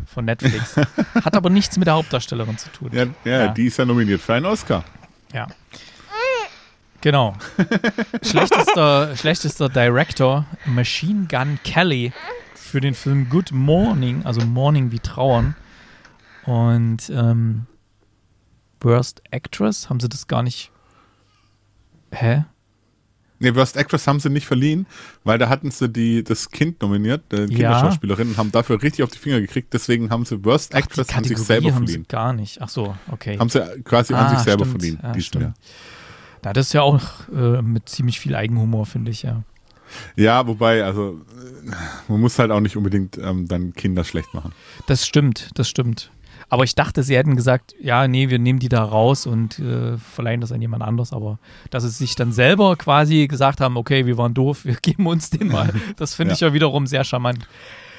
von 0.07 0.25
Netflix. 0.25 0.77
Hat 0.77 1.37
aber 1.37 1.51
nichts 1.51 1.77
mit 1.77 1.87
der 1.87 1.95
Hauptdarstellerin 1.95 2.59
zu 2.59 2.71
tun. 2.71 2.91
Ja, 2.93 3.07
ja, 3.25 3.45
ja. 3.45 3.49
die 3.49 3.67
ist 3.67 3.77
ja 3.79 3.85
nominiert 3.85 4.21
für 4.21 4.35
einen 4.35 4.47
Oscar. 4.47 4.85
Ja. 5.33 5.49
Genau. 7.01 7.35
schlechtester, 8.23 9.15
schlechtester 9.17 9.69
Director 9.69 10.47
Machine 10.65 11.27
Gun 11.29 11.59
Kelly 11.63 12.13
für 12.55 12.81
den 12.81 12.95
Film 12.95 13.29
Good 13.29 13.53
Morning, 13.53 14.25
also 14.25 14.41
Morning 14.45 14.91
wie 14.91 15.01
Trauern. 15.01 15.55
Und 16.45 17.11
ähm, 17.11 17.67
Worst 18.81 19.23
Actress, 19.31 19.89
haben 19.89 20.01
sie 20.01 20.09
das 20.09 20.27
gar 20.27 20.43
nicht. 20.43 20.71
Hä? 22.11 22.45
Nee, 23.41 23.55
Worst 23.55 23.76
Actress 23.76 24.07
haben 24.07 24.20
sie 24.20 24.30
nicht 24.30 24.47
verliehen, 24.47 24.87
weil 25.24 25.39
da 25.39 25.49
hatten 25.49 25.70
sie 25.70 25.89
die, 25.89 26.22
das 26.22 26.51
Kind 26.51 26.80
nominiert, 26.80 27.22
die 27.32 27.47
Kinderschauspielerin, 27.47 28.28
und 28.28 28.37
haben 28.37 28.53
dafür 28.53 28.80
richtig 28.82 29.03
auf 29.03 29.11
die 29.11 29.18
Finger 29.18 29.41
gekriegt. 29.41 29.72
Deswegen 29.74 30.11
haben 30.11 30.24
sie 30.24 30.45
Worst 30.45 30.74
Actress 30.74 31.09
Ach, 31.11 31.16
haben 31.16 31.24
sich 31.24 31.39
selber 31.39 31.72
haben 31.72 31.87
verliehen. 31.87 32.03
Sie 32.03 32.09
gar 32.09 32.32
nicht. 32.32 32.62
Ach 32.62 32.68
so, 32.68 32.97
okay. 33.11 33.39
Haben 33.39 33.49
sie 33.49 33.61
quasi 33.82 34.14
ah, 34.14 34.26
an 34.26 34.37
sich 34.37 34.45
selber 34.45 34.64
stimmt. 34.64 34.82
verliehen. 34.82 35.01
Ja, 35.03 35.20
stimmt. 35.20 35.45
Ja. 35.45 35.55
Ja, 36.45 36.53
das 36.53 36.66
ist 36.66 36.72
ja 36.74 36.82
auch 36.82 37.03
äh, 37.35 37.62
mit 37.62 37.89
ziemlich 37.89 38.20
viel 38.20 38.35
Eigenhumor, 38.37 38.87
finde 38.87 39.11
ich, 39.11 39.22
ja. 39.22 39.43
Ja, 40.16 40.47
wobei, 40.47 40.85
also 40.85 41.20
äh, 41.66 41.70
man 42.09 42.20
muss 42.20 42.39
halt 42.39 42.51
auch 42.51 42.61
nicht 42.61 42.76
unbedingt 42.76 43.16
ähm, 43.18 43.49
dann 43.49 43.72
Kinder 43.72 44.05
schlecht 44.05 44.35
machen. 44.35 44.53
Das 44.87 45.07
stimmt, 45.07 45.51
das 45.55 45.68
stimmt. 45.68 46.11
Aber 46.49 46.65
ich 46.65 46.75
dachte, 46.75 47.03
sie 47.03 47.17
hätten 47.17 47.37
gesagt, 47.37 47.75
ja, 47.81 48.07
nee, 48.07 48.29
wir 48.29 48.39
nehmen 48.39 48.59
die 48.59 48.69
da 48.69 48.85
raus 48.85 49.27
und 49.27 49.59
äh, 49.59 49.97
verleihen 49.99 50.41
das 50.41 50.53
an 50.53 50.61
jemand 50.61 50.83
anders. 50.83 51.13
Aber 51.13 51.39
dass 51.71 51.83
sie 51.85 51.89
sich 51.91 52.15
dann 52.17 52.33
selber 52.33 52.77
quasi 52.77 53.27
gesagt 53.27 53.61
haben, 53.61 53.77
okay, 53.77 54.07
wir 54.07 54.19
waren 54.19 54.35
doof, 54.35 54.65
wir 54.65 54.75
geben 54.83 55.07
uns 55.07 55.31
den 55.31 55.49
mal. 55.49 55.73
Das 55.97 56.15
finde 56.15 56.31
Ja. 56.31 56.35
ich 56.35 56.41
ja 56.41 56.53
wiederum 56.53 56.87
sehr 56.87 57.05
charmant. 57.05 57.49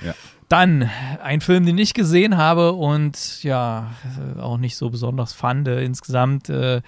Ja. 0.05 0.13
Dann 0.47 0.89
ein 1.23 1.41
Film, 1.41 1.65
den 1.65 1.77
ich 1.79 1.93
gesehen 1.95 2.37
habe 2.37 2.73
und 2.73 3.41
ja, 3.43 3.91
auch 4.39 4.57
nicht 4.57 4.75
so 4.75 4.89
besonders 4.91 5.33
fand 5.33 5.67
äh, 5.67 5.83
insgesamt. 5.83 6.49
Äh, 6.49 6.81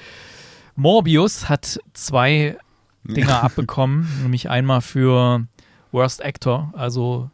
Morbius 0.76 1.50
hat 1.50 1.80
zwei 1.94 2.58
Dinger 3.04 3.44
abbekommen, 3.44 4.08
nämlich 4.22 4.50
einmal 4.50 4.82
für 4.82 5.46
Worst 5.92 6.24
Actor, 6.24 6.72
also 6.76 7.30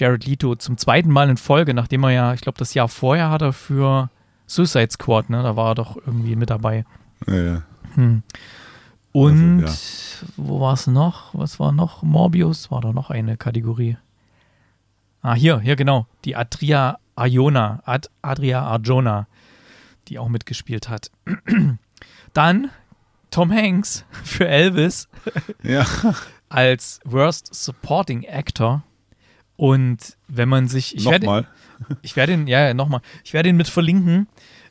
Jared 0.00 0.26
Leto 0.26 0.54
zum 0.54 0.78
zweiten 0.78 1.10
Mal 1.10 1.28
in 1.28 1.36
Folge, 1.36 1.74
nachdem 1.74 2.04
er 2.04 2.10
ja, 2.10 2.34
ich 2.34 2.40
glaube, 2.40 2.58
das 2.58 2.74
Jahr 2.74 2.88
vorher 2.88 3.30
hat 3.30 3.42
er 3.42 3.52
für 3.52 4.08
Suicide 4.46 4.90
Squad, 4.90 5.28
ne, 5.28 5.42
da 5.42 5.56
war 5.56 5.72
er 5.72 5.74
doch 5.74 5.96
irgendwie 5.96 6.36
mit 6.36 6.50
dabei. 6.50 6.84
Ja, 7.26 7.36
ja. 7.36 7.62
Hm. 7.94 8.22
Und 9.12 9.64
Also, 9.64 10.26
wo 10.36 10.60
war 10.60 10.74
es 10.74 10.86
noch? 10.86 11.34
Was 11.34 11.60
war 11.60 11.72
noch? 11.72 12.02
Morbius 12.02 12.70
war 12.70 12.80
da 12.80 12.92
noch 12.92 13.10
eine 13.10 13.36
Kategorie. 13.36 13.96
Ah, 15.22 15.34
hier, 15.34 15.60
hier 15.60 15.76
genau. 15.76 16.06
Die 16.24 16.36
Adria 16.36 16.98
Arjona, 17.16 17.82
Ad, 17.84 18.08
Adria 18.22 18.62
Arjona, 18.62 19.26
die 20.08 20.18
auch 20.18 20.28
mitgespielt 20.28 20.88
hat. 20.88 21.10
Dann 22.32 22.70
Tom 23.30 23.52
Hanks 23.52 24.04
für 24.24 24.48
Elvis 24.48 25.08
ja. 25.62 25.84
als 26.48 27.00
Worst 27.04 27.54
Supporting 27.54 28.26
Actor. 28.26 28.82
Und 29.60 30.16
wenn 30.26 30.48
man 30.48 30.68
sich, 30.68 30.96
ich 30.96 31.04
werde, 31.04 31.26
Nochmal. 31.26 31.46
ich 32.02 32.16
werde 32.16 32.32
ihn, 32.32 32.46
ja, 32.46 32.68
ja, 32.68 32.72
nochmal, 32.72 33.02
ich 33.22 33.34
werde 33.34 33.50
ihn 33.50 33.58
mit 33.58 33.68
verlinken, 33.68 34.26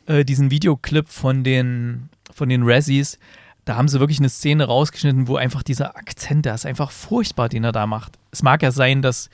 äh, 0.07 0.25
diesen 0.25 0.49
Videoclip 0.49 1.07
von 1.09 1.43
den, 1.43 2.09
von 2.33 2.49
den 2.49 2.63
Razzies. 2.63 3.19
Da 3.65 3.75
haben 3.75 3.87
sie 3.87 3.99
wirklich 3.99 4.17
eine 4.17 4.29
Szene 4.29 4.63
rausgeschnitten, 4.65 5.27
wo 5.27 5.35
einfach 5.35 5.61
dieser 5.61 5.95
Akzent, 5.95 6.45
der 6.47 6.55
ist 6.55 6.65
einfach 6.65 6.89
furchtbar, 6.89 7.49
den 7.49 7.65
er 7.65 7.71
da 7.71 7.85
macht. 7.85 8.13
Es 8.31 8.41
mag 8.41 8.63
ja 8.63 8.71
sein, 8.71 9.03
dass, 9.03 9.29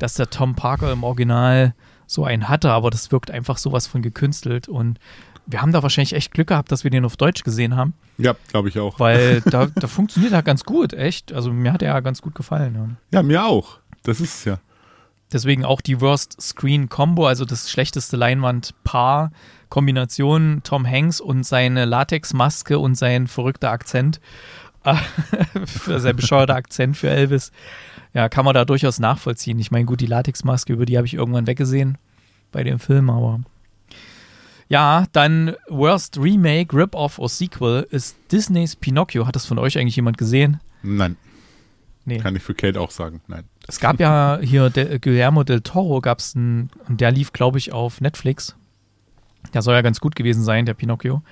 dass 0.00 0.14
der 0.14 0.28
Tom 0.28 0.56
Parker 0.56 0.90
im 0.90 1.04
Original 1.04 1.76
so 2.08 2.24
einen 2.24 2.48
hatte, 2.48 2.72
aber 2.72 2.90
das 2.90 3.12
wirkt 3.12 3.30
einfach 3.30 3.58
sowas 3.58 3.86
von 3.86 4.02
gekünstelt. 4.02 4.66
Und 4.68 4.98
wir 5.46 5.62
haben 5.62 5.70
da 5.70 5.84
wahrscheinlich 5.84 6.14
echt 6.14 6.32
Glück 6.32 6.48
gehabt, 6.48 6.72
dass 6.72 6.82
wir 6.82 6.90
den 6.90 7.04
auf 7.04 7.16
Deutsch 7.16 7.44
gesehen 7.44 7.76
haben, 7.76 7.94
Ja, 8.18 8.34
glaube 8.48 8.70
ich 8.70 8.80
auch. 8.80 8.98
weil 8.98 9.40
da, 9.44 9.66
da 9.66 9.86
funktioniert 9.86 10.32
er 10.32 10.42
ganz 10.42 10.64
gut, 10.64 10.94
echt. 10.94 11.32
Also 11.32 11.52
mir 11.52 11.72
hat 11.72 11.82
er 11.82 11.94
ja 11.94 12.00
ganz 12.00 12.20
gut 12.22 12.34
gefallen. 12.34 12.74
Ja. 12.74 13.18
Ja, 13.18 13.22
mir 13.22 13.44
auch. 13.46 13.78
Das 14.02 14.20
ist 14.20 14.34
es 14.34 14.44
ja. 14.46 14.58
Deswegen 15.32 15.64
auch 15.64 15.80
die 15.80 16.00
Worst 16.00 16.40
Screen 16.40 16.88
Combo, 16.88 17.26
also 17.26 17.44
das 17.44 17.70
schlechteste 17.70 18.16
Leinwand-Paar. 18.16 19.32
Kombination 19.68 20.60
Tom 20.62 20.86
Hanks 20.86 21.20
und 21.20 21.44
seine 21.44 21.84
Latexmaske 21.84 22.78
und 22.78 22.94
sein 22.94 23.26
verrückter 23.26 23.70
Akzent. 23.70 24.20
sein 25.86 26.14
bescheuerter 26.14 26.54
Akzent 26.54 26.96
für 26.96 27.10
Elvis. 27.10 27.50
Ja, 28.14 28.28
kann 28.28 28.44
man 28.44 28.54
da 28.54 28.64
durchaus 28.64 29.00
nachvollziehen. 29.00 29.58
Ich 29.58 29.72
meine, 29.72 29.84
gut, 29.84 30.00
die 30.00 30.06
Latexmaske, 30.06 30.72
über 30.72 30.86
die 30.86 30.96
habe 30.96 31.06
ich 31.06 31.14
irgendwann 31.14 31.48
weggesehen 31.48 31.98
bei 32.52 32.62
dem 32.62 32.78
Film, 32.78 33.10
aber. 33.10 33.40
Ja, 34.68 35.06
dann 35.12 35.54
Worst 35.68 36.18
Remake, 36.18 36.76
Rip-Off 36.76 37.18
oder 37.18 37.28
Sequel 37.28 37.86
ist 37.90 38.16
Disneys 38.32 38.76
Pinocchio. 38.76 39.26
Hat 39.26 39.36
das 39.36 39.46
von 39.46 39.58
euch 39.58 39.78
eigentlich 39.78 39.96
jemand 39.96 40.18
gesehen? 40.18 40.60
Nein, 40.82 41.16
Nee. 42.04 42.18
kann 42.18 42.36
ich 42.36 42.42
für 42.42 42.54
Kate 42.54 42.80
auch 42.80 42.92
sagen. 42.92 43.20
Nein. 43.26 43.44
Es 43.68 43.80
gab 43.80 43.98
ja 43.98 44.38
hier 44.40 44.70
der, 44.70 44.98
Guillermo 44.98 45.42
del 45.42 45.60
Toro, 45.60 46.00
gab 46.00 46.20
es 46.20 46.36
einen, 46.36 46.70
und 46.88 47.00
der 47.00 47.10
lief, 47.10 47.32
glaube 47.32 47.58
ich, 47.58 47.72
auf 47.72 48.00
Netflix. 48.00 48.54
Der 49.54 49.62
soll 49.62 49.74
ja 49.74 49.82
ganz 49.82 50.00
gut 50.00 50.14
gewesen 50.16 50.42
sein, 50.42 50.66
der 50.66 50.74
Pinocchio. 50.74 51.22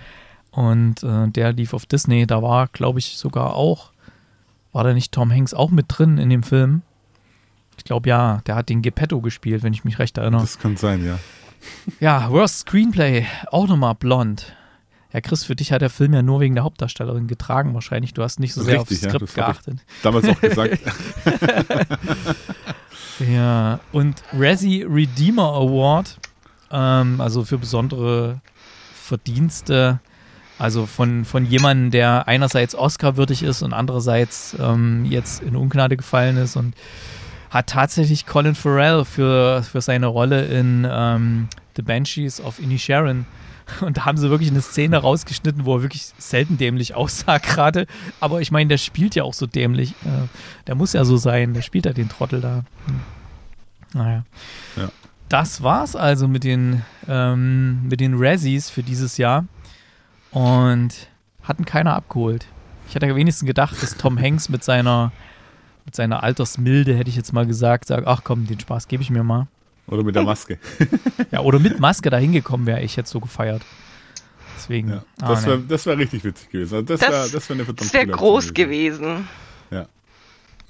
Und 0.50 1.02
äh, 1.02 1.28
der 1.28 1.52
lief 1.52 1.74
auf 1.74 1.86
Disney. 1.86 2.26
Da 2.26 2.42
war, 2.42 2.68
glaube 2.68 2.98
ich, 2.98 3.16
sogar 3.16 3.54
auch, 3.54 3.92
war 4.72 4.84
da 4.84 4.92
nicht 4.92 5.12
Tom 5.12 5.32
Hanks 5.32 5.54
auch 5.54 5.70
mit 5.70 5.86
drin 5.88 6.18
in 6.18 6.30
dem 6.30 6.42
Film? 6.42 6.82
Ich 7.76 7.84
glaube 7.84 8.08
ja, 8.08 8.40
der 8.46 8.54
hat 8.54 8.68
den 8.68 8.82
Geppetto 8.82 9.20
gespielt, 9.20 9.62
wenn 9.62 9.72
ich 9.72 9.84
mich 9.84 9.98
recht 9.98 10.16
erinnere. 10.18 10.42
Das 10.42 10.58
kann 10.58 10.76
sein, 10.76 11.04
ja. 11.04 11.18
Ja, 11.98 12.30
Worst 12.30 12.60
Screenplay, 12.60 13.26
auch 13.50 13.66
nochmal 13.66 13.94
Blond. 13.94 14.54
Ja, 15.14 15.20
Chris, 15.20 15.44
für 15.44 15.54
dich 15.56 15.70
hat 15.72 15.80
der 15.80 15.90
Film 15.90 16.12
ja 16.12 16.22
nur 16.22 16.40
wegen 16.40 16.54
der 16.56 16.64
Hauptdarstellerin 16.64 17.28
getragen 17.28 17.72
wahrscheinlich. 17.72 18.12
Du 18.14 18.22
hast 18.22 18.40
nicht 18.40 18.52
so 18.52 18.62
sehr 18.64 18.80
Richtig, 18.80 19.00
ja, 19.00 19.08
aufs 19.08 19.14
Skript 19.16 19.28
ich- 19.30 19.34
geachtet. 19.36 19.78
Damals 20.02 20.28
auch 20.28 20.40
gesagt. 20.40 20.78
Ja, 23.20 23.78
und 23.92 24.22
Razzie 24.32 24.84
Redeemer 24.84 25.52
Award, 25.54 26.18
ähm, 26.72 27.20
also 27.20 27.44
für 27.44 27.58
besondere 27.58 28.40
Verdienste, 28.92 30.00
also 30.58 30.86
von, 30.86 31.24
von 31.24 31.46
jemandem, 31.46 31.90
der 31.92 32.26
einerseits 32.26 32.74
Oscar-würdig 32.74 33.44
ist 33.44 33.62
und 33.62 33.72
andererseits 33.72 34.56
ähm, 34.58 35.04
jetzt 35.04 35.42
in 35.42 35.54
Ungnade 35.54 35.96
gefallen 35.96 36.36
ist 36.36 36.56
und 36.56 36.74
hat 37.50 37.68
tatsächlich 37.68 38.26
Colin 38.26 38.56
Farrell 38.56 39.04
für, 39.04 39.62
für 39.62 39.80
seine 39.80 40.06
Rolle 40.06 40.46
in 40.46 40.84
ähm, 40.90 41.48
The 41.76 41.82
Banshees 41.82 42.40
of 42.40 42.58
Inisherin. 42.58 43.26
Und 43.80 43.96
da 43.96 44.04
haben 44.04 44.18
sie 44.18 44.30
wirklich 44.30 44.50
eine 44.50 44.60
Szene 44.60 44.98
rausgeschnitten, 44.98 45.64
wo 45.64 45.76
er 45.76 45.82
wirklich 45.82 46.12
selten 46.18 46.58
dämlich 46.58 46.94
aussah 46.94 47.38
gerade. 47.38 47.86
Aber 48.20 48.40
ich 48.40 48.50
meine, 48.50 48.68
der 48.68 48.78
spielt 48.78 49.14
ja 49.14 49.24
auch 49.24 49.34
so 49.34 49.46
dämlich. 49.46 49.92
Äh, 50.04 50.28
der 50.66 50.74
muss 50.74 50.92
ja 50.92 51.04
so 51.04 51.16
sein. 51.16 51.54
Der 51.54 51.62
spielt 51.62 51.86
ja 51.86 51.92
den 51.92 52.08
Trottel 52.08 52.40
da. 52.40 52.64
Hm. 52.86 53.00
Naja. 53.94 54.24
Ja. 54.76 54.90
Das 55.28 55.62
war's 55.62 55.96
also 55.96 56.28
mit 56.28 56.44
den, 56.44 56.82
ähm, 57.08 57.88
mit 57.88 58.00
den 58.00 58.14
Razzies 58.16 58.70
für 58.70 58.82
dieses 58.82 59.16
Jahr. 59.16 59.46
Und 60.30 61.08
hatten 61.42 61.64
keiner 61.64 61.94
abgeholt. 61.94 62.46
Ich 62.88 62.94
hatte 62.94 63.06
ja 63.06 63.16
wenigstens 63.16 63.46
gedacht, 63.46 63.82
dass 63.82 63.96
Tom 63.96 64.18
Hanks 64.20 64.48
mit 64.48 64.64
seiner, 64.64 65.12
mit 65.84 65.94
seiner 65.94 66.22
Altersmilde, 66.22 66.94
hätte 66.94 67.08
ich 67.08 67.16
jetzt 67.16 67.32
mal 67.32 67.46
gesagt, 67.46 67.86
sagt, 67.86 68.06
ach 68.06 68.22
komm, 68.24 68.46
den 68.46 68.60
Spaß 68.60 68.88
gebe 68.88 69.02
ich 69.02 69.10
mir 69.10 69.22
mal. 69.22 69.46
Oder 69.86 70.02
mit 70.02 70.14
der 70.14 70.22
Maske. 70.22 70.58
Ja, 71.30 71.40
oder 71.40 71.58
mit 71.58 71.78
Maske 71.80 72.10
da 72.10 72.16
hingekommen 72.16 72.66
wäre 72.66 72.82
ich 72.82 72.96
jetzt 72.96 73.10
so 73.10 73.20
gefeiert. 73.20 73.62
Deswegen. 74.56 74.88
Ja. 74.90 75.04
ah, 75.20 75.28
Das 75.28 75.42
ne. 75.42 75.48
wäre 75.48 75.60
das 75.68 75.86
wär 75.86 75.98
richtig 75.98 76.24
witzig 76.24 76.50
gewesen. 76.50 76.74
Also 76.74 76.86
das 76.86 77.00
Das- 77.00 77.10
wäre 77.10 77.30
das 77.30 77.48
wär 77.50 77.58
wäre 77.58 78.06
coole 78.06 78.16
groß 78.16 78.48
Aktion 78.48 78.54
gewesen. 78.54 79.28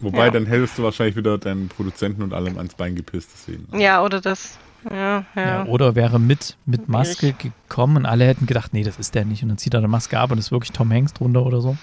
Wobei, 0.01 0.25
Ja. 0.27 0.31
dann 0.33 0.47
hättest 0.47 0.77
du 0.77 0.83
wahrscheinlich 0.83 1.15
wieder 1.15 1.39
deinen 1.39 1.69
Produzenten 1.69 2.23
und 2.23 2.35
allem 2.35 2.59
ans 2.59 2.75
Bein 2.75 2.97
gepisst. 2.97 3.31
Deswegen. 3.33 3.79
Ja, 3.79 4.03
oder 4.03 4.21
das. 4.21 4.59
Ja, 4.91 5.25
ja. 5.37 5.43
Ja, 5.43 5.65
oder 5.67 5.95
wäre 5.95 6.19
mit, 6.19 6.57
mit 6.67 6.89
Maske 6.89 7.33
gekommen 7.33 7.99
und 7.99 8.05
alle 8.07 8.27
hätten 8.27 8.47
gedacht, 8.47 8.75
nee, 8.75 8.83
das 8.83 8.99
ist 8.99 9.15
der 9.15 9.25
nicht. 9.25 9.45
Und 9.45 9.51
dann 9.51 9.57
zieht 9.59 9.73
er 9.73 9.79
eine 9.79 9.89
Maske 9.89 10.19
ab 10.19 10.33
und 10.33 10.39
ist 10.39 10.51
wirklich 10.51 10.73
Tom 10.73 10.93
Hanks 10.93 11.13
drunter 11.15 11.47
oder 11.47 11.61
so. 11.61 11.77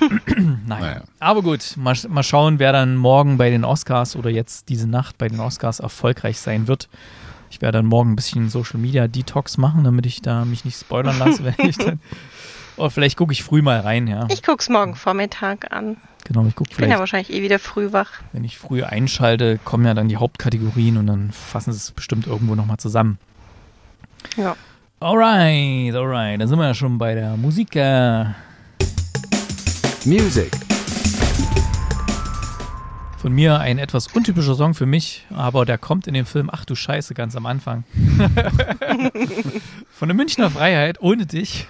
naja. 0.66 0.80
Naja. 0.80 1.02
Aber 1.20 1.42
gut, 1.42 1.74
mal, 1.76 1.96
mal 2.08 2.22
schauen, 2.22 2.58
wer 2.58 2.72
dann 2.72 2.96
morgen 2.96 3.38
bei 3.38 3.50
den 3.50 3.64
Oscars 3.64 4.16
oder 4.16 4.30
jetzt 4.30 4.68
diese 4.68 4.88
Nacht 4.88 5.18
bei 5.18 5.28
den 5.28 5.40
Oscars 5.40 5.80
erfolgreich 5.80 6.38
sein 6.38 6.68
wird. 6.68 6.88
Ich 7.50 7.60
werde 7.60 7.78
dann 7.78 7.86
morgen 7.86 8.12
ein 8.12 8.16
bisschen 8.16 8.48
Social 8.48 8.80
Media 8.80 9.08
Detox 9.08 9.58
machen, 9.58 9.84
damit 9.84 10.06
ich 10.06 10.22
da 10.22 10.44
mich 10.44 10.64
nicht 10.64 10.78
spoilern 10.78 11.18
lasse, 11.18 11.44
wenn 11.58 11.68
ich 11.68 11.76
dann. 11.76 12.00
Oder 12.76 12.90
vielleicht 12.90 13.18
gucke 13.18 13.32
ich 13.32 13.42
früh 13.42 13.60
mal 13.60 13.80
rein, 13.80 14.06
ja. 14.06 14.26
Ich 14.30 14.42
guck's 14.42 14.70
morgen 14.70 14.94
Vormittag 14.94 15.70
an. 15.70 15.98
Genau, 16.24 16.46
ich 16.46 16.54
gucke 16.54 16.70
Ich 16.70 16.76
bin 16.76 16.84
ja 16.84 16.96
vielleicht, 16.96 17.00
wahrscheinlich 17.00 17.32
eh 17.32 17.42
wieder 17.42 17.58
früh 17.58 17.92
wach. 17.92 18.10
wenn 18.32 18.44
ich 18.44 18.56
früh 18.56 18.82
einschalte, 18.82 19.58
kommen 19.64 19.84
ja 19.84 19.92
dann 19.92 20.08
die 20.08 20.16
Hauptkategorien 20.16 20.96
und 20.96 21.06
dann 21.08 21.30
fassen 21.32 21.72
sie 21.72 21.76
es 21.78 21.90
bestimmt 21.90 22.26
irgendwo 22.26 22.54
nochmal 22.54 22.78
zusammen. 22.78 23.18
Ja. 24.36 24.56
Alright, 25.00 25.94
alright. 25.94 26.40
Dann 26.40 26.48
sind 26.48 26.58
wir 26.58 26.66
ja 26.66 26.74
schon 26.74 26.96
bei 26.96 27.14
der 27.14 27.36
Musik. 27.36 27.74
Music. 30.04 30.50
von 33.18 33.32
mir 33.32 33.60
ein 33.60 33.78
etwas 33.78 34.08
untypischer 34.08 34.56
Song 34.56 34.74
für 34.74 34.84
mich, 34.86 35.24
aber 35.30 35.64
der 35.64 35.78
kommt 35.78 36.08
in 36.08 36.14
dem 36.14 36.26
Film 36.26 36.50
Ach 36.52 36.64
du 36.64 36.74
Scheiße 36.74 37.14
ganz 37.14 37.36
am 37.36 37.46
Anfang. 37.46 37.84
von 39.92 40.08
der 40.08 40.16
Münchner 40.16 40.50
Freiheit, 40.50 41.00
ohne 41.00 41.24
dich. 41.26 41.68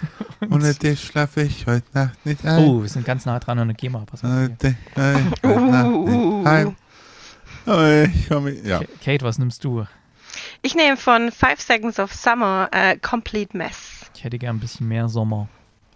Ohne 0.51 0.73
dich 0.73 1.05
schlafe 1.05 1.43
ich 1.43 1.67
heute 1.67 1.85
Nacht 1.93 2.25
nicht 2.25 2.43
ein. 2.47 2.65
Oh, 2.65 2.81
wir 2.81 2.89
sind 2.89 3.05
ganz 3.05 3.27
nah 3.27 3.39
dran 3.39 3.59
an 3.59 3.69
der 3.69 3.77
GEMA. 3.77 4.05
Pass 4.07 4.25
auf. 4.25 4.31
Ich 4.31 4.75
ein. 4.97 5.33
Oh, 7.67 8.05
ich 8.07 8.29
komme. 8.29 8.53
Ja. 8.65 8.79
Ka- 8.79 8.87
Kate, 9.05 9.25
was 9.27 9.39
nimmst 9.39 9.63
du? 9.63 9.85
Ich 10.63 10.75
nehme 10.75 10.97
von 10.97 11.31
Five 11.31 11.61
Seconds 11.61 11.99
of 12.01 12.15
Summer 12.15 12.69
äh, 12.73 12.97
Complete 12.97 13.55
Mess. 13.57 14.07
Ich 14.17 14.25
hätte 14.25 14.39
gern 14.39 14.57
ein 14.57 14.61
bisschen 14.61 14.89
mehr 14.89 15.09
Sommer. 15.11 15.49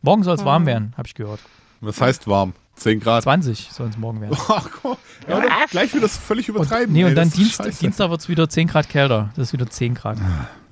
Morgen 0.03 0.22
soll 0.22 0.34
es 0.34 0.45
warm 0.45 0.66
werden, 0.66 0.93
habe 0.99 1.09
ich 1.09 1.14
gehört. 1.14 1.41
Was 1.87 2.01
heißt 2.01 2.26
warm? 2.26 2.53
10 2.74 3.01
Grad. 3.01 3.22
20 3.22 3.70
soll 3.72 3.89
es 3.89 3.97
morgen 3.97 4.20
werden. 4.20 4.37
Ach, 4.49 4.68
komm. 4.82 4.97
Ja, 5.28 5.41
gleich 5.70 5.93
wieder 5.93 6.03
das 6.03 6.16
völlig 6.18 6.51
Und, 6.51 6.57
übertreiben. 6.57 6.93
nee, 6.93 7.03
ey, 7.03 7.09
und 7.09 7.14
dann 7.14 7.30
das 7.30 7.39
ist 7.39 7.59
Dienst. 7.64 7.80
Dienstag 7.82 8.11
wird 8.11 8.20
es 8.20 8.28
wieder 8.28 8.49
10 8.49 8.66
Grad 8.68 8.89
kälter. 8.89 9.30
Das 9.37 9.49
ist 9.49 9.53
wieder 9.53 9.68
10 9.70 9.95
Grad. 9.95 10.18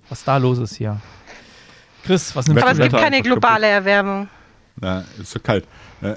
Was 0.08 0.24
da 0.24 0.36
los 0.36 0.58
ist 0.58 0.74
hier. 0.76 1.00
Chris, 2.04 2.36
was 2.36 2.46
nimmst 2.46 2.62
Aber 2.62 2.72
es 2.72 2.76
du 2.76 2.82
gibt 2.82 2.92
Wetter 2.92 3.02
denn? 3.04 3.12
keine 3.12 3.22
globale 3.22 3.66
Erwärmung. 3.66 4.28
Na, 4.76 5.04
ist 5.18 5.30
so 5.30 5.38
kalt. 5.40 5.66
Äh, 6.02 6.14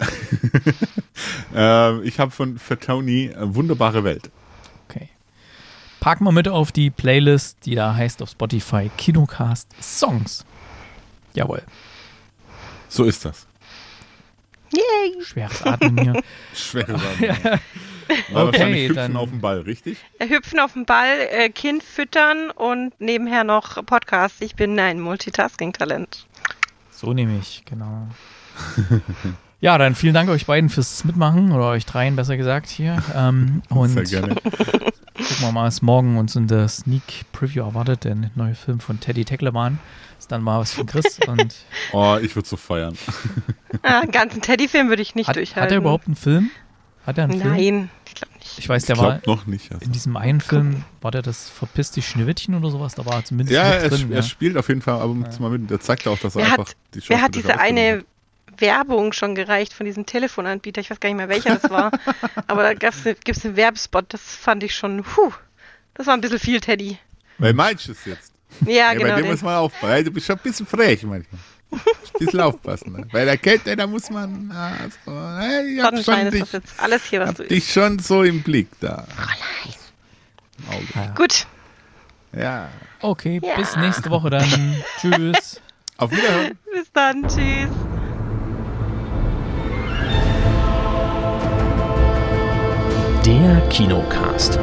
äh, 1.56 2.02
ich 2.02 2.20
habe 2.20 2.32
von 2.32 2.58
für 2.58 2.78
Tony 2.78 3.32
Wunderbare 3.40 4.04
Welt. 4.04 4.30
Okay. 4.90 5.10
Packen 6.02 6.26
wir 6.26 6.32
mit 6.34 6.48
auf 6.50 6.72
die 6.74 6.90
Playlist, 6.90 7.60
die 7.66 7.76
da 7.76 7.96
heißt 7.96 8.22
auf 8.22 8.32
Spotify 8.32 8.90
Kinocast 8.98 9.70
Songs. 9.82 10.44
Jawohl. 11.34 11.62
So 12.90 13.04
ist 13.06 13.24
das. 13.24 13.47
Yay! 14.74 15.24
Schweres 15.24 15.62
Atmen 15.64 15.98
hier. 16.02 16.22
Schwere 16.54 16.98
Sache. 17.00 17.60
War 18.32 18.46
Okay, 18.48 18.54
wahrscheinlich 18.54 18.84
hüpfen 18.90 18.96
dann- 18.96 19.16
auf 19.18 19.30
dem 19.30 19.42
Ball, 19.42 19.60
richtig? 19.62 19.98
Äh, 20.20 20.30
Hüpfen 20.30 20.60
auf 20.60 20.74
den 20.74 20.86
Ball, 20.86 21.28
äh, 21.32 21.50
Kind 21.50 21.84
füttern 21.84 22.52
und 22.52 22.94
nebenher 23.00 23.44
noch 23.44 23.84
Podcast. 23.86 24.42
Ich 24.42 24.56
bin 24.56 24.80
ein 24.80 25.00
Multitasking-Talent. 25.00 26.26
So 26.92 27.14
nehme 27.14 27.38
ich, 27.40 27.64
genau. 27.66 28.08
Ja, 29.60 29.80
dann 29.80 29.96
vielen 29.96 30.14
Dank 30.14 30.30
euch 30.30 30.46
beiden 30.46 30.70
fürs 30.70 31.04
Mitmachen 31.04 31.52
oder 31.52 31.70
euch 31.70 31.88
dreien 31.88 32.16
besser 32.16 32.38
gesagt 32.38 32.70
hier. 32.70 33.02
Ähm, 33.16 33.64
und 33.70 33.90
Sehr 33.90 34.04
gerne. 34.22 34.36
gucken 35.18 35.38
wir 35.40 35.52
mal, 35.52 35.66
was 35.68 35.82
morgen 35.82 36.18
uns 36.18 36.36
in 36.36 36.48
der 36.48 36.68
Sneak 36.68 37.26
Preview 37.32 37.64
erwartet. 37.64 38.04
Der 38.04 38.16
neue 38.36 38.56
Film 38.56 38.80
von 38.80 39.00
Teddy 39.00 39.26
Tecklemann. 39.26 39.80
Ist 40.20 40.32
dann 40.32 40.42
mal 40.42 40.60
was 40.60 40.74
von 40.74 40.86
Chris. 40.86 41.20
Und 41.28 41.56
Oh, 41.94 42.18
ich 42.22 42.36
würde 42.36 42.48
so 42.48 42.58
feiern. 42.58 42.98
Ah, 43.84 44.00
einen 44.02 44.12
ganzen 44.12 44.42
Teddy-Film 44.42 44.90
würde 44.90 45.02
ich 45.02 45.14
nicht 45.16 45.28
hat, 45.28 45.36
durchhalten. 45.36 45.64
hat 45.64 45.72
er 45.72 45.78
überhaupt 45.78 46.08
einen 46.08 46.16
Film? 46.16 46.50
Hat 47.06 47.18
er 47.18 47.26
einen 47.26 47.40
Film? 47.40 47.54
Nein, 47.54 47.90
ich 48.08 48.16
glaube 48.16 48.34
nicht. 48.40 48.60
Ich 48.60 48.68
weiß, 48.68 48.84
Ich 48.84 48.88
der 48.88 48.98
war 48.98 49.20
glaube 49.20 49.40
noch 49.40 49.46
nicht. 49.48 49.72
Also. 49.72 49.86
in 49.86 49.92
diesem 49.92 50.18
einen 50.18 50.42
Film, 50.42 50.84
war 51.02 51.12
der 51.12 51.22
das 51.22 51.50
Verpiss 51.50 51.92
dich 51.92 52.08
Schneewittchen 52.08 52.56
oder 52.56 52.72
sowas? 52.72 52.96
Da 52.96 53.06
war 53.06 53.14
er 53.16 53.26
zumindest 53.26 53.56
Ja, 53.56 53.70
mit 53.76 53.84
er, 53.84 53.90
drin. 53.90 54.10
er 54.12 54.16
ja. 54.18 54.24
spielt 54.24 54.58
auf 54.58 54.68
jeden 54.70 54.82
Fall 54.82 54.96
ab 55.00 55.06
und 55.10 55.32
zu 55.32 55.42
mal 55.42 55.52
mit. 55.52 55.70
Der 55.70 55.80
zeigt 55.80 56.08
auch, 56.08 56.18
dass 56.18 56.36
er 56.36 56.42
Wer 56.42 56.52
einfach 56.52 56.70
hat, 56.70 56.76
die 56.96 57.02
wer 57.10 57.22
hat 57.22 57.36
schauspielerische 57.36 57.42
diese 57.42 57.60
eine 57.60 58.04
Werbung 58.60 59.14
schon 59.14 59.36
gereicht 59.36 59.74
von 59.74 59.86
diesem 59.86 60.06
Telefonanbieter? 60.06 60.82
Ich 60.82 60.90
weiß 60.90 61.00
gar 61.00 61.10
nicht 61.10 61.18
mehr, 61.18 61.30
welcher 61.30 61.56
das 61.58 61.70
war. 61.70 61.92
Aber 62.48 62.64
da 62.64 62.74
gibt 62.74 63.28
es 63.30 63.46
einen 63.46 63.56
Werbespot, 63.56 64.06
das 64.14 64.22
fand 64.22 64.64
ich 64.64 64.76
schon, 64.76 65.04
puh, 65.04 65.32
das 65.94 66.08
war 66.08 66.14
ein 66.14 66.22
bisschen 66.22 66.40
viel, 66.40 66.60
Teddy. 66.60 66.98
Weil 67.38 67.54
meinst 67.54 67.88
du 67.88 67.92
es 67.92 68.06
jetzt? 68.06 68.32
Ja, 68.66 68.72
Ja, 68.72 68.94
genau. 68.94 69.06
bei 69.10 69.16
dem 69.16 69.24
den. 69.24 69.32
muss 69.32 69.42
man 69.42 69.56
aufpassen. 69.56 70.06
Du 70.06 70.12
bist 70.12 70.26
schon 70.26 70.36
ein 70.38 70.42
bisschen 70.44 70.66
frech 70.66 71.04
manchmal. 71.04 71.40
Ein 71.70 71.80
bisschen 72.18 72.40
aufpassen. 72.40 72.94
Ne? 72.94 73.08
Bei 73.12 73.26
der 73.26 73.38
Kälte, 73.38 73.76
da 73.76 73.86
muss 73.86 74.10
man. 74.10 74.52
So, 75.06 75.12
äh, 75.12 75.74
ich 75.74 75.82
hab 75.84 76.02
schon 76.02 76.20
ist 76.28 76.34
dich, 76.34 76.40
das 76.40 76.52
jetzt 76.54 76.80
alles 76.80 77.04
hier, 77.06 77.20
was 77.20 77.30
hab 77.30 77.36
du 77.36 77.44
dich 77.44 77.72
schon 77.72 78.00
so 78.00 78.24
im 78.24 78.42
Blick 78.42 78.68
da. 78.80 79.06
Auge. 80.72 81.14
Gut, 81.16 81.46
Ah, 82.34 82.40
Ja. 82.40 82.70
Okay, 83.02 83.40
Ja. 83.44 83.56
bis 83.58 83.76
nächste 83.76 84.10
Woche 84.10 84.30
dann. 84.30 84.82
Tschüss. 85.00 85.62
Auf 85.98 86.12
Wiederhören. 86.12 86.58
bis 86.74 86.92
dann, 86.94 87.24
tschüss. 87.28 87.70
Der 93.28 93.60
Kinocast. 93.68 94.58